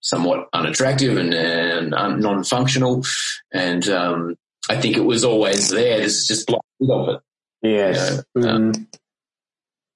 somewhat 0.00 0.48
unattractive 0.52 1.16
and, 1.16 1.34
and 1.34 1.90
non-functional. 1.90 3.04
And 3.52 3.88
um, 3.88 4.36
I 4.68 4.80
think 4.80 4.96
it 4.96 5.04
was 5.04 5.24
always 5.24 5.70
there. 5.70 5.98
This 5.98 6.18
is 6.18 6.26
just 6.26 6.46
blocked 6.46 6.66
of 6.88 7.08
it. 7.08 7.20
Yes. 7.62 8.22
You 8.34 8.42
know, 8.42 8.48
um, 8.48 8.72
mm. 8.72 8.86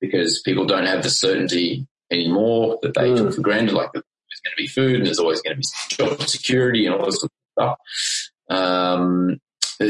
because 0.00 0.42
people 0.44 0.64
don't 0.66 0.86
have 0.86 1.02
the 1.02 1.10
certainty 1.10 1.86
anymore 2.10 2.78
that 2.82 2.94
they 2.94 3.10
mm. 3.10 3.16
took 3.16 3.34
for 3.34 3.40
granted, 3.40 3.74
like 3.74 3.92
the 3.92 4.02
going 4.46 4.56
to 4.56 4.62
be 4.62 4.68
food 4.68 4.96
and 4.96 5.06
there's 5.06 5.18
always 5.18 5.42
going 5.42 5.56
to 5.56 5.60
be 5.60 5.96
job 5.96 6.28
security 6.28 6.86
and 6.86 6.94
all 6.94 7.06
this 7.06 7.20
sort 7.20 7.32
of 7.58 7.78
stuff. 8.48 8.58
Um, 8.58 9.40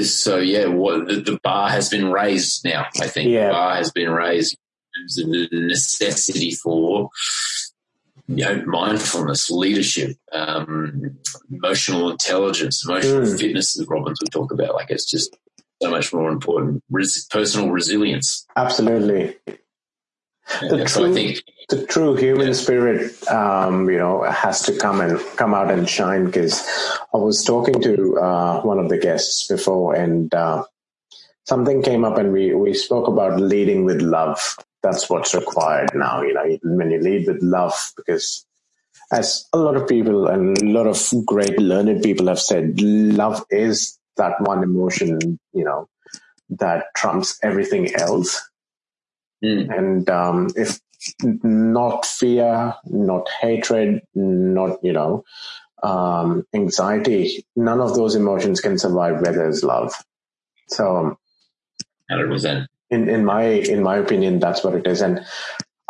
so 0.02 0.38
yeah, 0.38 0.66
what 0.66 1.06
the, 1.06 1.20
the, 1.20 1.40
bar 1.42 1.68
has 1.68 1.88
been 1.88 2.10
raised 2.10 2.64
now. 2.64 2.86
I 3.00 3.06
think 3.06 3.30
yeah. 3.30 3.48
the 3.48 3.52
bar 3.52 3.76
has 3.76 3.92
been 3.92 4.10
raised 4.10 4.54
in 4.54 5.02
terms 5.02 5.18
of 5.18 5.30
the 5.30 5.66
necessity 5.66 6.52
for 6.52 7.10
you 8.26 8.44
know 8.44 8.64
mindfulness, 8.66 9.50
leadership, 9.50 10.16
um, 10.32 11.18
emotional 11.50 12.10
intelligence, 12.10 12.84
emotional 12.84 13.22
mm. 13.22 13.38
fitness, 13.38 13.78
as 13.78 13.86
Robbins 13.86 14.20
would 14.20 14.32
talk 14.32 14.52
about. 14.52 14.74
Like 14.74 14.90
it's 14.90 15.08
just 15.08 15.36
so 15.80 15.90
much 15.90 16.12
more 16.12 16.30
important. 16.30 16.82
Res- 16.90 17.26
personal 17.30 17.70
resilience. 17.70 18.46
Absolutely. 18.56 19.36
The, 20.60 20.76
true, 20.78 20.86
so 20.86 21.12
think, 21.12 21.42
the 21.68 21.84
true 21.86 22.14
human 22.14 22.48
yeah. 22.48 22.52
spirit, 22.52 23.28
um, 23.28 23.90
you 23.90 23.98
know, 23.98 24.22
has 24.22 24.62
to 24.62 24.76
come 24.76 25.00
and 25.00 25.18
come 25.36 25.54
out 25.54 25.70
and 25.70 25.88
shine. 25.88 26.26
Because 26.26 26.64
I 27.12 27.18
was 27.18 27.44
talking 27.44 27.80
to 27.82 28.18
uh, 28.18 28.62
one 28.62 28.78
of 28.78 28.88
the 28.88 28.98
guests 28.98 29.48
before, 29.48 29.94
and 29.94 30.32
uh, 30.32 30.64
something 31.44 31.82
came 31.82 32.04
up 32.04 32.18
and 32.18 32.32
we, 32.32 32.54
we 32.54 32.74
spoke 32.74 33.08
about 33.08 33.40
leading 33.40 33.84
with 33.84 34.02
love. 34.02 34.56
That's 34.82 35.10
what's 35.10 35.34
required 35.34 35.90
now. 35.94 36.22
You 36.22 36.34
know, 36.34 36.58
when 36.62 36.90
you 36.90 37.00
lead 37.00 37.26
with 37.26 37.42
love, 37.42 37.92
because 37.96 38.46
as 39.12 39.48
a 39.52 39.58
lot 39.58 39.76
of 39.76 39.88
people 39.88 40.26
and 40.26 40.60
a 40.60 40.66
lot 40.66 40.86
of 40.86 41.26
great 41.26 41.58
learned 41.58 42.02
people 42.02 42.28
have 42.28 42.40
said, 42.40 42.80
love 42.80 43.44
is 43.50 43.98
that 44.16 44.40
one 44.40 44.62
emotion, 44.62 45.38
you 45.52 45.64
know, 45.64 45.88
that 46.50 46.84
trumps 46.94 47.38
everything 47.42 47.94
else. 47.94 48.48
Mm. 49.44 49.78
And 49.78 50.10
um, 50.10 50.48
if 50.56 50.80
not 51.42 52.06
fear, 52.06 52.74
not 52.86 53.28
hatred, 53.40 54.02
not, 54.14 54.78
you 54.82 54.92
know, 54.92 55.24
um, 55.82 56.46
anxiety, 56.54 57.46
none 57.54 57.80
of 57.80 57.94
those 57.94 58.14
emotions 58.14 58.60
can 58.60 58.78
survive 58.78 59.20
where 59.20 59.32
there's 59.32 59.62
love. 59.62 59.94
So, 60.68 61.18
100%. 62.10 62.66
In, 62.90 63.08
in 63.08 63.24
my, 63.24 63.44
in 63.44 63.82
my 63.82 63.96
opinion, 63.96 64.38
that's 64.38 64.62
what 64.64 64.74
it 64.74 64.86
is. 64.86 65.00
And 65.00 65.20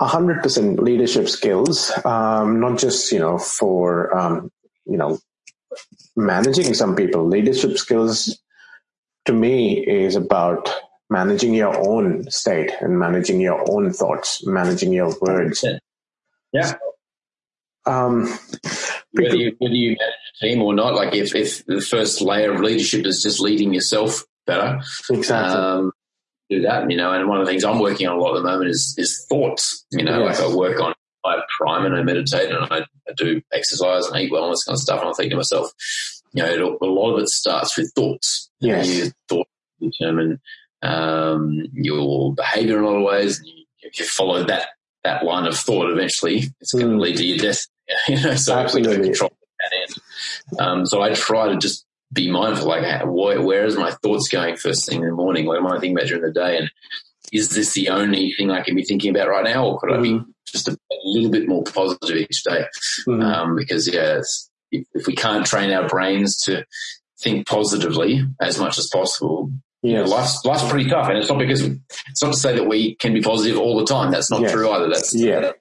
100% 0.01 0.79
leadership 0.81 1.29
skills, 1.29 1.93
um, 2.05 2.61
not 2.61 2.79
just, 2.79 3.13
you 3.13 3.19
know, 3.19 3.39
for, 3.39 4.17
um, 4.17 4.51
you 4.87 4.97
know, 4.97 5.19
managing 6.17 6.75
some 6.75 6.97
people. 6.97 7.27
Leadership 7.27 7.77
skills 7.79 8.39
to 9.27 9.33
me 9.33 9.79
is 9.87 10.17
about 10.17 10.71
managing 11.09 11.55
your 11.55 11.77
own 11.77 12.31
state 12.31 12.73
and 12.81 12.99
managing 12.99 13.41
your 13.41 13.65
own 13.71 13.93
thoughts, 13.93 14.47
managing 14.47 14.93
your 14.93 15.15
words. 15.21 15.65
Yeah. 16.53 16.75
Um, 17.85 18.27
whether 19.13 19.37
you, 19.37 19.55
whether 19.59 19.75
you 19.75 19.97
manage 19.99 20.15
a 20.43 20.47
team 20.47 20.63
or 20.63 20.75
not, 20.75 20.95
like 20.95 21.15
if, 21.15 21.35
if 21.35 21.65
the 21.67 21.81
first 21.81 22.21
layer 22.21 22.53
of 22.53 22.61
leadership 22.61 23.07
is 23.07 23.23
just 23.23 23.41
leading 23.41 23.73
yourself 23.73 24.25
better, 24.47 24.81
exactly. 25.11 25.57
Um, 25.57 25.93
do 26.51 26.63
that, 26.63 26.91
you 26.91 26.97
know. 26.97 27.13
And 27.13 27.29
one 27.29 27.41
of 27.41 27.47
the 27.47 27.51
things 27.51 27.65
I'm 27.65 27.81
working 27.81 28.07
on 28.07 28.17
a 28.17 28.21
lot 28.21 28.37
at 28.37 28.43
the 28.43 28.49
moment 28.49 28.71
is 28.71 28.95
is 28.99 29.27
thoughts. 29.29 29.85
You 29.91 30.05
know, 30.05 30.25
yes. 30.25 30.41
like 30.41 30.51
I 30.51 30.55
work 30.55 30.81
on 30.81 30.95
I 31.25 31.41
prime 31.57 31.85
and 31.85 31.97
I 31.97 32.03
meditate 32.03 32.51
and 32.51 32.65
I, 32.71 32.79
I 33.09 33.13
do 33.17 33.43
exercise 33.53 34.07
and 34.07 34.17
I 34.17 34.21
eat 34.23 34.33
well 34.33 34.45
and 34.45 34.53
this 34.53 34.65
kind 34.65 34.77
of 34.77 34.81
stuff. 34.81 35.01
And 35.01 35.11
I 35.11 35.13
think 35.13 35.31
to 35.31 35.37
myself, 35.37 35.73
you 36.33 36.43
know, 36.43 36.79
a 36.81 36.87
lot 36.87 37.15
of 37.15 37.23
it 37.23 37.29
starts 37.29 37.77
with 37.77 37.93
thoughts. 37.95 38.51
Yes. 38.61 38.97
Your 38.97 39.09
thoughts 39.29 39.51
determine 39.81 40.41
um, 40.87 41.67
your 41.73 42.35
behavior 42.35 42.79
in 42.79 42.85
a 42.85 42.89
lot 42.89 42.97
of 42.97 43.03
ways. 43.03 43.39
And 43.39 43.49
you, 43.49 43.65
if 43.83 43.99
you 43.99 44.05
follow 44.05 44.45
that 44.45 44.69
that 45.05 45.25
line 45.25 45.47
of 45.47 45.57
thought, 45.57 45.91
eventually 45.91 46.45
it's 46.61 46.73
going 46.73 46.87
to 46.87 46.93
hmm. 46.95 47.01
lead 47.01 47.17
to 47.17 47.27
your 47.27 47.39
death. 47.39 47.67
You 48.09 48.21
know, 48.21 48.35
so 48.35 48.59
Absolutely. 48.59 48.99
we 48.99 49.05
control 49.05 49.31
that 49.61 49.73
end. 49.81 50.59
Um, 50.59 50.87
so 50.87 51.03
I 51.03 51.15
try 51.15 51.49
to 51.49 51.57
just 51.57 51.87
be 52.13 52.29
mindful, 52.31 52.67
like 52.67 52.83
where, 53.07 53.41
where 53.41 53.65
is 53.65 53.77
my 53.77 53.93
thoughts 54.03 54.29
going 54.29 54.57
first 54.57 54.89
thing 54.89 55.03
in 55.03 55.07
the 55.07 55.15
morning? 55.15 55.47
What 55.47 55.59
am 55.59 55.69
I 55.69 55.79
thinking 55.79 55.97
about 55.97 56.09
during 56.09 56.25
the 56.25 56.33
day? 56.33 56.59
And 56.59 56.71
is 57.33 57.51
this 57.51 57.75
the 57.75 57.91
only 57.91 58.33
thing 58.33 58.51
I 58.51 58.63
can 58.63 58.75
be 58.75 58.83
thinking 58.83 59.11
about 59.11 59.29
right 59.29 59.45
now, 59.45 59.67
or 59.67 59.79
could 59.79 59.91
mm-hmm. 59.91 60.01
I 60.01 60.03
be 60.03 60.19
hmm. 60.19 60.31
just 60.47 60.67
a, 60.67 60.73
a, 60.73 60.97
little 61.05 61.31
bit 61.31 61.49
more 61.49 61.63
positive 61.63 62.17
each 62.17 62.43
day? 62.43 62.65
Mm-hmm. 63.07 63.23
Um, 63.23 63.57
because 63.57 63.93
yeah, 63.93 64.21
if, 64.73 64.87
if, 64.93 65.07
we 65.07 65.15
can't 65.15 65.47
train 65.47 65.73
our 65.73 65.89
brains 65.89 66.43
to 66.43 66.65
think 67.21 67.47
positively 67.47 68.25
as 68.41 68.59
much 68.59 68.79
as 68.79 68.89
possible, 68.93 69.53
yeah, 69.83 70.03
life's, 70.03 70.45
life's 70.45 70.69
pretty 70.69 70.89
tough. 70.89 71.09
And 71.09 71.19
it's 71.19 71.29
not 71.29 71.39
because, 71.39 71.63
it's 71.63 72.23
not 72.23 72.33
to 72.33 72.39
say 72.39 72.55
that 72.57 72.69
we 72.69 72.95
can 72.97 73.15
be 73.15 73.21
positive 73.21 73.59
all 73.59 73.79
the 73.79 73.85
time. 73.85 74.11
That's 74.11 74.31
not 74.31 74.41
yes. 74.41 74.53
true 74.53 74.71
either. 74.71 74.89
That's, 74.89 75.15
yeah. 75.15 75.53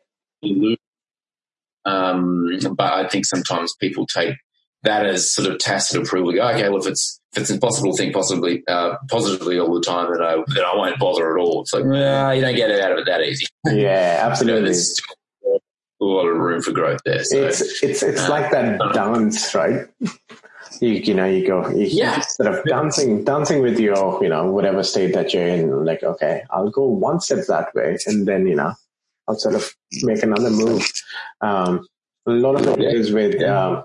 Um, 1.86 2.58
but 2.76 2.94
I 2.94 3.08
think 3.08 3.26
sometimes 3.26 3.76
people 3.76 4.08
take 4.08 4.36
that 4.84 5.06
as 5.06 5.34
sort 5.34 5.52
of 5.52 5.60
tacit 5.60 6.02
approval. 6.02 6.34
Go, 6.34 6.48
okay, 6.50 6.70
well, 6.70 6.80
if 6.80 6.88
it's, 6.88 7.20
if 7.34 7.42
it's 7.42 7.50
impossible 7.50 7.92
to 7.92 7.98
think 7.98 8.14
possibly, 8.14 8.64
uh, 8.68 8.96
positively 9.10 9.60
all 9.60 9.74
the 9.74 9.82
time, 9.82 10.12
then 10.12 10.22
I, 10.22 10.44
then 10.48 10.64
I 10.64 10.76
won't 10.76 11.00
bother 11.00 11.38
at 11.38 11.42
all. 11.42 11.62
It's 11.62 11.74
like, 11.74 11.84
well, 11.86 12.34
you 12.34 12.42
don't 12.42 12.56
get 12.56 12.72
it 12.72 12.82
out 12.82 12.94
of 12.94 13.00
it 13.00 13.06
that 13.06 13.22
easy. 13.22 13.46
Yeah, 13.68 14.20
absolutely. 14.22 14.70
There's 14.70 15.02
a 16.02 16.06
lot 16.06 16.28
of 16.28 16.38
room 16.38 16.62
for 16.62 16.72
growth 16.72 17.02
there. 17.06 17.24
So, 17.24 17.46
it's, 17.46 17.62
it's, 17.84 18.04
it's 18.04 18.22
uh, 18.22 18.30
like 18.30 18.52
that 18.52 18.80
dance, 18.94 19.54
right? 19.56 19.88
You, 20.82 20.90
you 20.90 21.14
know, 21.14 21.26
you 21.26 21.46
go, 21.46 21.70
you 21.70 21.86
yeah. 21.86 22.20
sort 22.22 22.54
of 22.54 22.64
dancing, 22.66 23.24
dancing 23.24 23.62
with 23.62 23.80
your, 23.80 24.22
you 24.24 24.30
know, 24.30 24.52
whatever 24.52 24.84
state 24.84 25.14
that 25.14 25.34
you're 25.34 25.48
in. 25.48 25.86
Like, 25.86 26.04
okay, 26.04 26.44
I'll 26.50 26.70
go 26.70 26.86
one 26.86 27.20
step 27.20 27.46
that 27.48 27.74
way, 27.74 27.98
and 28.06 28.28
then 28.28 28.48
you 28.48 28.56
know, 28.56 28.74
I'll 29.28 29.36
sort 29.36 29.56
of 29.56 29.70
make 30.04 30.24
another 30.24 30.50
move. 30.50 30.90
Um, 31.42 31.88
a 32.28 32.32
lot 32.32 32.56
of 32.56 32.68
it 32.68 32.82
is 32.82 33.12
with 33.12 33.42
uh, 33.42 33.84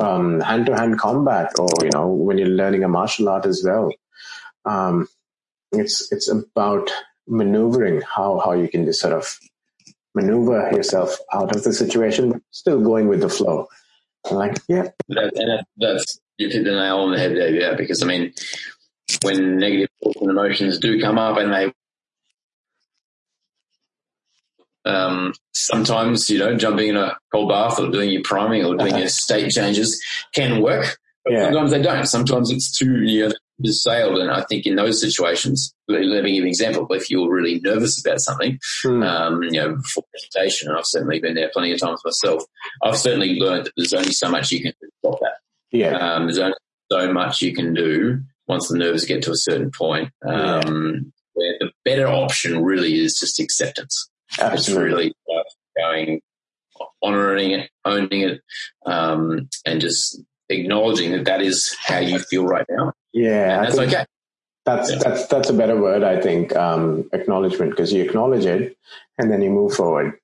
um, 0.00 0.40
hand-to-hand 0.40 0.98
combat, 0.98 1.52
or 1.58 1.68
you 1.82 1.90
know, 1.92 2.08
when 2.08 2.38
you're 2.38 2.48
learning 2.48 2.84
a 2.84 2.88
martial 2.88 3.28
art 3.28 3.46
as 3.46 3.62
well. 3.64 3.90
Um, 4.64 5.08
it's 5.72 6.10
it's 6.12 6.28
about 6.28 6.90
maneuvering 7.28 8.00
how 8.02 8.38
how 8.38 8.52
you 8.52 8.68
can 8.68 8.84
just 8.84 9.00
sort 9.00 9.12
of 9.12 9.38
maneuver 10.14 10.70
yourself 10.72 11.18
out 11.32 11.54
of 11.54 11.62
the 11.62 11.72
situation, 11.72 12.42
still 12.50 12.80
going 12.80 13.06
with 13.06 13.20
the 13.20 13.28
flow. 13.28 13.68
like, 14.30 14.56
yeah, 14.68 14.88
that, 15.08 15.66
that's 15.76 16.20
you 16.38 16.48
hit 16.48 16.64
the 16.64 16.70
nail 16.70 16.98
on 16.98 17.12
the 17.12 17.18
head 17.18 17.32
there, 17.32 17.50
yeah. 17.50 17.74
Because 17.74 18.02
I 18.02 18.06
mean, 18.06 18.32
when 19.22 19.58
negative 19.58 19.88
thoughts 20.02 20.20
and 20.20 20.30
emotions 20.30 20.78
do 20.78 21.00
come 21.00 21.18
up, 21.18 21.38
and 21.38 21.52
they 21.52 21.72
um, 24.84 25.34
sometimes 25.52 26.30
you 26.30 26.38
know 26.38 26.56
jumping 26.56 26.88
in 26.88 26.96
a 26.96 27.16
cold 27.32 27.48
bath 27.48 27.78
or 27.78 27.90
doing 27.90 28.10
your 28.10 28.22
priming 28.22 28.64
or 28.64 28.76
doing 28.76 28.96
your 28.96 29.08
state 29.08 29.50
changes 29.50 30.02
can 30.34 30.62
work. 30.62 30.98
But 31.24 31.32
yeah. 31.32 31.44
sometimes 31.46 31.70
they 31.72 31.82
don't. 31.82 32.06
Sometimes 32.06 32.50
it's 32.50 32.76
too 32.76 33.02
you 33.02 33.28
know, 33.28 33.34
sailed. 33.64 34.18
And 34.18 34.30
I 34.30 34.42
think 34.42 34.66
in 34.66 34.76
those 34.76 35.00
situations, 35.00 35.74
let 35.88 36.00
me 36.00 36.34
give 36.34 36.42
an 36.42 36.48
example. 36.48 36.86
If 36.90 37.10
you're 37.10 37.32
really 37.32 37.60
nervous 37.60 38.00
about 38.00 38.20
something, 38.20 38.58
mm. 38.84 39.06
um, 39.06 39.42
you 39.42 39.60
know, 39.60 39.76
before 39.76 40.04
presentation, 40.10 40.68
and 40.68 40.78
I've 40.78 40.86
certainly 40.86 41.18
been 41.18 41.34
there 41.34 41.50
plenty 41.52 41.72
of 41.72 41.80
times 41.80 42.00
myself, 42.04 42.44
I've 42.82 42.96
certainly 42.96 43.40
learned 43.40 43.66
that 43.66 43.72
there's 43.76 43.94
only 43.94 44.12
so 44.12 44.30
much 44.30 44.52
you 44.52 44.62
can 44.62 44.72
do 44.80 44.86
to 44.86 44.92
stop 44.98 45.20
that. 45.20 45.38
Yeah. 45.78 45.96
Um, 45.96 46.24
there's 46.24 46.38
only 46.38 46.56
so 46.90 47.12
much 47.12 47.42
you 47.42 47.54
can 47.54 47.74
do 47.74 48.20
once 48.48 48.68
the 48.68 48.78
nerves 48.78 49.04
get 49.04 49.22
to 49.22 49.32
a 49.32 49.36
certain 49.36 49.70
point. 49.70 50.10
Um, 50.26 50.32
yeah. 50.34 51.00
where 51.36 51.56
the 51.60 51.70
better 51.84 52.08
option 52.08 52.64
really 52.64 52.98
is 52.98 53.18
just 53.18 53.38
acceptance. 53.38 54.08
Absolutely. 54.40 55.08
It's 55.08 55.16
really 55.28 55.42
going, 55.76 56.20
honoring 57.02 57.50
it, 57.52 57.70
owning 57.84 58.22
it, 58.22 58.40
um, 58.86 59.48
and 59.64 59.80
just 59.80 60.20
acknowledging 60.48 61.12
that 61.12 61.26
that 61.26 61.42
is 61.42 61.76
how 61.78 61.98
you 61.98 62.18
feel 62.18 62.46
right 62.46 62.66
now. 62.68 62.92
Yeah. 63.12 63.58
And 63.58 63.66
that's 63.66 63.78
okay. 63.78 64.04
That's, 64.64 64.90
yeah. 64.90 64.98
that's, 64.98 65.26
that's 65.26 65.50
a 65.50 65.52
better 65.52 65.80
word, 65.80 66.02
I 66.02 66.20
think, 66.20 66.56
um, 66.56 67.08
acknowledgement, 67.12 67.70
because 67.70 67.92
you 67.92 68.02
acknowledge 68.02 68.46
it 68.46 68.76
and 69.18 69.30
then 69.30 69.42
you 69.42 69.50
move 69.50 69.74
forward 69.74 70.14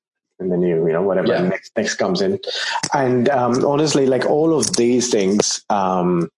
and 0.43 0.51
then 0.51 0.63
you 0.63 0.87
you 0.87 0.93
know 0.93 1.03
whatever 1.03 1.29
yeah. 1.29 1.43
next 1.43 1.73
next 1.77 1.95
comes 1.95 2.21
in 2.21 2.39
and 2.93 3.29
um, 3.29 3.65
honestly 3.65 4.07
like 4.07 4.27
all 4.27 4.57
of 4.59 4.77
these 4.77 5.11
things 5.11 5.65
um, 5.71 6.29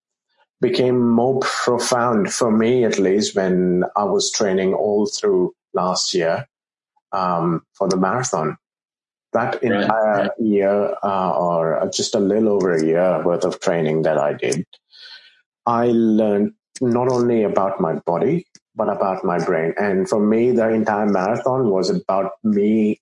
became 0.61 1.01
more 1.11 1.41
profound 1.41 2.33
for 2.33 2.51
me 2.51 2.85
at 2.85 2.99
least 2.99 3.35
when 3.35 3.85
i 3.97 4.05
was 4.05 4.31
training 4.31 4.75
all 4.75 5.07
through 5.07 5.53
last 5.73 6.15
year 6.15 6.47
um, 7.13 7.63
for 7.73 7.89
the 7.89 7.97
marathon 7.97 8.57
that 9.33 9.61
entire 9.63 10.23
right. 10.23 10.31
year 10.39 10.95
uh, 11.03 11.31
or 11.33 11.91
just 11.93 12.15
a 12.15 12.21
little 12.21 12.51
over 12.51 12.73
a 12.73 12.85
year 12.85 13.23
worth 13.25 13.45
of 13.45 13.59
training 13.61 14.03
that 14.03 14.19
i 14.19 14.33
did 14.33 14.65
i 15.67 15.87
learned 15.87 16.53
not 16.81 17.09
only 17.09 17.43
about 17.43 17.81
my 17.81 17.95
body 18.07 18.47
but 18.77 18.89
about 18.89 19.25
my 19.25 19.39
brain 19.45 19.73
and 19.79 20.09
for 20.09 20.21
me 20.21 20.51
the 20.51 20.69
entire 20.69 21.07
marathon 21.07 21.71
was 21.71 21.91
about 21.91 22.33
me 22.43 23.01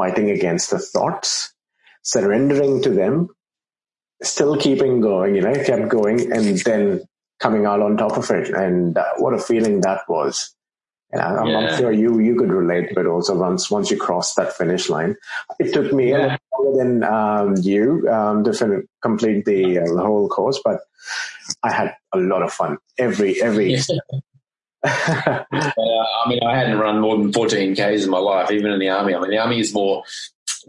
fighting 0.00 0.30
against 0.30 0.70
the 0.70 0.78
thoughts, 0.78 1.52
surrendering 2.02 2.80
to 2.80 2.90
them, 2.90 3.28
still 4.22 4.56
keeping 4.56 5.02
going, 5.02 5.34
you 5.34 5.42
know, 5.42 5.52
kept 5.64 5.88
going 5.90 6.32
and 6.32 6.58
then 6.60 7.02
coming 7.38 7.66
out 7.66 7.82
on 7.82 7.98
top 7.98 8.16
of 8.16 8.30
it. 8.30 8.48
And 8.48 8.96
uh, 8.96 9.04
what 9.18 9.34
a 9.34 9.38
feeling 9.38 9.82
that 9.82 10.08
was. 10.08 10.54
And 11.12 11.20
I'm, 11.20 11.46
yeah. 11.46 11.58
I'm, 11.58 11.78
sure 11.78 11.92
you, 11.92 12.18
you 12.20 12.34
could 12.36 12.50
relate, 12.50 12.94
but 12.94 13.06
also 13.06 13.36
once, 13.36 13.70
once 13.70 13.90
you 13.90 13.98
cross 13.98 14.34
that 14.36 14.56
finish 14.56 14.88
line, 14.88 15.16
it 15.58 15.74
took 15.74 15.92
me 15.92 16.12
yeah. 16.12 16.38
longer 16.56 16.78
than 16.78 17.04
um, 17.04 17.54
you 17.60 18.08
um, 18.10 18.44
to 18.44 18.54
fin- 18.54 18.88
complete 19.02 19.44
the, 19.44 19.80
uh, 19.80 19.94
the 19.96 20.02
whole 20.02 20.28
course, 20.28 20.60
but 20.64 20.80
I 21.62 21.72
had 21.72 21.94
a 22.14 22.18
lot 22.18 22.42
of 22.42 22.52
fun 22.52 22.78
every, 22.96 23.42
every, 23.42 23.74
yeah. 23.74 24.20
Uh, 24.86 25.44
I 25.50 26.24
mean, 26.28 26.40
I 26.42 26.56
hadn't 26.56 26.78
run 26.78 27.00
more 27.00 27.16
than 27.16 27.32
14 27.32 27.74
Ks 27.74 28.04
in 28.04 28.10
my 28.10 28.18
life, 28.18 28.50
even 28.50 28.70
in 28.72 28.80
the 28.80 28.88
army. 28.88 29.14
I 29.14 29.20
mean, 29.20 29.30
the 29.30 29.38
army 29.38 29.60
is 29.60 29.74
more 29.74 30.04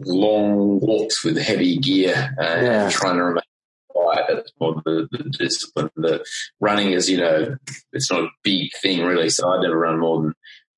long 0.00 0.80
walks 0.80 1.24
with 1.24 1.36
heavy 1.38 1.76
gear 1.78 2.34
uh, 2.40 2.42
yeah. 2.42 2.90
trying 2.90 3.16
to 3.16 3.24
remain 3.24 3.42
quiet. 3.88 4.24
That's 4.28 4.52
more 4.60 4.74
the, 4.84 5.08
the, 5.10 5.24
discipline. 5.38 5.90
The 5.96 6.24
running 6.60 6.92
is, 6.92 7.10
you 7.10 7.18
know, 7.18 7.56
it's 7.92 8.10
not 8.10 8.24
a 8.24 8.30
big 8.42 8.70
thing 8.82 9.04
really. 9.04 9.30
So 9.30 9.48
I'd 9.48 9.62
never 9.62 9.78
run 9.78 10.00
more 10.00 10.22
than 10.22 10.34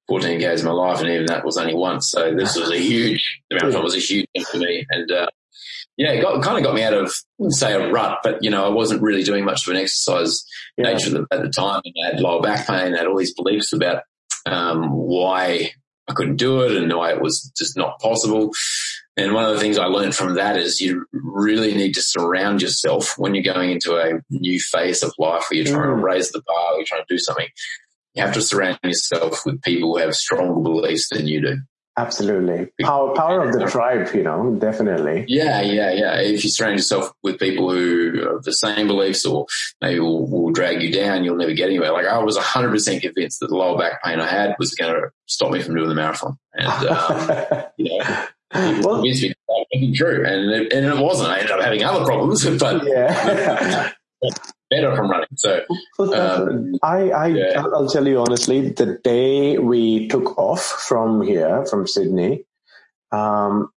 14 0.08 0.40
Ks 0.40 0.60
in 0.60 0.66
my 0.66 0.72
life, 0.72 1.00
and 1.00 1.08
even 1.08 1.26
that 1.26 1.44
was 1.44 1.56
only 1.56 1.74
once. 1.74 2.10
So 2.10 2.34
this 2.34 2.56
was 2.56 2.70
a 2.70 2.78
huge, 2.78 3.40
the 3.50 3.56
marathon 3.56 3.82
was 3.82 3.96
a 3.96 4.00
huge 4.00 4.26
thing 4.34 4.44
for 4.44 4.58
me. 4.58 4.86
And, 4.90 5.10
uh, 5.10 5.26
yeah, 5.96 6.12
it 6.12 6.22
got, 6.22 6.42
kind 6.42 6.58
of 6.58 6.64
got 6.64 6.74
me 6.74 6.82
out 6.82 6.94
of, 6.94 7.12
say, 7.50 7.72
a 7.72 7.90
rut, 7.90 8.18
but, 8.22 8.42
you 8.42 8.50
know, 8.50 8.64
I 8.64 8.68
wasn't 8.68 9.02
really 9.02 9.22
doing 9.22 9.44
much 9.44 9.66
of 9.66 9.74
an 9.74 9.80
exercise 9.80 10.44
yeah. 10.76 10.92
nature 10.92 11.24
at 11.30 11.42
the 11.42 11.50
time. 11.50 11.82
And 11.84 11.94
I 12.02 12.10
had 12.10 12.20
lower 12.20 12.42
back 12.42 12.66
pain, 12.66 12.94
I 12.94 12.98
had 12.98 13.06
all 13.06 13.16
these 13.16 13.34
beliefs 13.34 13.72
about 13.72 14.02
um, 14.46 14.90
why 14.90 15.70
I 16.08 16.12
couldn't 16.12 16.36
do 16.36 16.62
it 16.62 16.76
and 16.76 16.92
why 16.92 17.12
it 17.12 17.20
was 17.20 17.50
just 17.56 17.76
not 17.76 18.00
possible. 18.00 18.50
And 19.16 19.32
one 19.32 19.44
of 19.44 19.54
the 19.54 19.60
things 19.60 19.78
I 19.78 19.86
learned 19.86 20.14
from 20.14 20.34
that 20.34 20.56
is 20.56 20.80
you 20.80 21.06
really 21.12 21.74
need 21.74 21.94
to 21.94 22.02
surround 22.02 22.60
yourself 22.60 23.14
when 23.16 23.34
you're 23.34 23.54
going 23.54 23.70
into 23.70 23.96
a 23.96 24.20
new 24.28 24.58
phase 24.58 25.04
of 25.04 25.14
life 25.18 25.44
where 25.48 25.58
you're 25.58 25.72
trying 25.72 25.88
mm. 25.88 25.96
to 25.96 26.04
raise 26.04 26.32
the 26.32 26.42
bar, 26.44 26.74
you're 26.76 26.84
trying 26.84 27.02
to 27.02 27.14
do 27.14 27.18
something. 27.18 27.46
You 28.14 28.24
have 28.24 28.34
to 28.34 28.42
surround 28.42 28.78
yourself 28.82 29.42
with 29.46 29.62
people 29.62 29.94
who 29.94 29.98
have 29.98 30.14
stronger 30.14 30.60
beliefs 30.60 31.08
than 31.10 31.28
you 31.28 31.40
do. 31.40 31.58
Absolutely. 31.96 32.72
Power, 32.80 33.14
power 33.14 33.48
of 33.48 33.52
the 33.52 33.66
tribe, 33.66 34.12
you 34.14 34.24
know, 34.24 34.56
definitely. 34.58 35.24
Yeah, 35.28 35.60
yeah, 35.60 35.92
yeah. 35.92 36.20
If 36.20 36.42
you 36.42 36.50
surround 36.50 36.74
yourself 36.74 37.12
with 37.22 37.38
people 37.38 37.70
who 37.70 38.32
have 38.32 38.42
the 38.42 38.52
same 38.52 38.88
beliefs 38.88 39.24
or 39.24 39.46
maybe 39.80 40.00
will, 40.00 40.28
will 40.28 40.50
drag 40.50 40.82
you 40.82 40.92
down, 40.92 41.22
you'll 41.22 41.36
never 41.36 41.52
get 41.52 41.68
anywhere. 41.68 41.92
Like 41.92 42.06
I 42.06 42.18
was 42.18 42.36
100% 42.36 43.00
convinced 43.00 43.38
that 43.40 43.46
the 43.46 43.56
lower 43.56 43.78
back 43.78 44.02
pain 44.02 44.18
I 44.18 44.26
had 44.26 44.56
was 44.58 44.74
going 44.74 44.92
to 44.92 45.10
stop 45.26 45.52
me 45.52 45.62
from 45.62 45.76
doing 45.76 45.88
the 45.88 45.94
marathon. 45.94 46.36
And, 46.52 46.88
um, 46.88 47.64
you 47.76 47.98
know, 47.98 48.28
well, 48.52 48.94
convinced 48.96 49.22
me 49.22 49.28
that 49.28 49.66
wasn't 49.72 49.96
true. 49.96 50.24
And 50.26 50.50
it, 50.50 50.72
and 50.72 50.86
it 50.86 50.98
wasn't. 50.98 51.28
I 51.28 51.38
ended 51.38 51.52
up 51.52 51.62
having 51.62 51.84
other 51.84 52.04
problems, 52.04 52.44
but 52.58 52.84
yeah. 52.86 53.92
better 54.70 54.94
from 54.96 55.10
running. 55.10 55.28
So 55.36 55.62
um, 55.98 56.74
I, 56.82 57.10
I 57.10 57.26
yeah. 57.28 57.62
I'll 57.74 57.88
tell 57.88 58.06
you 58.06 58.20
honestly, 58.20 58.70
the 58.70 58.98
day 59.02 59.58
we 59.58 60.08
took 60.08 60.38
off 60.38 60.62
from 60.62 61.22
here, 61.22 61.64
from 61.66 61.86
Sydney, 61.86 62.44
um, 63.12 63.70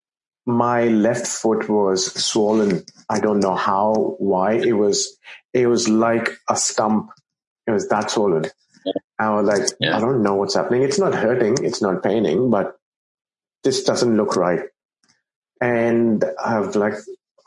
my 0.47 0.89
left 0.89 1.27
foot 1.27 1.69
was 1.69 2.13
swollen. 2.13 2.85
I 3.09 3.21
don't 3.21 3.41
know 3.41 3.55
how, 3.55 4.17
why. 4.19 4.53
It 4.53 4.75
was, 4.75 5.17
it 5.53 5.67
was 5.67 5.89
like 5.89 6.31
a 6.49 6.57
stump. 6.57 7.11
It 7.67 7.71
was 7.71 7.89
that 7.89 8.11
swollen. 8.11 8.45
Yeah. 8.85 8.93
I 9.19 9.31
was 9.31 9.47
like, 9.47 9.69
yeah. 9.81 9.97
I 9.97 10.01
don't 10.01 10.23
know 10.23 10.35
what's 10.35 10.55
happening. 10.55 10.83
It's 10.83 10.99
not 10.99 11.15
hurting. 11.15 11.65
It's 11.65 11.81
not 11.81 12.03
paining, 12.03 12.51
but 12.51 12.77
this 13.63 13.85
doesn't 13.85 14.17
look 14.17 14.37
right. 14.37 14.61
And 15.61 16.23
I've 16.45 16.77
like, 16.77 16.95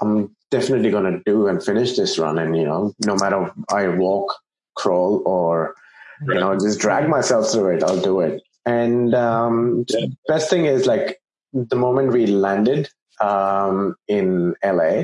I'm 0.02 0.36
definitely 0.52 0.92
going 0.92 1.12
to 1.12 1.22
do 1.26 1.48
and 1.48 1.64
finish 1.64 1.96
this 1.96 2.18
run. 2.18 2.38
And, 2.38 2.56
you 2.56 2.66
know, 2.66 2.94
no 3.06 3.16
matter 3.16 3.52
I 3.72 3.88
walk, 3.90 4.36
crawl, 4.76 5.24
or, 5.26 5.76
right. 6.22 6.36
you 6.36 6.40
know, 6.40 6.58
just 6.58 6.80
drag 6.80 7.10
myself 7.10 7.52
through 7.52 7.78
it, 7.78 7.84
I'll 7.84 8.02
do 8.02 8.22
it. 8.22 8.42
And 8.66 9.16
um, 9.16 9.86
yeah. 9.90 10.08
best 10.28 10.50
thing 10.50 10.66
is 10.66 10.86
like 10.86 11.22
the 11.54 11.76
moment 11.76 12.12
we 12.12 12.28
landed 12.28 12.90
um, 13.22 13.96
in 14.08 14.56
LA, 14.64 15.04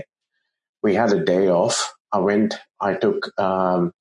we 0.81 0.95
had 0.95 1.13
a 1.13 1.23
day 1.23 1.47
off. 1.47 1.93
I 2.11 2.19
went, 2.19 2.55
I 2.79 2.95
took, 2.95 3.31
um, 3.39 3.93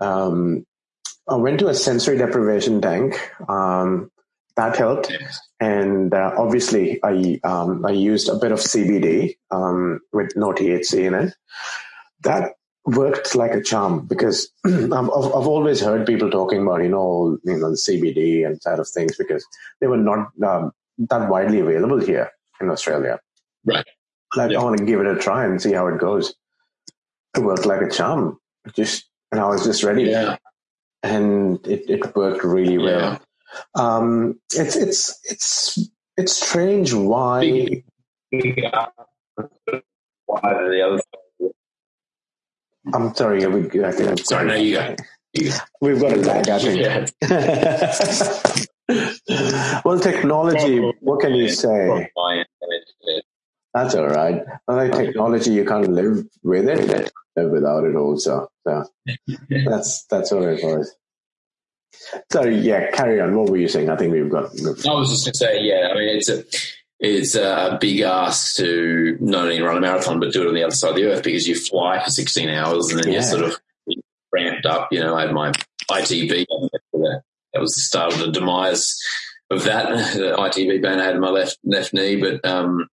um, 0.00 0.64
I 1.28 1.34
went 1.34 1.58
to 1.60 1.68
a 1.68 1.74
sensory 1.74 2.16
deprivation 2.16 2.80
tank. 2.80 3.20
Um, 3.48 4.10
that 4.58 4.76
helped. 4.76 5.12
And 5.60 6.12
uh, 6.12 6.32
obviously, 6.36 7.00
I 7.02 7.40
um, 7.44 7.86
I 7.86 7.90
used 7.90 8.28
a 8.28 8.34
bit 8.34 8.52
of 8.52 8.58
CBD 8.58 9.36
um, 9.50 10.00
with 10.12 10.36
no 10.36 10.52
THC 10.52 11.06
in 11.06 11.14
it. 11.14 11.34
That 12.22 12.54
worked 12.84 13.34
like 13.34 13.52
a 13.52 13.62
charm 13.62 14.06
because 14.06 14.50
I've, 14.66 14.92
I've 14.92 15.48
always 15.54 15.80
heard 15.80 16.06
people 16.06 16.30
talking 16.30 16.62
about 16.62 16.82
you 16.82 16.88
know 16.88 17.38
you 17.44 17.56
know 17.56 17.70
the 17.70 17.76
CBD 17.76 18.44
and 18.44 18.60
side 18.60 18.80
of 18.80 18.88
things 18.88 19.16
because 19.16 19.46
they 19.80 19.86
were 19.86 19.96
not 19.96 20.30
um, 20.42 20.72
that 20.98 21.28
widely 21.28 21.60
available 21.60 22.00
here 22.00 22.30
in 22.60 22.68
Australia. 22.68 23.20
Right. 23.64 23.86
Like 24.36 24.50
yeah. 24.50 24.58
I 24.58 24.64
want 24.64 24.78
to 24.78 24.84
give 24.84 25.00
it 25.00 25.06
a 25.06 25.16
try 25.16 25.44
and 25.44 25.62
see 25.62 25.72
how 25.72 25.86
it 25.86 25.98
goes. 25.98 26.34
It 27.36 27.40
worked 27.40 27.66
like 27.66 27.82
a 27.82 27.90
charm. 27.90 28.38
Just 28.74 29.06
and 29.30 29.40
I 29.40 29.46
was 29.46 29.64
just 29.64 29.84
ready. 29.84 30.04
Yeah. 30.04 30.36
And 31.04 31.64
it, 31.64 31.88
it 31.88 32.16
worked 32.16 32.42
really 32.42 32.76
well. 32.76 33.20
Um, 33.74 34.40
it's 34.54 34.76
it's 34.76 35.20
it's 35.24 35.90
it's 36.16 36.32
strange 36.32 36.92
why. 36.92 37.82
Why 40.26 40.40
the 40.42 40.82
other? 40.82 41.00
I'm 42.92 43.14
sorry. 43.14 43.46
We, 43.46 43.84
I 43.84 43.92
think 43.92 44.10
I'm 44.10 44.18
sorry. 44.18 44.48
No, 44.48 44.54
you 44.54 44.74
got. 44.74 44.98
We've 45.80 46.00
got 46.00 46.12
a 46.12 46.16
lag. 46.16 46.48
I 46.48 46.58
think. 46.58 47.10
well, 49.84 50.00
technology. 50.00 50.80
What 51.00 51.20
can 51.20 51.34
you 51.34 51.48
say? 51.48 52.10
That's 53.74 53.94
all 53.94 54.08
right. 54.08 54.42
Well, 54.66 54.76
like 54.78 54.92
technology, 54.92 55.52
you 55.52 55.64
can't 55.64 55.88
live 55.88 56.24
with 56.42 56.68
it, 56.68 57.12
live 57.36 57.50
without 57.50 57.84
it. 57.84 57.94
Also, 57.94 58.48
so 58.66 58.84
that's 59.48 60.04
that's 60.06 60.32
all 60.32 60.42
it 60.44 60.64
was. 60.64 60.94
So 62.30 62.44
yeah, 62.44 62.90
carry 62.90 63.20
on. 63.20 63.36
What 63.36 63.50
were 63.50 63.56
you 63.56 63.68
saying? 63.68 63.90
I 63.90 63.96
think 63.96 64.12
we've 64.12 64.30
got. 64.30 64.46
I 64.46 64.94
was 64.94 65.10
just 65.10 65.24
going 65.24 65.32
to 65.32 65.38
say, 65.38 65.62
yeah. 65.62 65.88
I 65.90 65.94
mean, 65.94 66.16
it's 66.16 66.28
a 66.28 66.44
it's 67.00 67.34
a 67.34 67.78
big 67.80 68.00
ask 68.00 68.56
to 68.56 69.16
not 69.20 69.44
only 69.44 69.60
run 69.60 69.76
a 69.76 69.80
marathon 69.80 70.18
but 70.18 70.32
do 70.32 70.42
it 70.42 70.48
on 70.48 70.54
the 70.54 70.64
other 70.64 70.74
side 70.74 70.90
of 70.90 70.96
the 70.96 71.04
earth 71.04 71.22
because 71.22 71.46
you 71.46 71.54
fly 71.54 72.02
for 72.02 72.10
16 72.10 72.48
hours 72.48 72.90
and 72.90 72.98
then 72.98 73.12
yeah. 73.12 73.20
you're 73.20 73.22
sort 73.22 73.44
of 73.44 73.56
ramped 74.32 74.66
up. 74.66 74.88
You 74.90 75.00
know, 75.00 75.14
I 75.14 75.22
had 75.22 75.32
my 75.32 75.52
ITB. 75.90 76.46
That 76.92 77.60
was 77.60 77.74
the 77.74 77.80
start 77.80 78.12
of 78.12 78.18
the 78.18 78.32
demise 78.32 79.00
of 79.50 79.64
that. 79.64 79.88
The 80.14 80.34
ITB 80.36 80.82
band 80.82 81.00
I 81.00 81.06
had 81.06 81.14
in 81.14 81.20
my 81.20 81.30
left 81.30 81.58
left 81.64 81.94
knee, 81.94 82.16
but 82.16 82.44
um, 82.44 82.88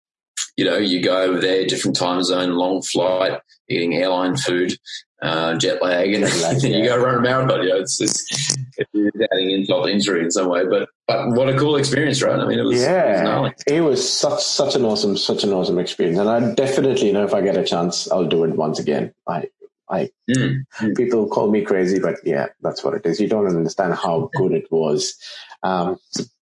you 0.56 0.64
know, 0.64 0.76
you 0.76 1.02
go 1.02 1.22
over 1.22 1.40
there, 1.40 1.66
different 1.66 1.96
time 1.96 2.22
zone, 2.22 2.50
long 2.50 2.82
flight, 2.82 3.40
eating 3.68 3.94
airline 3.94 4.36
food, 4.36 4.76
uh, 5.22 5.56
jet 5.56 5.82
lag, 5.82 6.12
and 6.12 6.22
lag, 6.22 6.62
yeah. 6.62 6.68
you 6.76 6.84
go 6.84 6.98
run 6.98 7.16
a 7.16 7.20
marathon. 7.20 7.62
You 7.62 7.70
know, 7.70 7.76
it's 7.76 7.98
just 7.98 8.58
it's 8.76 9.16
adding 9.32 9.50
insult 9.50 9.86
to 9.86 9.92
injury 9.92 10.22
in 10.22 10.30
some 10.30 10.48
way. 10.48 10.64
But 10.66 10.88
but 11.08 11.30
what 11.30 11.48
a 11.48 11.58
cool 11.58 11.76
experience, 11.76 12.22
right? 12.22 12.38
I 12.38 12.46
mean, 12.46 12.58
it 12.58 12.64
was 12.64 12.80
yeah, 12.80 13.38
it 13.38 13.40
was, 13.40 13.52
it 13.66 13.80
was 13.80 14.18
such 14.18 14.42
such 14.42 14.74
an 14.74 14.84
awesome 14.84 15.16
such 15.16 15.44
an 15.44 15.52
awesome 15.52 15.78
experience, 15.78 16.18
and 16.18 16.28
I 16.28 16.54
definitely 16.54 17.12
know 17.12 17.24
if 17.24 17.34
I 17.34 17.40
get 17.40 17.56
a 17.56 17.64
chance, 17.64 18.10
I'll 18.10 18.26
do 18.26 18.44
it 18.44 18.54
once 18.54 18.78
again. 18.78 19.12
I 19.26 19.48
I 19.88 20.10
mm. 20.30 20.64
people 20.96 21.28
call 21.28 21.50
me 21.50 21.62
crazy, 21.62 21.98
but 21.98 22.16
yeah, 22.24 22.48
that's 22.60 22.84
what 22.84 22.94
it 22.94 23.06
is. 23.06 23.20
You 23.20 23.28
don't 23.28 23.46
understand 23.46 23.94
how 23.94 24.30
good 24.36 24.52
it 24.52 24.70
was. 24.70 25.14
Um, 25.62 25.96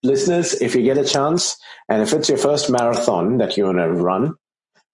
listeners, 0.03 0.61
if 0.61 0.75
you 0.75 0.83
get 0.83 0.97
a 0.97 1.05
chance, 1.05 1.57
and 1.87 2.01
if 2.01 2.13
it's 2.13 2.29
your 2.29 2.37
first 2.37 2.69
marathon 2.69 3.37
that 3.37 3.57
you 3.57 3.65
want 3.65 3.77
to 3.77 3.91
run, 3.91 4.35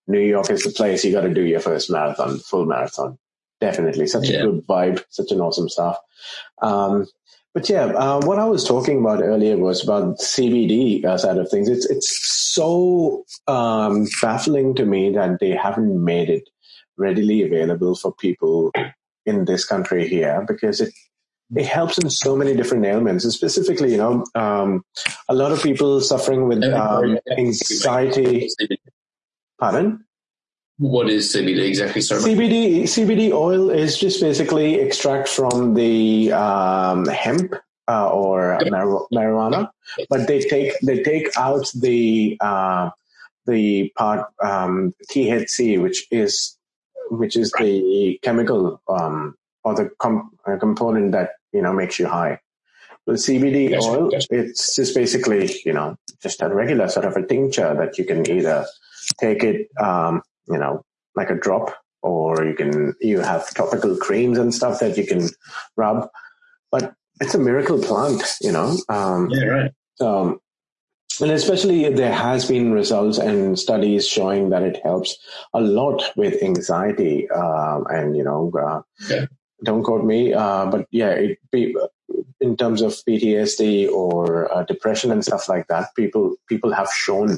New 0.07 0.19
York 0.19 0.49
is 0.49 0.63
the 0.63 0.71
place 0.71 1.03
you 1.03 1.11
got 1.11 1.21
to 1.21 1.33
do 1.33 1.43
your 1.43 1.59
first 1.59 1.89
marathon, 1.89 2.39
full 2.39 2.65
marathon 2.65 3.17
definitely 3.61 4.07
such 4.07 4.29
yeah. 4.29 4.39
a 4.39 4.45
good 4.45 4.67
vibe, 4.67 5.03
such 5.09 5.31
an 5.31 5.41
awesome 5.41 5.69
stuff. 5.69 5.97
Um, 6.61 7.07
but 7.53 7.69
yeah, 7.69 7.85
uh, 7.85 8.19
what 8.25 8.37
I 8.37 8.45
was 8.45 8.65
talking 8.65 8.99
about 8.99 9.23
earlier 9.23 9.57
was 9.57 9.83
about 9.83 10.19
CBD 10.19 11.05
uh, 11.05 11.17
side 11.17 11.37
of 11.37 11.49
things. 11.49 11.69
It's 11.69 11.89
it's 11.89 12.09
so 12.53 13.23
um, 13.47 14.07
baffling 14.21 14.75
to 14.75 14.85
me 14.85 15.11
that 15.11 15.39
they 15.39 15.51
haven't 15.51 16.03
made 16.03 16.29
it 16.29 16.49
readily 16.97 17.43
available 17.43 17.95
for 17.95 18.13
people 18.13 18.71
in 19.25 19.45
this 19.45 19.65
country 19.65 20.07
here 20.07 20.43
because 20.47 20.81
it 20.81 20.93
it 21.53 21.65
helps 21.65 21.97
in 21.97 22.09
so 22.09 22.35
many 22.35 22.55
different 22.55 22.85
ailments. 22.85 23.23
And 23.23 23.33
specifically, 23.33 23.91
you 23.91 23.97
know, 23.97 24.25
um, 24.35 24.83
a 25.29 25.33
lot 25.33 25.51
of 25.51 25.61
people 25.61 26.01
suffering 26.01 26.47
with 26.47 26.63
um, 26.63 27.19
anxiety. 27.37 28.49
Pardon? 29.59 30.05
What 30.77 31.09
is 31.09 31.33
CBD 31.33 31.67
exactly? 31.67 32.01
Sorry. 32.01 32.21
CBD 32.21 32.83
CBD 32.83 33.31
oil 33.31 33.69
is 33.69 33.97
just 33.97 34.19
basically 34.19 34.75
extract 34.75 35.29
from 35.29 35.73
the 35.73 36.33
um, 36.33 37.05
hemp 37.05 37.53
uh, 37.87 38.09
or 38.09 38.59
mar- 38.69 39.07
marijuana, 39.13 39.69
but 40.09 40.27
they 40.27 40.41
take 40.41 40.77
they 40.81 41.01
take 41.01 41.29
out 41.37 41.71
the 41.79 42.37
uh, 42.41 42.89
the 43.45 43.89
part 43.97 44.27
um, 44.43 44.93
THC, 45.09 45.81
which 45.81 46.07
is 46.11 46.57
which 47.09 47.37
is 47.37 47.51
the 47.51 48.19
chemical 48.21 48.81
um, 48.89 49.35
or 49.65 49.75
the 49.75 49.89
com- 49.99 50.31
uh, 50.47 50.57
component 50.57 51.11
that 51.11 51.31
you 51.51 51.61
know 51.61 51.73
makes 51.73 51.99
you 51.99 52.07
high. 52.07 52.39
The 53.05 53.13
CBD 53.13 53.71
gotcha, 53.71 53.87
oil, 53.89 54.09
gotcha. 54.09 54.27
it's 54.31 54.75
just 54.75 54.95
basically 54.95 55.53
you 55.65 55.73
know 55.73 55.97
just 56.23 56.41
a 56.41 56.47
regular 56.47 56.87
sort 56.87 57.05
of 57.05 57.17
a 57.17 57.25
tincture 57.25 57.75
that 57.75 57.97
you 57.97 58.05
can 58.05 58.29
either 58.29 58.65
take 59.19 59.43
it 59.43 59.67
um, 59.79 60.21
you 60.47 60.57
know, 60.57 60.83
like 61.15 61.29
a 61.29 61.35
drop, 61.35 61.75
or 62.01 62.45
you 62.45 62.53
can 62.53 62.93
you 63.01 63.19
have 63.19 63.53
topical 63.53 63.97
creams 63.97 64.37
and 64.37 64.53
stuff 64.53 64.79
that 64.79 64.97
you 64.97 65.05
can 65.05 65.29
rub. 65.75 66.07
But 66.71 66.93
it's 67.21 67.35
a 67.35 67.39
miracle 67.39 67.81
plant, 67.81 68.23
you 68.41 68.51
know. 68.51 68.77
Um, 68.89 69.29
yeah, 69.29 69.45
right. 69.45 69.71
Um, 70.01 70.39
and 71.21 71.31
especially 71.31 71.89
there 71.93 72.13
has 72.13 72.45
been 72.45 72.73
results 72.73 73.17
and 73.17 73.57
studies 73.57 74.05
showing 74.05 74.49
that 74.49 74.63
it 74.63 74.79
helps 74.83 75.17
a 75.53 75.61
lot 75.61 76.11
with 76.17 76.43
anxiety 76.43 77.29
um, 77.29 77.85
and 77.89 78.17
you 78.17 78.23
know 78.23 78.51
uh, 78.59 78.81
yeah. 79.09 79.25
Don't 79.63 79.83
quote 79.83 80.03
me 80.03 80.33
uh, 80.33 80.65
but 80.65 80.87
yeah 80.91 81.11
it 81.11 81.39
in 82.41 82.57
terms 82.57 82.81
of 82.81 82.91
PTSD 82.91 83.89
or 83.89 84.53
uh, 84.53 84.63
depression 84.63 85.11
and 85.11 85.23
stuff 85.23 85.47
like 85.49 85.67
that 85.67 85.95
people 85.95 86.35
people 86.47 86.73
have 86.73 86.89
shown 86.89 87.37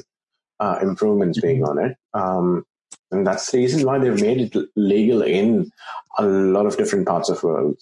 uh, 0.60 0.78
improvements 0.82 1.40
being 1.40 1.64
on 1.64 1.78
it 1.78 1.96
um, 2.14 2.64
and 3.10 3.26
that's 3.26 3.50
the 3.50 3.58
reason 3.58 3.86
why 3.86 3.98
they've 3.98 4.20
made 4.20 4.54
it 4.54 4.68
legal 4.76 5.22
in 5.22 5.70
a 6.18 6.24
lot 6.24 6.66
of 6.66 6.76
different 6.76 7.06
parts 7.06 7.30
of 7.30 7.40
the 7.40 7.46
world. 7.46 7.80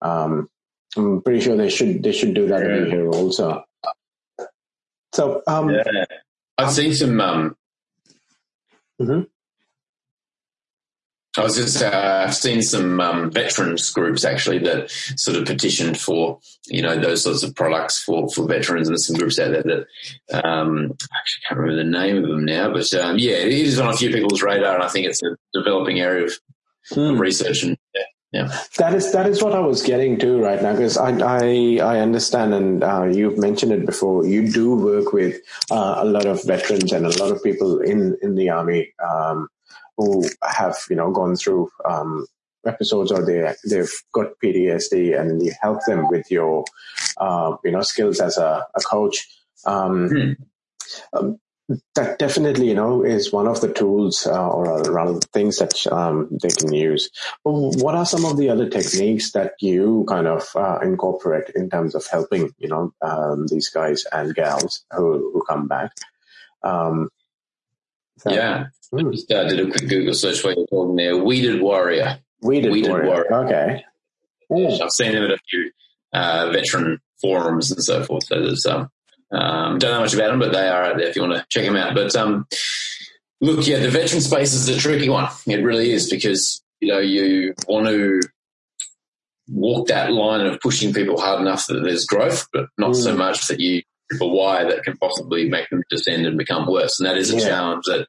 Um, 0.00 0.48
I'm 0.96 1.22
pretty 1.22 1.40
sure 1.40 1.56
they 1.56 1.70
should 1.70 2.02
they 2.02 2.12
should 2.12 2.34
do 2.34 2.48
that 2.48 2.62
yeah. 2.62 2.84
here 2.86 3.08
also. 3.08 3.64
So 5.12 5.42
um, 5.46 5.70
yeah. 5.70 6.04
I've 6.58 6.72
seen 6.72 6.94
some. 6.94 7.20
Um, 7.20 7.56
mm-hmm. 9.00 9.22
I 11.38 11.42
was 11.42 11.54
just 11.54 11.82
uh, 11.82 12.24
I've 12.26 12.34
seen 12.34 12.60
some 12.60 13.00
um, 13.00 13.30
veterans 13.30 13.88
groups 13.90 14.24
actually 14.24 14.58
that 14.60 14.90
sort 14.90 15.36
of 15.36 15.46
petitioned 15.46 15.98
for 15.98 16.40
you 16.66 16.82
know 16.82 16.98
those 16.98 17.22
sorts 17.22 17.44
of 17.44 17.54
products 17.54 18.02
for, 18.02 18.28
for 18.30 18.48
veterans 18.48 18.88
and 18.88 19.00
some 19.00 19.16
groups 19.16 19.38
out 19.38 19.52
there 19.52 19.62
that 19.62 20.44
um, 20.44 20.92
I 21.00 21.16
actually 21.18 21.42
can't 21.48 21.60
remember 21.60 21.76
the 21.76 21.90
name 21.90 22.24
of 22.24 22.28
them 22.28 22.44
now 22.44 22.72
but 22.72 22.92
um, 22.94 23.18
yeah 23.18 23.36
it 23.36 23.52
is 23.52 23.78
on 23.78 23.94
a 23.94 23.96
few 23.96 24.10
people's 24.10 24.42
radar 24.42 24.74
and 24.74 24.82
I 24.82 24.88
think 24.88 25.06
it's 25.06 25.22
a 25.22 25.36
developing 25.52 26.00
area 26.00 26.24
of, 26.24 26.32
hmm. 26.92 27.16
research 27.16 27.62
and 27.62 27.78
yeah, 27.94 28.02
yeah. 28.32 28.58
That 28.78 28.94
is 28.94 29.12
that 29.12 29.28
is 29.28 29.40
what 29.40 29.54
I 29.54 29.60
was 29.60 29.82
getting 29.82 30.18
to 30.20 30.42
right 30.42 30.60
now 30.60 30.72
because 30.72 30.96
I, 30.96 31.10
I, 31.10 31.78
I 31.80 32.00
understand 32.00 32.54
and 32.54 32.82
uh, 32.82 33.04
you've 33.04 33.38
mentioned 33.38 33.72
it 33.72 33.86
before. 33.86 34.24
You 34.24 34.50
do 34.50 34.76
work 34.76 35.12
with 35.12 35.40
uh, 35.70 35.96
a 35.98 36.04
lot 36.04 36.26
of 36.26 36.42
veterans 36.44 36.92
and 36.92 37.06
a 37.06 37.22
lot 37.22 37.30
of 37.30 37.42
people 37.42 37.80
in 37.80 38.16
in 38.22 38.34
the 38.34 38.50
army 38.50 38.92
um, 39.08 39.48
who 40.00 40.24
have 40.42 40.76
you 40.88 40.96
know 40.96 41.10
gone 41.10 41.36
through 41.36 41.70
um, 41.84 42.26
episodes 42.66 43.12
or 43.12 43.24
they 43.24 43.54
they've 43.68 43.92
got 44.12 44.38
PTSD 44.42 45.18
and 45.18 45.42
you 45.42 45.52
help 45.60 45.80
them 45.86 46.08
with 46.08 46.30
your 46.30 46.64
uh, 47.18 47.56
you 47.64 47.70
know 47.70 47.82
skills 47.82 48.20
as 48.20 48.38
a, 48.38 48.66
a 48.74 48.80
coach. 48.80 49.28
Um, 49.66 50.08
hmm. 50.08 50.32
um, 51.12 51.38
that 51.94 52.18
definitely, 52.18 52.68
you 52.68 52.74
know, 52.74 53.04
is 53.04 53.32
one 53.32 53.46
of 53.46 53.60
the 53.60 53.72
tools 53.72 54.26
uh, 54.26 54.48
or 54.48 54.82
rather 54.90 55.20
things 55.32 55.58
that 55.58 55.86
um, 55.92 56.28
they 56.42 56.48
can 56.48 56.72
use. 56.72 57.10
But 57.44 57.52
what 57.52 57.94
are 57.94 58.06
some 58.06 58.24
of 58.24 58.36
the 58.36 58.48
other 58.48 58.68
techniques 58.68 59.30
that 59.32 59.52
you 59.60 60.04
kind 60.08 60.26
of 60.26 60.48
uh, 60.56 60.80
incorporate 60.82 61.50
in 61.54 61.70
terms 61.70 61.94
of 61.94 62.04
helping, 62.06 62.50
you 62.58 62.68
know, 62.68 62.92
um, 63.02 63.46
these 63.46 63.68
guys 63.68 64.04
and 64.10 64.34
gals 64.34 64.84
who, 64.90 65.30
who 65.32 65.44
come 65.48 65.68
back? 65.68 65.92
Um, 66.64 67.10
so, 68.20 68.30
yeah, 68.30 68.66
hmm. 68.92 69.10
just 69.12 69.32
uh, 69.32 69.48
did 69.48 69.60
a 69.60 69.70
quick 69.70 69.88
Google 69.88 70.14
search 70.14 70.44
while 70.44 70.54
you're 70.54 70.66
talking 70.66 70.96
there. 70.96 71.16
Weeded 71.16 71.62
warrior. 71.62 72.18
Weeded, 72.42 72.70
Weeded 72.70 72.90
warrior. 72.90 73.06
warrior. 73.08 73.34
Okay. 73.46 73.84
Yeah. 74.50 74.84
I've 74.84 74.90
seen 74.90 75.12
him 75.12 75.24
at 75.24 75.30
a 75.30 75.38
few 75.48 75.70
uh, 76.12 76.50
veteran 76.52 76.98
forums 77.20 77.70
and 77.70 77.82
so 77.82 78.04
forth. 78.04 78.24
So 78.24 78.40
there's 78.40 78.66
um, 78.66 78.90
um, 79.32 79.78
don't 79.78 79.92
know 79.92 80.00
much 80.00 80.14
about 80.14 80.28
them, 80.28 80.38
but 80.38 80.52
they 80.52 80.68
are 80.68 80.84
out 80.84 80.98
there 80.98 81.08
if 81.08 81.16
you 81.16 81.22
want 81.22 81.34
to 81.34 81.46
check 81.48 81.64
them 81.64 81.76
out. 81.76 81.94
But 81.94 82.14
um, 82.14 82.46
look, 83.40 83.66
yeah, 83.66 83.78
the 83.78 83.90
veteran 83.90 84.20
space 84.20 84.52
is 84.52 84.68
a 84.68 84.78
tricky 84.78 85.08
one. 85.08 85.28
It 85.46 85.64
really 85.64 85.92
is 85.92 86.10
because 86.10 86.62
you 86.80 86.92
know 86.92 86.98
you 86.98 87.54
want 87.66 87.86
to 87.86 88.20
walk 89.48 89.88
that 89.88 90.12
line 90.12 90.46
of 90.46 90.60
pushing 90.60 90.92
people 90.92 91.20
hard 91.20 91.40
enough 91.40 91.66
that 91.68 91.82
there's 91.82 92.04
growth, 92.04 92.48
but 92.52 92.66
not 92.76 92.90
mm. 92.90 93.02
so 93.02 93.16
much 93.16 93.46
that 93.48 93.60
you 93.60 93.82
a 94.20 94.26
why 94.26 94.64
that 94.64 94.82
can 94.82 94.96
possibly 94.96 95.48
make 95.48 95.68
them 95.70 95.82
descend 95.90 96.26
and 96.26 96.38
become 96.38 96.66
worse. 96.66 96.98
And 96.98 97.08
that 97.08 97.16
is 97.16 97.32
a 97.32 97.38
yeah. 97.38 97.48
challenge 97.48 97.84
that 97.86 98.06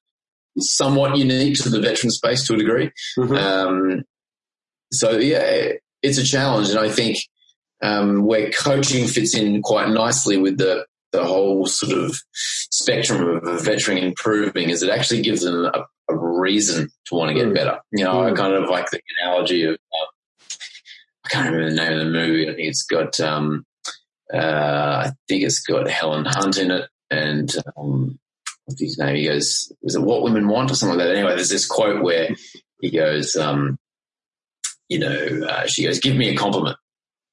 is 0.56 0.76
somewhat 0.76 1.18
unique 1.18 1.58
to 1.62 1.70
the 1.70 1.80
veteran 1.80 2.12
space 2.12 2.48
to 2.48 2.54
a 2.56 2.58
degree. 2.58 2.92
Mm-hmm. 3.18 3.36
Um, 3.36 4.04
so 4.92 5.18
yeah, 5.18 5.74
it's 6.02 6.18
a 6.18 6.24
challenge, 6.24 6.70
and 6.70 6.80
I 6.80 6.90
think 6.90 7.18
um, 7.82 8.26
where 8.26 8.52
coaching 8.52 9.08
fits 9.08 9.36
in 9.36 9.62
quite 9.62 9.90
nicely 9.90 10.38
with 10.38 10.58
the 10.58 10.86
the 11.12 11.26
whole 11.26 11.66
sort 11.66 11.92
of 11.92 12.18
spectrum 12.34 13.28
of 13.28 13.46
a 13.46 13.60
veteran 13.60 13.98
improving 13.98 14.70
is 14.70 14.82
it 14.82 14.90
actually 14.90 15.22
gives 15.22 15.42
them 15.42 15.66
a, 15.66 15.86
a 16.10 16.18
reason 16.18 16.90
to 17.06 17.16
want 17.16 17.30
to 17.30 17.36
get 17.36 17.48
mm. 17.48 17.54
better. 17.54 17.80
You 17.92 18.06
know, 18.06 18.14
mm. 18.14 18.32
I 18.32 18.34
kind 18.34 18.54
of 18.54 18.70
like 18.70 18.90
the 18.92 19.02
analogy 19.20 19.66
of, 19.66 19.72
um, 19.74 20.58
I 21.26 21.30
can't 21.30 21.52
remember 21.52 21.70
the 21.70 21.76
name 21.76 22.00
of 22.00 22.06
the 22.06 22.12
movie. 22.12 22.50
I 22.50 22.56
think 22.56 22.70
it's 22.70 22.84
got, 22.84 23.20
um, 23.20 23.66
uh, 24.34 25.08
I 25.08 25.12
think 25.28 25.44
it's 25.44 25.60
got 25.62 25.90
Helen 25.90 26.26
Hunt 26.26 26.58
in 26.58 26.72
it 26.72 26.90
and, 27.10 27.54
um, 27.78 28.20
what's 28.66 28.80
his 28.80 28.98
name? 28.98 29.16
He 29.16 29.26
goes, 29.26 29.72
is 29.84 29.96
it 29.96 30.02
what 30.02 30.24
women 30.24 30.48
want 30.48 30.72
or 30.72 30.76
something 30.76 30.98
like 30.98 31.08
that? 31.08 31.16
Anyway, 31.16 31.36
there's 31.36 31.50
this 31.50 31.68
quote 31.68 32.04
where 32.04 32.30
he 32.80 32.92
goes, 32.92 33.36
um, 33.36 33.78
you 34.88 35.00
know, 35.00 35.48
uh, 35.48 35.66
she 35.68 35.84
goes, 35.84 36.00
give 36.00 36.16
me 36.16 36.30
a 36.30 36.36
compliment. 36.36 36.78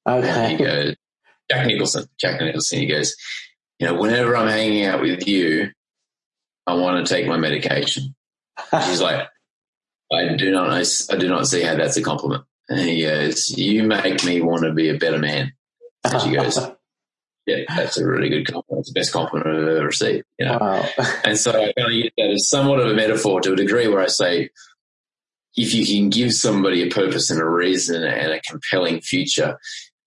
Okay. 0.08 0.28
And 0.28 0.50
he 0.50 0.56
goes, 0.56 0.94
Jack 1.50 1.66
Nicholson, 1.66 2.06
Jack 2.18 2.40
Nicholson, 2.40 2.78
he 2.78 2.86
goes, 2.86 3.14
you 3.78 3.86
know, 3.86 3.94
whenever 3.94 4.36
I'm 4.36 4.48
hanging 4.48 4.84
out 4.84 5.00
with 5.00 5.26
you, 5.26 5.70
I 6.66 6.74
want 6.74 7.06
to 7.06 7.14
take 7.14 7.26
my 7.26 7.36
medication. 7.36 8.14
She's 8.86 9.00
like, 9.00 9.28
I 10.12 10.34
do 10.34 10.50
not, 10.50 10.70
I 10.70 11.16
do 11.16 11.28
not 11.28 11.46
see 11.46 11.62
how 11.62 11.76
that's 11.76 11.96
a 11.96 12.02
compliment. 12.02 12.44
And 12.68 12.80
he 12.80 13.02
goes, 13.02 13.50
you 13.50 13.84
make 13.84 14.24
me 14.24 14.40
want 14.40 14.64
to 14.64 14.72
be 14.72 14.88
a 14.88 14.98
better 14.98 15.18
man. 15.18 15.52
And 16.04 16.20
she 16.20 16.32
goes, 16.32 16.58
yeah, 17.48 17.64
that's 17.74 17.96
a 17.96 18.06
really 18.06 18.28
good 18.28 18.46
compliment. 18.46 18.80
It's 18.80 18.92
the 18.92 19.00
best 19.00 19.12
compliment 19.12 19.48
I've 19.48 19.76
ever 19.76 19.86
received. 19.86 20.24
You 20.38 20.46
know? 20.46 20.58
Wow. 20.60 20.86
and 21.24 21.38
so 21.38 21.50
I 21.50 21.72
kind 21.72 21.88
of 21.88 21.92
use 21.92 22.10
that 22.18 22.30
as 22.30 22.48
somewhat 22.48 22.80
of 22.80 22.90
a 22.90 22.94
metaphor 22.94 23.40
to 23.40 23.54
a 23.54 23.56
degree 23.56 23.88
where 23.88 24.02
I 24.02 24.06
say, 24.06 24.50
if 25.56 25.74
you 25.74 25.86
can 25.86 26.10
give 26.10 26.34
somebody 26.34 26.86
a 26.86 26.90
purpose 26.90 27.30
and 27.30 27.40
a 27.40 27.48
reason 27.48 28.04
and 28.04 28.32
a 28.32 28.40
compelling 28.42 29.00
future, 29.00 29.58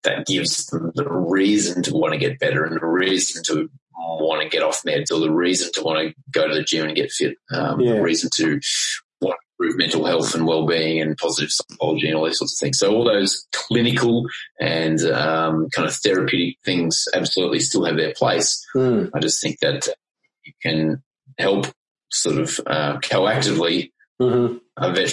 that 0.04 0.26
gives 0.26 0.68
them 0.68 0.92
the 0.96 1.10
reason 1.10 1.84
to 1.84 1.94
want 1.94 2.14
to 2.14 2.20
get 2.20 2.40
better 2.40 2.64
and 2.64 2.76
the 2.76 2.86
reason 2.86 3.44
to 3.44 3.70
want 3.96 4.42
to 4.42 4.50
get 4.50 4.64
off 4.64 4.84
meds 4.84 5.12
or 5.12 5.20
the 5.20 5.32
reason 5.32 5.72
to 5.74 5.84
want 5.84 6.00
to 6.00 6.16
go 6.32 6.48
to 6.48 6.54
the 6.54 6.64
gym 6.64 6.86
and 6.86 6.96
get 6.96 7.12
fit, 7.12 7.38
um, 7.52 7.80
yeah. 7.80 7.94
the 7.94 8.02
reason 8.02 8.30
to 8.36 8.60
to 8.60 9.01
improve 9.62 9.78
mental 9.78 10.06
health 10.06 10.34
and 10.36 10.46
well-being 10.46 11.02
and 11.02 11.18
positive 11.18 11.52
psychology 11.52 12.08
and 12.08 12.16
all 12.16 12.26
these 12.26 12.38
sorts 12.38 12.54
of 12.54 12.60
things. 12.60 12.80
So 12.80 12.94
all 12.94 13.06
those 13.06 13.48
clinical 13.52 14.26
and 14.60 15.00
um, 15.02 15.70
kind 15.70 15.88
of 15.88 15.96
therapeutic 15.96 16.58
things 16.66 17.08
absolutely 17.14 17.60
still 17.60 17.86
have 17.86 17.98
their 17.98 18.14
place. 18.14 18.66
Mm. 18.76 19.12
I 19.14 19.20
just 19.20 19.42
think 19.42 19.60
that 19.60 19.88
you 20.44 20.54
can 20.62 21.04
help 21.38 21.68
sort 22.12 22.38
of 22.38 22.60
uh, 22.66 22.98
coactively 23.00 23.92
mm-hmm. 24.22 25.06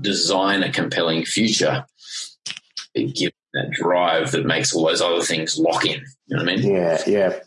design 0.00 0.62
a 0.62 0.72
compelling 0.72 1.24
future. 1.24 1.84
Give 2.94 3.32
that 3.54 3.70
drive 3.70 4.32
that 4.32 4.46
makes 4.46 4.74
all 4.74 4.86
those 4.86 5.02
other 5.02 5.22
things 5.22 5.58
lock 5.58 5.84
in. 5.84 6.02
You 6.26 6.36
know 6.36 6.44
what 6.44 6.52
I 6.52 6.56
mean? 6.56 6.72
Yeah, 6.74 7.02
yeah. 7.06 7.38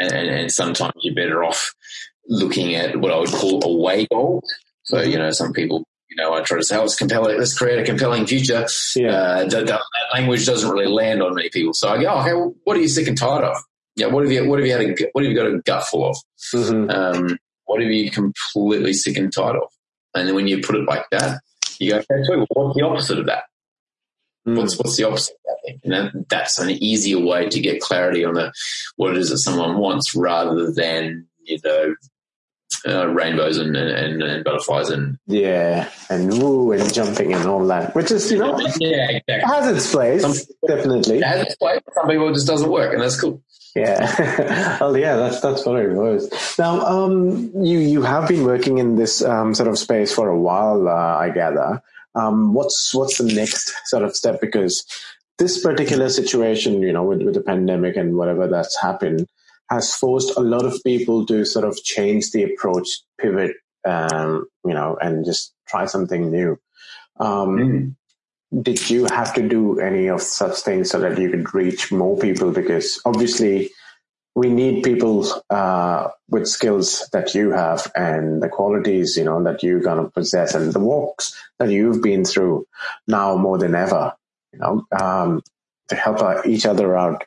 And, 0.00 0.12
and, 0.12 0.52
sometimes 0.52 0.94
you're 1.00 1.14
better 1.14 1.42
off 1.42 1.74
looking 2.28 2.76
at 2.76 3.00
what 3.00 3.12
I 3.12 3.18
would 3.18 3.30
call 3.30 3.64
a 3.64 3.76
way 3.82 4.06
goal. 4.90 5.00
So, 5.00 5.06
you 5.06 5.18
know, 5.18 5.30
some 5.30 5.52
people, 5.52 5.84
you 6.10 6.16
know, 6.16 6.34
I 6.34 6.42
try 6.42 6.58
to 6.58 6.64
say, 6.64 6.76
oh, 6.76 6.82
let's 6.82 7.00
let's 7.00 7.58
create 7.58 7.78
a 7.78 7.84
compelling 7.84 8.26
future. 8.26 8.66
Yeah. 8.96 9.10
Uh, 9.10 9.44
that, 9.48 9.66
that, 9.66 9.80
language 10.14 10.46
doesn't 10.46 10.70
really 10.70 10.86
land 10.86 11.22
on 11.22 11.34
many 11.34 11.50
people. 11.50 11.74
So 11.74 11.88
I 11.88 12.02
go, 12.02 12.10
okay, 12.20 12.32
well, 12.32 12.54
what 12.64 12.76
are 12.76 12.80
you 12.80 12.88
sick 12.88 13.08
and 13.08 13.18
tired 13.18 13.44
of? 13.44 13.56
Yeah, 13.96 14.06
what 14.06 14.24
have 14.24 14.32
you, 14.32 14.48
what 14.48 14.58
have 14.58 14.66
you 14.66 14.72
had 14.72 14.82
a, 14.82 15.08
what 15.12 15.24
have 15.24 15.30
you 15.30 15.36
got 15.36 15.46
a 15.46 15.58
gut 15.58 15.84
full 15.84 16.08
of? 16.08 16.16
Mm-hmm. 16.54 16.90
Um, 16.90 17.38
what 17.66 17.82
have 17.82 17.90
you 17.90 18.10
completely 18.10 18.92
sick 18.92 19.16
and 19.16 19.32
tired 19.32 19.56
of? 19.56 19.70
And 20.14 20.26
then 20.26 20.34
when 20.34 20.48
you 20.48 20.62
put 20.62 20.76
it 20.76 20.86
like 20.88 21.04
that, 21.10 21.40
you 21.78 21.90
go, 21.90 21.98
okay, 21.98 22.24
so 22.24 22.46
what's 22.50 22.76
the 22.78 22.84
opposite 22.84 23.18
of 23.18 23.26
that? 23.26 23.44
Mm. 24.46 24.56
What's 24.56 24.78
what's 24.78 24.96
the 24.96 25.04
opposite 25.04 25.34
of 25.34 25.40
that 25.44 25.58
thing? 25.64 25.80
And 25.84 25.92
that, 25.92 26.28
that's 26.28 26.58
an 26.58 26.70
easier 26.70 27.18
way 27.18 27.48
to 27.48 27.60
get 27.60 27.80
clarity 27.80 28.24
on 28.24 28.34
the 28.34 28.52
what 28.96 29.12
it 29.12 29.18
is 29.18 29.30
that 29.30 29.38
someone 29.38 29.78
wants, 29.78 30.14
rather 30.14 30.72
than 30.72 31.26
you 31.42 31.58
know 31.64 31.94
uh, 32.86 33.08
rainbows 33.08 33.58
and, 33.58 33.76
and, 33.76 34.22
and, 34.22 34.44
butterflies 34.44 34.90
and 34.90 35.18
yeah, 35.26 35.90
and 36.10 36.30
woo 36.32 36.72
and 36.72 36.92
jumping 36.92 37.32
and 37.34 37.46
all 37.46 37.66
that, 37.66 37.94
which 37.94 38.10
is 38.10 38.30
you 38.30 38.38
know 38.38 38.58
yeah, 38.78 39.10
exactly. 39.10 39.40
has 39.40 39.76
its 39.76 39.90
place 39.90 40.22
some, 40.22 40.34
definitely. 40.66 41.18
It 41.18 41.24
has 41.24 41.46
its 41.46 41.56
place. 41.56 41.80
Some 41.94 42.08
people 42.08 42.32
just 42.32 42.46
doesn't 42.46 42.70
work, 42.70 42.92
and 42.92 43.02
that's 43.02 43.20
cool. 43.20 43.42
Yeah, 43.74 44.78
well, 44.80 44.96
yeah, 44.96 45.16
that's 45.16 45.40
that's 45.40 45.64
what 45.64 45.80
it 45.80 45.92
was. 45.92 46.32
Now, 46.58 46.80
um, 46.80 47.50
you 47.54 47.78
you 47.78 48.02
have 48.02 48.28
been 48.28 48.44
working 48.44 48.78
in 48.78 48.96
this 48.96 49.22
um, 49.22 49.54
sort 49.54 49.68
of 49.68 49.78
space 49.78 50.12
for 50.12 50.28
a 50.28 50.38
while, 50.38 50.88
uh, 50.88 51.16
I 51.16 51.30
gather 51.30 51.82
um, 52.18 52.54
what's 52.54 52.94
what's 52.94 53.18
the 53.18 53.32
next 53.32 53.72
sort 53.86 54.02
of 54.02 54.14
step? 54.14 54.40
Because 54.40 54.84
this 55.38 55.62
particular 55.62 56.08
situation, 56.08 56.82
you 56.82 56.92
know, 56.92 57.04
with, 57.04 57.22
with 57.22 57.34
the 57.34 57.40
pandemic 57.40 57.96
and 57.96 58.16
whatever 58.16 58.48
that's 58.48 58.80
happened, 58.80 59.28
has 59.70 59.94
forced 59.94 60.36
a 60.36 60.40
lot 60.40 60.64
of 60.64 60.82
people 60.84 61.26
to 61.26 61.44
sort 61.44 61.64
of 61.64 61.76
change 61.82 62.30
the 62.30 62.44
approach, 62.44 62.88
pivot, 63.20 63.56
um, 63.86 64.46
you 64.64 64.74
know, 64.74 64.96
and 65.00 65.24
just 65.24 65.52
try 65.66 65.86
something 65.86 66.30
new. 66.30 66.58
Um, 67.20 67.58
mm. 67.58 68.62
Did 68.62 68.88
you 68.88 69.04
have 69.06 69.34
to 69.34 69.46
do 69.46 69.78
any 69.78 70.06
of 70.08 70.22
such 70.22 70.58
things 70.60 70.90
so 70.90 71.00
that 71.00 71.18
you 71.18 71.30
could 71.30 71.54
reach 71.54 71.92
more 71.92 72.18
people? 72.18 72.50
Because 72.50 73.00
obviously, 73.04 73.70
we 74.38 74.48
need 74.48 74.84
people 74.84 75.26
uh, 75.50 76.08
with 76.28 76.46
skills 76.46 77.08
that 77.12 77.34
you 77.34 77.50
have 77.50 77.90
and 77.96 78.40
the 78.40 78.48
qualities 78.48 79.16
you 79.16 79.24
know 79.24 79.42
that 79.42 79.64
you're 79.64 79.80
gonna 79.80 80.08
possess 80.10 80.54
and 80.54 80.72
the 80.72 80.78
walks 80.78 81.34
that 81.58 81.70
you've 81.70 82.00
been 82.00 82.24
through 82.24 82.64
now 83.08 83.36
more 83.36 83.58
than 83.58 83.74
ever 83.74 84.14
you 84.52 84.60
know 84.60 84.86
um, 84.92 85.42
to 85.88 85.96
help 85.96 86.46
each 86.46 86.66
other 86.66 86.96
out 86.96 87.24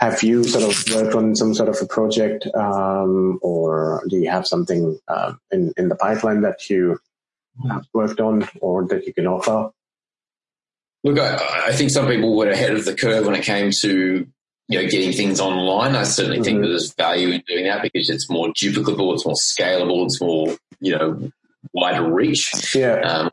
have 0.00 0.22
you 0.22 0.42
sort 0.44 0.64
of 0.64 0.94
worked 0.94 1.14
on 1.14 1.36
some 1.36 1.54
sort 1.54 1.68
of 1.68 1.76
a 1.80 1.86
project, 1.86 2.46
um, 2.54 3.38
or 3.42 4.02
do 4.08 4.16
you 4.16 4.30
have 4.30 4.46
something 4.46 4.98
uh, 5.06 5.34
in 5.52 5.72
in 5.76 5.88
the 5.90 5.94
pipeline 5.94 6.40
that 6.40 6.70
you 6.70 6.98
have 7.68 7.86
worked 7.92 8.20
on 8.20 8.48
or 8.60 8.86
that 8.86 9.06
you 9.06 9.12
can 9.12 9.26
offer? 9.26 9.70
Look, 11.04 11.18
I, 11.18 11.68
I 11.68 11.72
think 11.72 11.90
some 11.90 12.06
people 12.06 12.34
were 12.34 12.50
ahead 12.50 12.72
of 12.72 12.84
the 12.86 12.94
curve 12.94 13.26
when 13.26 13.34
it 13.34 13.44
came 13.44 13.70
to 13.82 14.26
you 14.68 14.80
know, 14.80 14.88
getting 14.88 15.12
things 15.12 15.40
online. 15.40 15.96
I 15.96 16.04
certainly 16.04 16.38
mm-hmm. 16.38 16.44
think 16.44 16.60
that 16.62 16.68
there's 16.68 16.94
value 16.94 17.30
in 17.30 17.42
doing 17.46 17.64
that 17.64 17.82
because 17.82 18.08
it's 18.08 18.30
more 18.30 18.48
duplicable, 18.48 19.12
it's 19.14 19.26
more 19.26 19.34
scalable, 19.34 20.04
it's 20.04 20.20
more, 20.20 20.56
you 20.78 20.96
know, 20.96 21.30
wider 21.74 22.10
reach. 22.10 22.74
Yeah. 22.74 23.00
Um, 23.00 23.30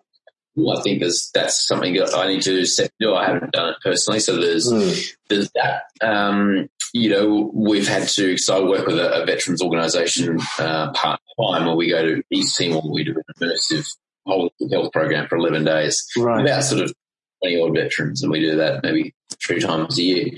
I 0.58 0.82
think 0.82 1.02
there's 1.02 1.30
that's 1.34 1.68
something 1.68 1.94
that 1.96 2.16
I 2.16 2.28
need 2.28 2.42
to 2.44 2.66
set 2.66 2.92
do. 3.00 3.14
I 3.14 3.26
haven't 3.26 3.52
done 3.52 3.70
it 3.70 3.76
personally, 3.84 4.20
so 4.20 4.38
there's 4.38 4.72
mm. 4.72 5.16
there's 5.30 5.52
that. 5.52 5.84
Um, 6.02 6.70
you 6.94 7.10
know, 7.10 7.52
we've 7.54 7.88
had 7.88 8.08
to. 8.10 8.38
So 8.38 8.58
I 8.58 8.70
work 8.70 8.88
with 8.88 8.98
a, 8.98 9.22
a 9.22 9.26
veterans 9.26 9.62
organisation 9.62 10.40
uh, 10.58 10.92
part 10.94 11.20
time, 11.40 11.66
where 11.66 11.76
we 11.76 11.90
go 11.90 12.04
to 12.04 12.24
East 12.32 12.58
Timor. 12.58 12.82
We 12.92 13.04
do 13.04 13.12
an 13.12 13.24
immersive 13.40 13.88
holistic 14.28 14.72
health 14.72 14.92
program 14.92 15.28
for 15.28 15.38
eleven 15.38 15.64
days. 15.64 16.08
Right. 16.18 16.44
About 16.44 16.64
sort 16.64 16.82
of 16.82 16.94
twenty 17.42 17.62
odd 17.62 17.76
veterans, 17.76 18.24
and 18.24 18.32
we 18.32 18.40
do 18.40 18.56
that 18.56 18.84
maybe 18.84 19.14
three 19.46 19.60
times 19.60 20.00
a 20.00 20.04
year. 20.04 20.32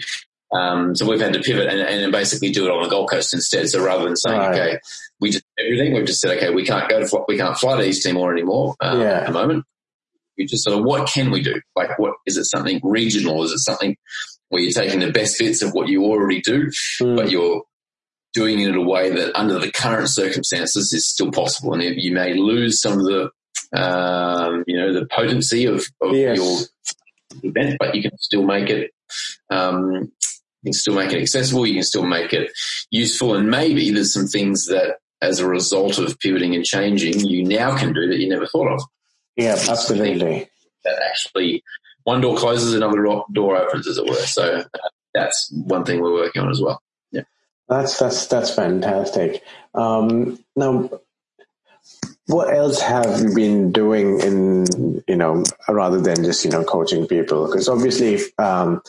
Um, 0.51 0.95
so 0.95 1.07
we've 1.07 1.21
had 1.21 1.33
to 1.33 1.41
pivot 1.41 1.67
and, 1.67 1.79
and, 1.79 2.11
basically 2.11 2.49
do 2.49 2.65
it 2.65 2.71
on 2.71 2.81
the 2.81 2.89
Gold 2.89 3.11
Coast 3.11 3.35
instead. 3.35 3.69
So 3.69 3.85
rather 3.85 4.05
than 4.05 4.15
saying, 4.15 4.39
right. 4.39 4.51
okay, 4.51 4.79
we 5.21 5.29
just 5.29 5.45
everything, 5.59 5.93
we've 5.93 6.07
just 6.07 6.19
said, 6.19 6.35
okay, 6.37 6.51
we 6.51 6.65
can't 6.65 6.89
go 6.89 6.99
to 6.99 7.25
we 7.27 7.37
can't 7.37 7.55
fly 7.55 7.77
to 7.77 7.87
East 7.87 8.03
Timor 8.03 8.31
anymore 8.33 8.75
um, 8.81 8.99
yeah. 8.99 9.19
at 9.19 9.27
the 9.27 9.31
moment 9.31 9.63
we 10.39 10.45
just 10.45 10.63
sort 10.63 10.77
of 10.77 10.83
what 10.83 11.07
can 11.07 11.29
we 11.29 11.43
do? 11.43 11.61
Like, 11.75 11.99
what 11.99 12.15
is 12.25 12.37
it 12.37 12.45
something 12.45 12.79
regional? 12.83 13.43
Is 13.43 13.51
it 13.51 13.59
something 13.59 13.95
where 14.47 14.61
you're 14.61 14.71
taking 14.71 15.01
the 15.01 15.11
best 15.11 15.37
bits 15.37 15.61
of 15.61 15.73
what 15.73 15.89
you 15.89 16.05
already 16.05 16.41
do, 16.41 16.71
mm. 17.01 17.15
but 17.15 17.29
you're 17.29 17.61
doing 18.33 18.59
it 18.59 18.69
in 18.69 18.75
a 18.75 18.81
way 18.81 19.09
that 19.11 19.37
under 19.37 19.59
the 19.59 19.71
current 19.71 20.09
circumstances 20.09 20.91
is 20.93 21.07
still 21.07 21.31
possible? 21.31 21.73
And 21.73 21.83
you 21.83 22.13
may 22.13 22.33
lose 22.33 22.81
some 22.81 22.93
of 22.93 23.05
the, 23.05 23.29
um, 23.77 24.63
you 24.65 24.77
know, 24.77 24.93
the 24.93 25.05
potency 25.11 25.65
of, 25.65 25.85
of 26.01 26.13
yes. 26.13 26.37
your 26.37 26.57
event, 27.43 27.77
but 27.79 27.93
you 27.93 28.01
can 28.01 28.17
still 28.17 28.43
make 28.43 28.69
it, 28.69 28.91
um, 29.51 30.11
you 30.63 30.71
can 30.71 30.73
still 30.73 30.95
make 30.95 31.11
it 31.11 31.21
accessible. 31.21 31.67
You 31.67 31.75
can 31.75 31.83
still 31.83 32.05
make 32.05 32.33
it 32.33 32.51
useful. 32.91 33.35
And 33.35 33.49
maybe 33.49 33.91
there's 33.91 34.13
some 34.13 34.27
things 34.27 34.65
that 34.67 34.97
as 35.21 35.39
a 35.39 35.47
result 35.47 35.97
of 35.97 36.17
pivoting 36.19 36.55
and 36.55 36.63
changing, 36.63 37.19
you 37.25 37.43
now 37.43 37.77
can 37.77 37.93
do 37.93 38.07
that 38.07 38.19
you 38.19 38.29
never 38.29 38.47
thought 38.47 38.73
of. 38.73 38.81
Yeah, 39.39 39.55
absolutely. 39.69 40.49
That 40.83 41.01
actually 41.09 41.63
one 42.03 42.19
door 42.19 42.35
closes, 42.35 42.73
another 42.73 43.01
door 43.31 43.55
opens, 43.55 43.87
as 43.87 43.97
it 43.97 44.05
were. 44.05 44.15
So 44.15 44.65
uh, 44.73 44.89
that's 45.13 45.49
one 45.53 45.85
thing 45.85 46.01
we're 46.01 46.13
working 46.13 46.41
on 46.41 46.49
as 46.49 46.61
well. 46.61 46.81
Yeah, 47.11 47.21
that's 47.69 47.97
that's 47.97 48.27
that's 48.27 48.53
fantastic. 48.53 49.41
Um, 49.73 50.43
now, 50.57 50.89
what 52.27 52.53
else 52.53 52.81
have 52.81 53.21
you 53.21 53.33
been 53.33 53.71
doing 53.71 54.19
in 54.19 55.03
you 55.07 55.15
know 55.15 55.43
rather 55.69 56.01
than 56.01 56.23
just 56.25 56.43
you 56.43 56.51
know 56.51 56.65
coaching 56.65 57.07
people? 57.07 57.45
Because 57.45 57.69
obviously, 57.69 58.15
if, 58.15 58.39
um, 58.39 58.81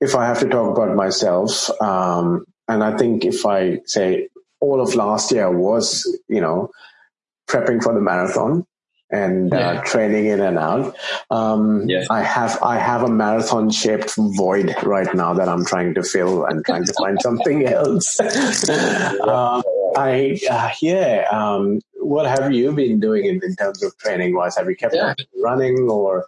if 0.00 0.14
I 0.14 0.26
have 0.26 0.38
to 0.38 0.48
talk 0.48 0.76
about 0.76 0.94
myself, 0.94 1.68
um, 1.80 2.44
and 2.68 2.84
I 2.84 2.96
think 2.96 3.24
if 3.24 3.44
I 3.44 3.80
say 3.86 4.28
all 4.60 4.80
of 4.80 4.94
last 4.94 5.32
year 5.32 5.50
was 5.50 6.06
you 6.28 6.40
know 6.40 6.70
prepping 7.48 7.82
for 7.82 7.92
the 7.92 8.00
marathon 8.00 8.64
and 9.14 9.52
uh, 9.52 9.56
yeah. 9.56 9.66
uh, 9.66 9.82
training 9.84 10.26
in 10.26 10.40
and 10.40 10.58
out. 10.58 10.96
Um, 11.30 11.88
yeah. 11.88 12.04
I 12.10 12.22
have 12.22 12.62
I 12.62 12.78
have 12.78 13.02
a 13.02 13.08
marathon 13.08 13.70
shaped 13.70 14.14
void 14.16 14.74
right 14.82 15.12
now 15.14 15.34
that 15.34 15.48
I'm 15.48 15.64
trying 15.64 15.94
to 15.94 16.02
fill 16.02 16.44
and 16.44 16.64
trying 16.64 16.84
to 16.84 16.92
find 16.94 17.20
something 17.22 17.66
else. 17.66 18.18
uh, 18.20 19.62
I 19.96 20.38
uh, 20.50 20.70
yeah. 20.82 21.26
Um, 21.30 21.80
what 21.94 22.26
have 22.26 22.52
you 22.52 22.72
been 22.72 23.00
doing 23.00 23.24
in, 23.24 23.40
in 23.42 23.56
terms 23.56 23.82
of 23.82 23.96
training 23.98 24.34
wise? 24.34 24.56
Have 24.56 24.68
you 24.68 24.76
kept 24.76 24.94
yeah. 24.94 25.14
running 25.42 25.88
or? 25.88 26.26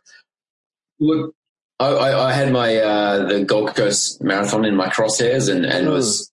Look, 0.99 1.35
I, 1.79 2.15
I, 2.15 2.33
had 2.33 2.53
my 2.53 2.77
uh, 2.77 3.27
the 3.27 3.45
Gold 3.45 3.75
Coast 3.75 4.23
Marathon 4.23 4.65
in 4.65 4.75
my 4.75 4.89
crosshairs 4.89 5.55
and, 5.55 5.67
and 5.67 5.89
mm. 5.89 5.93
was 5.93 6.33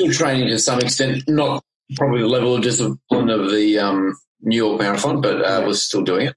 still 0.00 0.12
training 0.12 0.48
to 0.48 0.58
some 0.58 0.80
extent, 0.80 1.24
not 1.28 1.62
probably 1.96 2.22
the 2.22 2.28
level 2.28 2.54
of 2.54 2.62
discipline 2.62 3.28
of 3.28 3.50
the 3.50 3.78
um, 3.78 4.16
New 4.40 4.56
York 4.56 4.80
Marathon, 4.80 5.20
but 5.20 5.44
uh, 5.44 5.62
was 5.66 5.82
still 5.84 6.02
doing 6.02 6.28
it. 6.28 6.36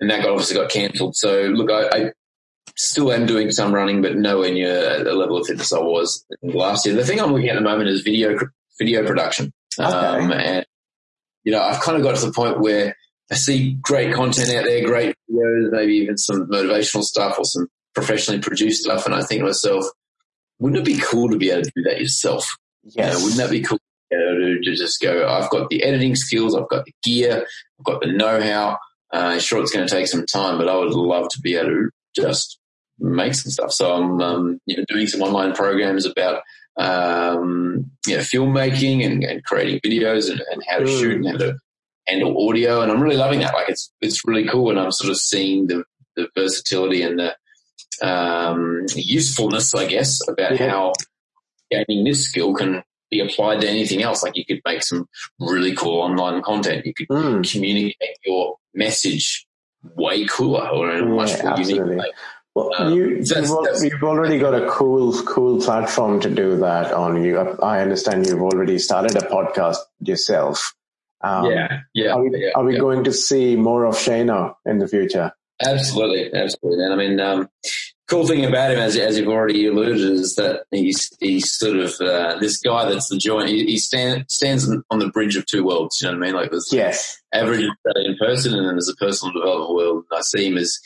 And 0.00 0.10
that 0.10 0.22
got 0.22 0.30
obviously 0.30 0.56
got 0.56 0.70
cancelled. 0.70 1.16
So 1.16 1.42
look, 1.42 1.70
I, 1.70 1.96
I, 1.96 2.12
still 2.78 3.10
am 3.12 3.26
doing 3.26 3.50
some 3.50 3.74
running, 3.74 4.02
but 4.02 4.16
nowhere 4.16 4.52
near 4.52 5.02
the 5.02 5.14
level 5.14 5.38
of 5.38 5.46
fitness 5.46 5.72
I 5.72 5.78
was 5.78 6.26
last 6.42 6.84
year. 6.84 6.94
The 6.94 7.04
thing 7.04 7.20
I'm 7.20 7.32
looking 7.32 7.48
at 7.48 7.56
at 7.56 7.60
the 7.60 7.68
moment 7.68 7.88
is 7.88 8.02
video 8.02 8.38
video 8.78 9.06
production. 9.06 9.52
Okay. 9.78 9.88
Um, 9.88 10.32
and 10.32 10.66
you 11.44 11.52
know, 11.52 11.62
I've 11.62 11.80
kind 11.80 11.96
of 11.96 12.02
got 12.02 12.16
to 12.16 12.26
the 12.26 12.32
point 12.32 12.60
where 12.60 12.94
I 13.30 13.34
see 13.34 13.74
great 13.80 14.14
content 14.14 14.50
out 14.50 14.64
there, 14.64 14.84
great 14.84 15.14
videos, 15.30 15.70
maybe 15.70 15.94
even 15.94 16.18
some 16.18 16.48
motivational 16.48 17.02
stuff 17.02 17.38
or 17.38 17.44
some 17.44 17.68
professionally 17.94 18.40
produced 18.40 18.82
stuff, 18.82 19.06
and 19.06 19.14
I 19.14 19.22
think 19.22 19.40
to 19.40 19.46
myself, 19.46 19.84
wouldn't 20.58 20.80
it 20.80 20.84
be 20.84 21.00
cool 21.02 21.30
to 21.30 21.38
be 21.38 21.50
able 21.50 21.62
to 21.62 21.72
do 21.74 21.82
that 21.84 22.00
yourself? 22.00 22.56
Yes. 22.82 22.94
You 22.96 23.02
know, 23.02 23.24
wouldn't 23.24 23.40
that 23.40 23.50
be 23.50 23.62
cool 23.62 23.78
to 24.12 24.60
just 24.62 25.00
go, 25.00 25.28
I've 25.28 25.50
got 25.50 25.68
the 25.68 25.82
editing 25.82 26.16
skills, 26.16 26.54
I've 26.54 26.68
got 26.68 26.84
the 26.84 26.92
gear, 27.02 27.46
I've 27.78 27.84
got 27.84 28.00
the 28.00 28.12
know-how. 28.12 28.78
Uh, 29.12 29.38
sure, 29.38 29.62
it's 29.62 29.72
going 29.72 29.86
to 29.86 29.94
take 29.94 30.06
some 30.08 30.26
time, 30.26 30.58
but 30.58 30.68
I 30.68 30.76
would 30.76 30.92
love 30.92 31.28
to 31.30 31.40
be 31.40 31.56
able 31.56 31.68
to 31.68 31.90
just 32.14 32.58
make 32.98 33.34
some 33.34 33.50
stuff. 33.50 33.72
So 33.72 33.92
I'm, 33.92 34.20
um, 34.20 34.60
you 34.66 34.76
know, 34.76 34.84
doing 34.88 35.06
some 35.06 35.22
online 35.22 35.52
programs 35.54 36.06
about, 36.06 36.42
um, 36.76 37.90
you 38.06 38.16
know, 38.16 38.22
filmmaking 38.22 39.04
and, 39.04 39.22
and 39.22 39.44
creating 39.44 39.80
videos 39.84 40.30
and, 40.30 40.42
and 40.50 40.62
how 40.68 40.78
to 40.78 40.84
mm. 40.84 40.98
shoot 40.98 41.16
and 41.16 41.26
how 41.26 41.36
to 41.36 41.58
handle 42.06 42.48
audio. 42.48 42.80
And 42.80 42.90
I'm 42.90 43.00
really 43.00 43.16
loving 43.16 43.40
that. 43.40 43.54
Like 43.54 43.68
it's, 43.68 43.92
it's 44.00 44.26
really 44.26 44.46
cool. 44.46 44.70
And 44.70 44.78
I'm 44.78 44.92
sort 44.92 45.10
of 45.10 45.18
seeing 45.18 45.66
the, 45.66 45.84
the 46.16 46.28
versatility 46.36 47.02
and 47.02 47.18
the, 47.18 47.36
um, 48.06 48.84
usefulness, 48.94 49.74
I 49.74 49.86
guess, 49.86 50.18
about 50.28 50.58
yeah. 50.58 50.68
how 50.68 50.92
gaining 51.70 52.04
this 52.04 52.28
skill 52.28 52.54
can 52.54 52.82
be 53.10 53.20
applied 53.20 53.60
to 53.60 53.68
anything 53.68 54.02
else. 54.02 54.22
Like 54.22 54.36
you 54.36 54.44
could 54.44 54.60
make 54.64 54.82
some 54.82 55.08
really 55.38 55.74
cool 55.74 56.00
online 56.00 56.42
content. 56.42 56.86
You 56.86 56.94
could 56.94 57.08
mm. 57.08 57.52
communicate 57.52 58.18
your 58.24 58.56
message 58.74 59.46
way 59.94 60.26
cooler 60.26 60.68
or 60.68 60.90
in 60.90 60.96
a 60.96 61.02
yeah, 61.04 61.10
more 61.10 61.22
absolutely. 61.22 61.74
unique 61.74 61.98
way. 61.98 62.12
Well, 62.54 62.70
um, 62.78 62.94
you, 62.94 63.22
have 63.34 63.82
you've 63.82 64.02
already 64.02 64.38
got 64.38 64.54
a 64.54 64.66
cool, 64.70 65.12
cool 65.24 65.60
platform 65.60 66.20
to 66.20 66.30
do 66.30 66.56
that 66.56 66.90
on. 66.90 67.22
You, 67.22 67.38
I 67.38 67.80
understand 67.80 68.26
you've 68.26 68.40
already 68.40 68.78
started 68.78 69.14
a 69.14 69.26
podcast 69.26 69.76
yourself. 70.00 70.74
Um, 71.20 71.50
yeah, 71.50 71.80
yeah. 71.92 72.12
Are 72.12 72.22
we, 72.22 72.30
yeah, 72.32 72.50
are 72.54 72.64
we 72.64 72.74
yeah. 72.74 72.80
going 72.80 73.04
to 73.04 73.12
see 73.12 73.56
more 73.56 73.84
of 73.84 73.94
Shano 73.96 74.54
in 74.64 74.78
the 74.78 74.88
future? 74.88 75.32
Absolutely, 75.60 76.32
absolutely. 76.32 76.84
And 76.84 76.94
I 76.94 76.96
mean, 76.96 77.20
um, 77.20 77.48
cool 78.08 78.26
thing 78.26 78.44
about 78.44 78.72
him, 78.72 78.78
as, 78.78 78.96
as 78.96 79.18
you've 79.18 79.28
already 79.28 79.66
alluded, 79.66 80.00
is 80.00 80.36
that 80.36 80.64
he's 80.70 81.10
he's 81.20 81.52
sort 81.52 81.76
of 81.76 81.94
uh, 82.00 82.38
this 82.38 82.58
guy 82.58 82.88
that's 82.88 83.08
the 83.08 83.18
joint. 83.18 83.48
He, 83.48 83.64
he 83.64 83.78
stand, 83.78 84.26
stands 84.28 84.68
on 84.90 84.98
the 84.98 85.08
bridge 85.08 85.36
of 85.36 85.46
two 85.46 85.64
worlds. 85.64 86.00
You 86.00 86.08
know 86.08 86.18
what 86.18 86.24
I 86.24 86.26
mean? 86.26 86.34
Like 86.34 86.50
this 86.50 86.72
yes. 86.72 87.20
average 87.32 87.64
Australian 87.86 88.16
person, 88.18 88.54
and 88.54 88.66
then 88.66 88.74
there's 88.74 88.88
a 88.88 88.96
personal 88.96 89.32
development 89.32 89.74
world. 89.74 90.04
And 90.10 90.18
I 90.18 90.22
see 90.22 90.46
him 90.46 90.56
as 90.56 90.78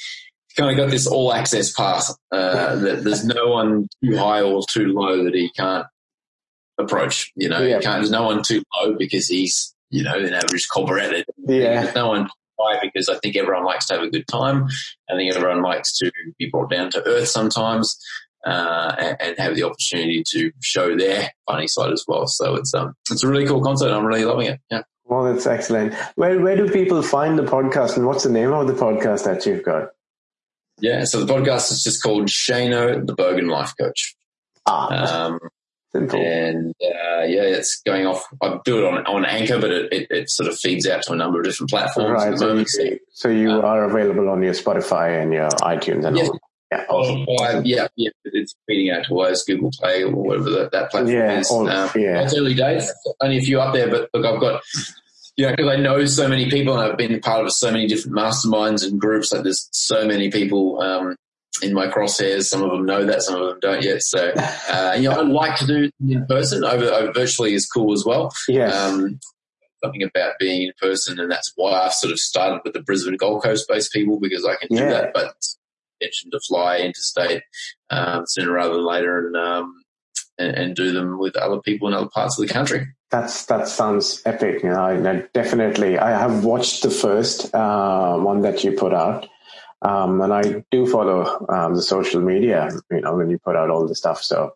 kind 0.57 0.71
of 0.71 0.77
got 0.77 0.91
this 0.91 1.07
all 1.07 1.33
access 1.33 1.73
pass. 1.73 2.16
Uh, 2.33 2.77
that 2.77 3.05
there's 3.05 3.25
no 3.25 3.49
one 3.49 3.89
too 4.03 4.16
high 4.16 4.43
or 4.43 4.62
too 4.68 4.87
low 4.87 5.25
that 5.25 5.35
he 5.35 5.51
can't 5.51 5.87
approach. 6.79 7.33
You 7.37 7.49
know, 7.49 7.61
yeah. 7.61 7.79
there's 7.81 8.11
no 8.11 8.25
one 8.25 8.43
too 8.43 8.62
low 8.77 8.95
because 8.99 9.29
he's 9.29 9.75
you 9.91 10.03
know 10.03 10.18
an 10.18 10.33
average 10.33 10.68
corporate. 10.73 11.27
Yeah, 11.39 11.83
there's 11.83 11.95
no 11.95 12.09
one 12.09 12.29
why? 12.61 12.79
Because 12.81 13.09
I 13.09 13.17
think 13.19 13.37
everyone 13.37 13.65
likes 13.65 13.87
to 13.87 13.95
have 13.95 14.03
a 14.03 14.11
good 14.11 14.29
time. 14.29 14.69
I 15.09 15.17
think 15.17 15.35
everyone 15.35 15.63
likes 15.63 15.97
to 15.99 16.13
be 16.39 16.51
brought 16.51 16.71
down 16.71 16.91
to 16.91 17.07
earth 17.07 17.29
sometimes. 17.29 17.99
Uh, 18.47 18.95
and, 18.99 19.17
and, 19.21 19.39
have 19.39 19.55
the 19.55 19.63
opportunity 19.63 20.25
to 20.27 20.51
show 20.63 20.97
their 20.97 21.31
funny 21.47 21.69
side 21.69 21.93
as 21.93 22.07
well. 22.09 22.27
So 22.27 22.55
it's 22.55 22.73
um 22.73 22.95
it's 23.11 23.23
a 23.23 23.29
really 23.29 23.47
cool 23.47 23.63
concept. 23.63 23.93
I'm 23.93 24.07
really 24.07 24.25
loving 24.25 24.47
it. 24.47 24.61
Yeah. 24.71 24.81
Well, 25.05 25.25
that's 25.25 25.47
excellent. 25.47 25.93
Where 26.15 26.41
where 26.41 26.57
do 26.57 26.71
people 26.71 27.03
find 27.03 27.39
the 27.39 27.43
podcast, 27.43 27.99
and 27.99 28.07
what's 28.07 28.25
the 28.25 28.31
name 28.31 28.51
of 28.55 28.67
the 28.67 28.73
podcast 28.73 29.25
that 29.25 29.45
you've 29.45 29.63
got? 29.63 29.91
Yeah, 30.79 31.05
so 31.05 31.23
the 31.23 31.31
podcast 31.31 31.71
is 31.71 31.85
just 31.85 32.03
called 32.03 32.29
Shano, 32.29 33.07
the 33.07 33.15
Bogan 33.15 33.51
Life 33.51 33.75
Coach. 33.79 34.17
Ah, 34.67 35.27
um, 35.27 35.39
Simple. 35.93 36.20
And 36.20 36.72
uh, 36.80 37.24
yeah, 37.24 37.43
it's 37.43 37.82
going 37.84 38.07
off. 38.07 38.24
I 38.41 38.61
do 38.64 38.78
it 38.78 38.84
on 38.84 39.05
on 39.07 39.24
Anchor, 39.24 39.61
but 39.61 39.70
it, 39.70 39.93
it, 39.93 40.07
it, 40.11 40.30
sort 40.30 40.49
of 40.49 40.57
feeds 40.57 40.86
out 40.86 41.03
to 41.03 41.12
a 41.12 41.16
number 41.16 41.41
of 41.41 41.47
different 41.47 41.70
platforms 41.70 42.22
right, 42.22 42.38
so 42.38 42.47
moment. 42.47 42.68
You, 42.78 42.99
so 43.12 43.28
you 43.28 43.51
uh, 43.51 43.61
are 43.61 43.84
available 43.84 44.28
on 44.28 44.41
your 44.41 44.53
Spotify 44.53 45.20
and 45.20 45.32
your 45.32 45.49
iTunes 45.49 46.05
and 46.05 46.16
all. 46.16 46.38
Yeah, 46.70 46.84
awesome. 46.88 47.26
oh, 47.28 47.62
yeah, 47.64 47.88
yeah. 47.97 48.11
It's 48.24 48.55
feeding 48.68 48.91
out 48.91 49.07
to 49.07 49.14
Wise, 49.14 49.43
Google 49.43 49.72
Play, 49.72 50.05
or 50.05 50.14
whatever 50.14 50.51
that, 50.51 50.70
that 50.70 50.93
platform 50.93 51.12
yeah, 51.12 51.41
is. 51.41 51.51
All, 51.51 51.68
um, 51.68 51.91
yeah, 51.97 52.22
it's 52.22 52.36
early 52.36 52.55
days. 52.55 52.88
Only 53.20 53.38
a 53.38 53.43
few 53.43 53.61
up 53.61 53.74
there, 53.74 53.91
but 53.91 54.09
look, 54.14 54.24
I've 54.24 54.41
got 54.41 54.62
you 55.36 55.47
know, 55.47 55.53
because 55.57 55.68
I 55.68 55.76
know 55.76 56.05
so 56.05 56.28
many 56.28 56.51
people 56.51 56.78
and 56.78 56.93
I've 56.93 56.99
been 56.99 57.18
part 57.20 57.45
of 57.45 57.53
so 57.53 57.70
many 57.72 57.86
different 57.86 58.16
masterminds 58.16 58.86
and 58.86 59.01
groups. 59.01 59.32
Like 59.32 59.43
there's 59.43 59.68
so 59.72 60.07
many 60.07 60.30
people 60.30 60.80
um, 60.82 61.16
in 61.62 61.74
my 61.74 61.88
crosshairs. 61.88 62.44
Some 62.44 62.62
of 62.62 62.70
them 62.70 62.84
know 62.86 63.05
that, 63.05 63.22
some 63.22 63.40
of 63.40 63.48
them 63.48 63.59
don't 63.61 63.82
yet. 63.82 64.03
So, 64.03 64.32
uh, 64.36 64.94
you 64.96 65.09
know, 65.09 65.20
I'd 65.20 65.28
like 65.28 65.59
to 65.59 65.66
do 65.66 65.90
in 66.09 66.26
person. 66.26 66.64
Over, 66.64 66.84
over 66.86 67.12
virtually 67.12 67.55
is 67.55 67.66
cool 67.66 67.92
as 67.92 68.05
well. 68.07 68.32
Yes. 68.48 68.74
Um, 68.74 69.18
something 69.82 70.03
about 70.03 70.34
being 70.38 70.62
in 70.62 70.72
person, 70.80 71.18
and 71.18 71.30
that's 71.30 71.53
why 71.57 71.72
I've 71.72 71.92
sort 71.94 72.12
of 72.12 72.18
started 72.18 72.61
with 72.64 72.74
the 72.74 72.82
Brisbane 72.82 73.16
Gold 73.16 73.42
Coast 73.42 73.66
based 73.68 73.92
people 73.92 74.18
because 74.20 74.44
I 74.44 74.55
can 74.57 74.68
Yeah. 74.70 74.84
do 74.84 74.90
that. 74.90 75.11
But 75.14 75.34
intention 76.01 76.30
to 76.30 76.40
fly 76.48 76.78
interstate 76.78 77.42
um, 77.90 78.24
sooner 78.26 78.53
rather 78.53 78.74
than 78.74 78.86
later, 78.86 79.26
and, 79.26 79.36
um, 79.36 79.82
and 80.38 80.57
and 80.57 80.76
do 80.76 80.92
them 80.92 81.18
with 81.18 81.36
other 81.36 81.61
people 81.61 81.88
in 81.88 81.94
other 81.94 82.09
parts 82.09 82.38
of 82.38 82.46
the 82.46 82.53
country. 82.53 82.86
That's 83.11 83.46
that 83.46 83.68
sounds 83.68 84.22
epic. 84.24 84.62
You 84.62 84.70
know, 84.70 84.80
I, 84.80 84.92
I 85.11 85.24
definitely. 85.34 85.98
I 85.98 86.11
have 86.11 86.44
watched 86.44 86.82
the 86.82 86.90
first 86.90 87.53
uh, 87.55 88.16
one 88.18 88.42
that 88.42 88.62
you 88.64 88.72
put 88.72 88.94
out, 88.94 89.26
um, 89.83 90.20
and 90.22 90.33
I 90.33 90.64
do 90.70 90.87
follow 90.87 91.47
um, 91.49 91.74
the 91.74 91.83
social 91.83 92.20
media. 92.20 92.68
You 92.91 93.01
know, 93.03 93.16
when 93.16 93.31
you 93.31 93.39
put 93.39 93.57
out 93.57 93.70
all 93.70 93.87
the 93.87 93.95
stuff, 93.95 94.22
so 94.22 94.55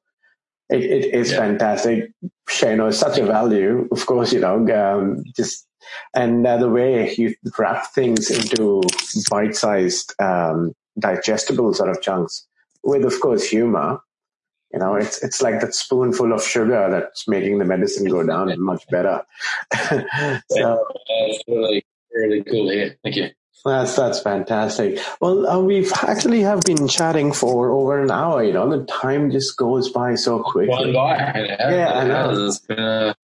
it, 0.71 0.83
it 0.85 1.15
is 1.15 1.33
Yeah. 1.33 1.39
fantastic. 1.39 2.13
Shano 2.49 2.89
is 2.89 2.99
such 2.99 3.19
a 3.19 3.27
value, 3.27 3.89
of 3.93 4.07
course. 4.07 4.33
You 4.33 4.41
know, 4.41 4.57
um, 4.75 5.25
just 5.37 5.67
and 6.15 6.47
uh, 6.47 6.57
the 6.59 6.71
way 6.71 7.15
you 7.17 7.35
wrap 7.59 7.87
things 7.95 8.31
into 8.31 8.83
bite-sized, 9.31 10.15
um, 10.21 10.73
digestible 10.99 11.75
sort 11.75 11.91
of 11.91 12.03
chunks, 12.03 12.47
with 12.85 13.05
of 13.05 13.19
course 13.21 13.45
humor. 13.49 14.01
You 14.73 14.81
know, 14.81 14.97
it's 14.97 15.23
it's 15.23 15.41
like 15.43 15.61
that 15.61 15.75
spoonful 15.75 16.33
of 16.33 16.43
sugar 16.45 16.91
that's 16.91 17.29
making 17.29 17.59
the 17.59 17.65
medicine 17.65 18.07
go 18.11 18.25
down 18.25 18.53
much 18.61 18.85
better. 18.91 19.23
so 20.51 20.85
It's 21.09 21.45
really, 21.49 21.87
really 22.13 22.43
cool 22.45 22.71
here. 22.71 22.97
Thank 23.05 23.17
you. 23.17 23.31
That's 23.65 23.97
that's 23.97 24.21
fantastic. 24.21 24.99
Well, 25.21 25.47
uh, 25.47 25.59
we've 25.59 25.91
actually 26.03 26.43
have 26.43 26.61
been 26.61 26.87
chatting 26.87 27.33
for 27.33 27.71
over 27.71 28.03
an 28.03 28.11
hour. 28.11 28.45
You 28.45 28.53
know, 28.53 28.69
the 28.69 28.85
time 28.85 29.31
just 29.31 29.57
goes 29.57 29.91
by 29.91 30.17
so 30.17 30.43
quickly. 30.43 30.93
by. 30.93 31.47
Yeah, 31.59 31.93
I 31.95 32.07
know. 32.07 32.47
It's 32.47 32.59
been 32.59 32.79
a, 32.79 33.17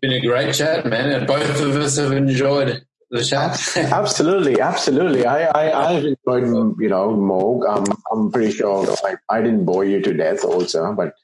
been 0.00 0.12
a 0.12 0.20
great 0.20 0.54
chat, 0.54 0.86
man. 0.86 1.10
And 1.12 1.26
both 1.26 1.60
of 1.60 1.76
us 1.76 1.98
have 1.98 2.12
enjoyed 2.12 2.86
the 3.10 3.24
chat. 3.24 3.58
Absolutely, 3.76 4.60
absolutely. 4.60 5.24
I, 5.24 5.46
I, 5.46 5.90
I've 5.90 6.04
enjoyed, 6.04 6.76
you 6.78 6.88
know, 6.88 7.10
Moog. 7.10 7.66
Um, 7.68 7.84
I'm 8.12 8.30
pretty 8.30 8.52
sure 8.52 8.86
I, 9.04 9.16
I 9.30 9.40
didn't 9.40 9.64
bore 9.64 9.84
you 9.84 10.00
to 10.02 10.12
death 10.12 10.44
also, 10.44 10.92
but 10.92 11.14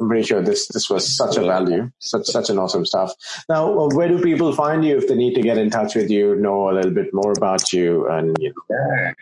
I'm 0.00 0.08
pretty 0.08 0.24
sure 0.24 0.40
this, 0.40 0.68
this 0.68 0.88
was 0.88 1.14
such 1.14 1.36
a 1.36 1.42
value, 1.42 1.90
such, 1.98 2.26
such 2.26 2.48
an 2.50 2.58
awesome 2.58 2.86
stuff. 2.86 3.12
Now, 3.48 3.78
uh, 3.78 3.88
where 3.88 4.08
do 4.08 4.22
people 4.22 4.52
find 4.54 4.84
you 4.84 4.96
if 4.96 5.08
they 5.08 5.14
need 5.14 5.34
to 5.34 5.42
get 5.42 5.58
in 5.58 5.70
touch 5.70 5.94
with 5.94 6.10
you, 6.10 6.36
know 6.36 6.70
a 6.70 6.72
little 6.72 6.92
bit 6.92 7.12
more 7.12 7.32
about 7.32 7.72
you 7.72 8.08
and, 8.08 8.36
you 8.40 8.52
know, 8.70 9.12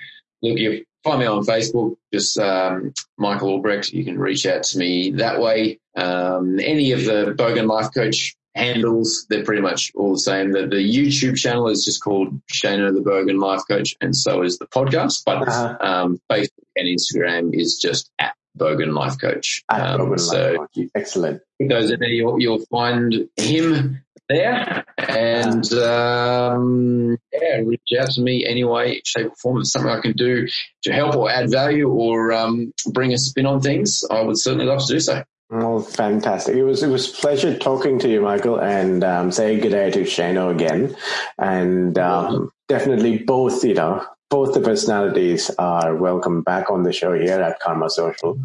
Look, 0.43 0.59
you 0.59 0.85
find 1.05 1.21
me 1.21 1.27
on 1.27 1.45
Facebook, 1.45 1.97
just 2.13 2.37
um, 2.39 2.93
Michael 3.17 3.51
Albrecht. 3.51 3.93
You 3.93 4.05
can 4.05 4.19
reach 4.19 4.45
out 4.45 4.65
to 4.65 4.79
me 4.79 5.13
that 5.13 5.41
way. 5.41 5.79
Um, 5.97 6.59
any 6.59 6.93
of 6.93 7.05
the 7.05 7.35
Bogan 7.37 7.69
Life 7.69 7.95
Coach 7.95 8.35
handles, 8.55 9.27
they're 9.31 9.45
pretty 9.45 9.63
much 9.63 9.93
all 9.95 10.13
the 10.13 10.19
same. 10.19 10.53
The, 10.53 10.67
the 10.67 10.77
YouTube 10.77 11.37
channel 11.37 11.69
is 11.69 11.85
just 11.85 12.03
called 12.03 12.41
Shano 12.53 12.93
the 12.93 13.01
Bogan 13.01 13.41
Life 13.41 13.63
Coach, 13.69 13.97
and 14.01 14.15
so 14.17 14.43
is 14.43 14.59
the 14.59 14.67
podcast. 14.67 15.23
But 15.25 15.49
Uh-huh. 15.49 15.77
um, 15.81 16.21
Facebook 16.31 16.65
and 16.77 16.87
Instagram 16.87 17.51
is 17.59 17.79
just 17.81 18.11
at 18.19 18.35
Bogan 18.59 18.93
Life 18.95 19.19
Coach. 19.21 19.63
at 19.71 19.81
Um, 19.81 19.97
Broken 19.99 20.19
so 20.19 20.53
Life 20.53 20.69
Coach? 20.77 20.87
Excellent. 20.95 21.41
those 21.61 21.91
in 21.91 22.01
there, 22.01 22.09
you'll, 22.11 22.41
you'll 22.41 22.65
find 22.71 23.29
him 23.37 24.03
there. 24.29 24.85
And 24.99 25.73
um, 25.75 27.17
yeah, 27.33 27.57
reach 27.65 27.81
out 27.99 28.11
to 28.13 28.21
me 28.21 28.47
anyway, 28.47 29.01
shape 29.05 29.27
or 29.29 29.35
form. 29.37 29.57
If 29.59 29.61
it's 29.63 29.73
something 29.73 29.91
I 29.91 30.01
can 30.01 30.13
do 30.13 30.47
to 30.85 30.93
help 30.93 31.17
or 31.17 31.31
add 31.31 31.51
value 31.51 31.89
or 31.89 32.33
um, 32.33 32.73
bring 32.91 33.13
a 33.13 33.19
spin 33.19 33.47
on 33.47 33.61
things, 33.61 34.05
I 34.11 34.23
would 34.23 34.39
certainly 34.39 34.67
love 34.67 34.85
to 34.87 34.93
do 34.93 35.01
so. 35.01 35.23
Oh, 35.55 35.81
fantastic! 35.83 36.55
It 36.57 36.65
was 36.65 36.83
it 36.83 36.89
was 36.89 37.11
a 37.11 37.13
pleasure 37.21 37.59
talking 37.59 37.99
to 37.99 38.09
you, 38.09 38.23
Michael, 38.23 38.59
and 38.59 39.05
um, 39.05 39.31
say 39.31 39.61
good 39.61 39.73
day 39.73 39.91
to 39.91 40.01
Shano 40.03 40.51
again. 40.51 40.97
And 41.39 41.99
um, 41.99 42.51
definitely 42.69 43.19
both, 43.19 43.63
you 43.63 43.75
know, 43.75 44.03
both 44.31 44.55
the 44.55 44.61
personalities 44.61 45.51
are 45.59 45.95
welcome 45.95 46.41
back 46.43 46.71
on 46.71 46.85
the 46.85 46.93
show 46.93 47.13
here 47.13 47.39
at 47.43 47.61
Karma 47.61 47.91
Social. 47.91 48.39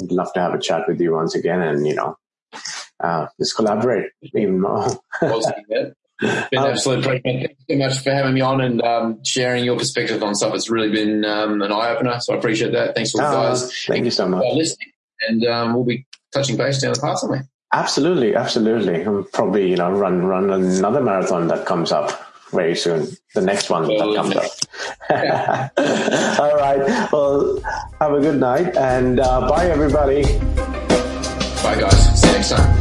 We'd 0.00 0.10
love 0.10 0.32
to 0.32 0.40
have 0.40 0.52
a 0.52 0.58
chat 0.58 0.88
with 0.88 1.00
you 1.00 1.12
once 1.12 1.36
again, 1.36 1.60
and 1.62 1.86
you 1.86 1.94
know, 1.94 2.16
uh, 2.98 3.26
just 3.38 3.54
collaborate 3.54 4.10
even 4.34 4.60
more. 4.60 4.88
Yeah. 5.22 5.90
Been 6.50 6.58
Um, 6.58 6.66
absolute 6.72 7.02
pleasure. 7.04 7.20
Thanks 7.24 7.54
so 7.70 7.76
much 7.76 7.98
for 8.00 8.10
having 8.12 8.34
me 8.34 8.40
on 8.42 8.60
and 8.60 8.82
um, 8.82 9.24
sharing 9.24 9.64
your 9.64 9.78
perspective 9.78 10.22
on 10.22 10.34
stuff. 10.34 10.52
It's 10.54 10.68
really 10.68 10.90
been 10.90 11.24
um, 11.24 11.62
an 11.62 11.72
eye 11.72 11.90
opener, 11.94 12.20
so 12.20 12.34
I 12.34 12.36
appreciate 12.36 12.72
that. 12.72 12.94
Thanks 12.94 13.12
for 13.12 13.22
the 13.22 13.26
Uh, 13.28 13.48
guys 13.50 13.84
thank 13.86 14.04
you 14.04 14.10
so 14.10 14.28
much. 14.28 14.42
for 14.42 14.54
listening, 14.54 14.88
and 15.28 15.46
um, 15.46 15.72
we'll 15.74 15.84
be 15.84 16.04
touching 16.32 16.56
base 16.56 16.80
down 16.80 16.92
the 16.92 17.00
path 17.00 17.18
somewhere. 17.18 17.46
Absolutely, 17.72 18.34
absolutely. 18.34 19.04
I'll 19.04 19.22
probably, 19.32 19.70
you 19.70 19.76
know, 19.76 19.90
run 19.90 20.24
run 20.24 20.50
another 20.50 21.00
marathon 21.00 21.46
that 21.48 21.66
comes 21.66 21.92
up 21.92 22.10
very 22.50 22.74
soon. 22.74 23.06
The 23.34 23.42
next 23.42 23.70
one 23.70 23.86
that 23.86 24.14
comes 24.16 24.34
up. 24.36 24.50
All 26.40 26.56
right. 26.56 27.12
Well, 27.12 27.60
have 28.00 28.12
a 28.12 28.20
good 28.20 28.40
night 28.40 28.76
and 28.76 29.20
uh, 29.20 29.48
bye, 29.48 29.66
everybody. 29.66 30.22
Bye, 31.62 31.78
guys. 31.78 32.20
See 32.20 32.26
you 32.26 32.32
next 32.32 32.50
time. 32.50 32.79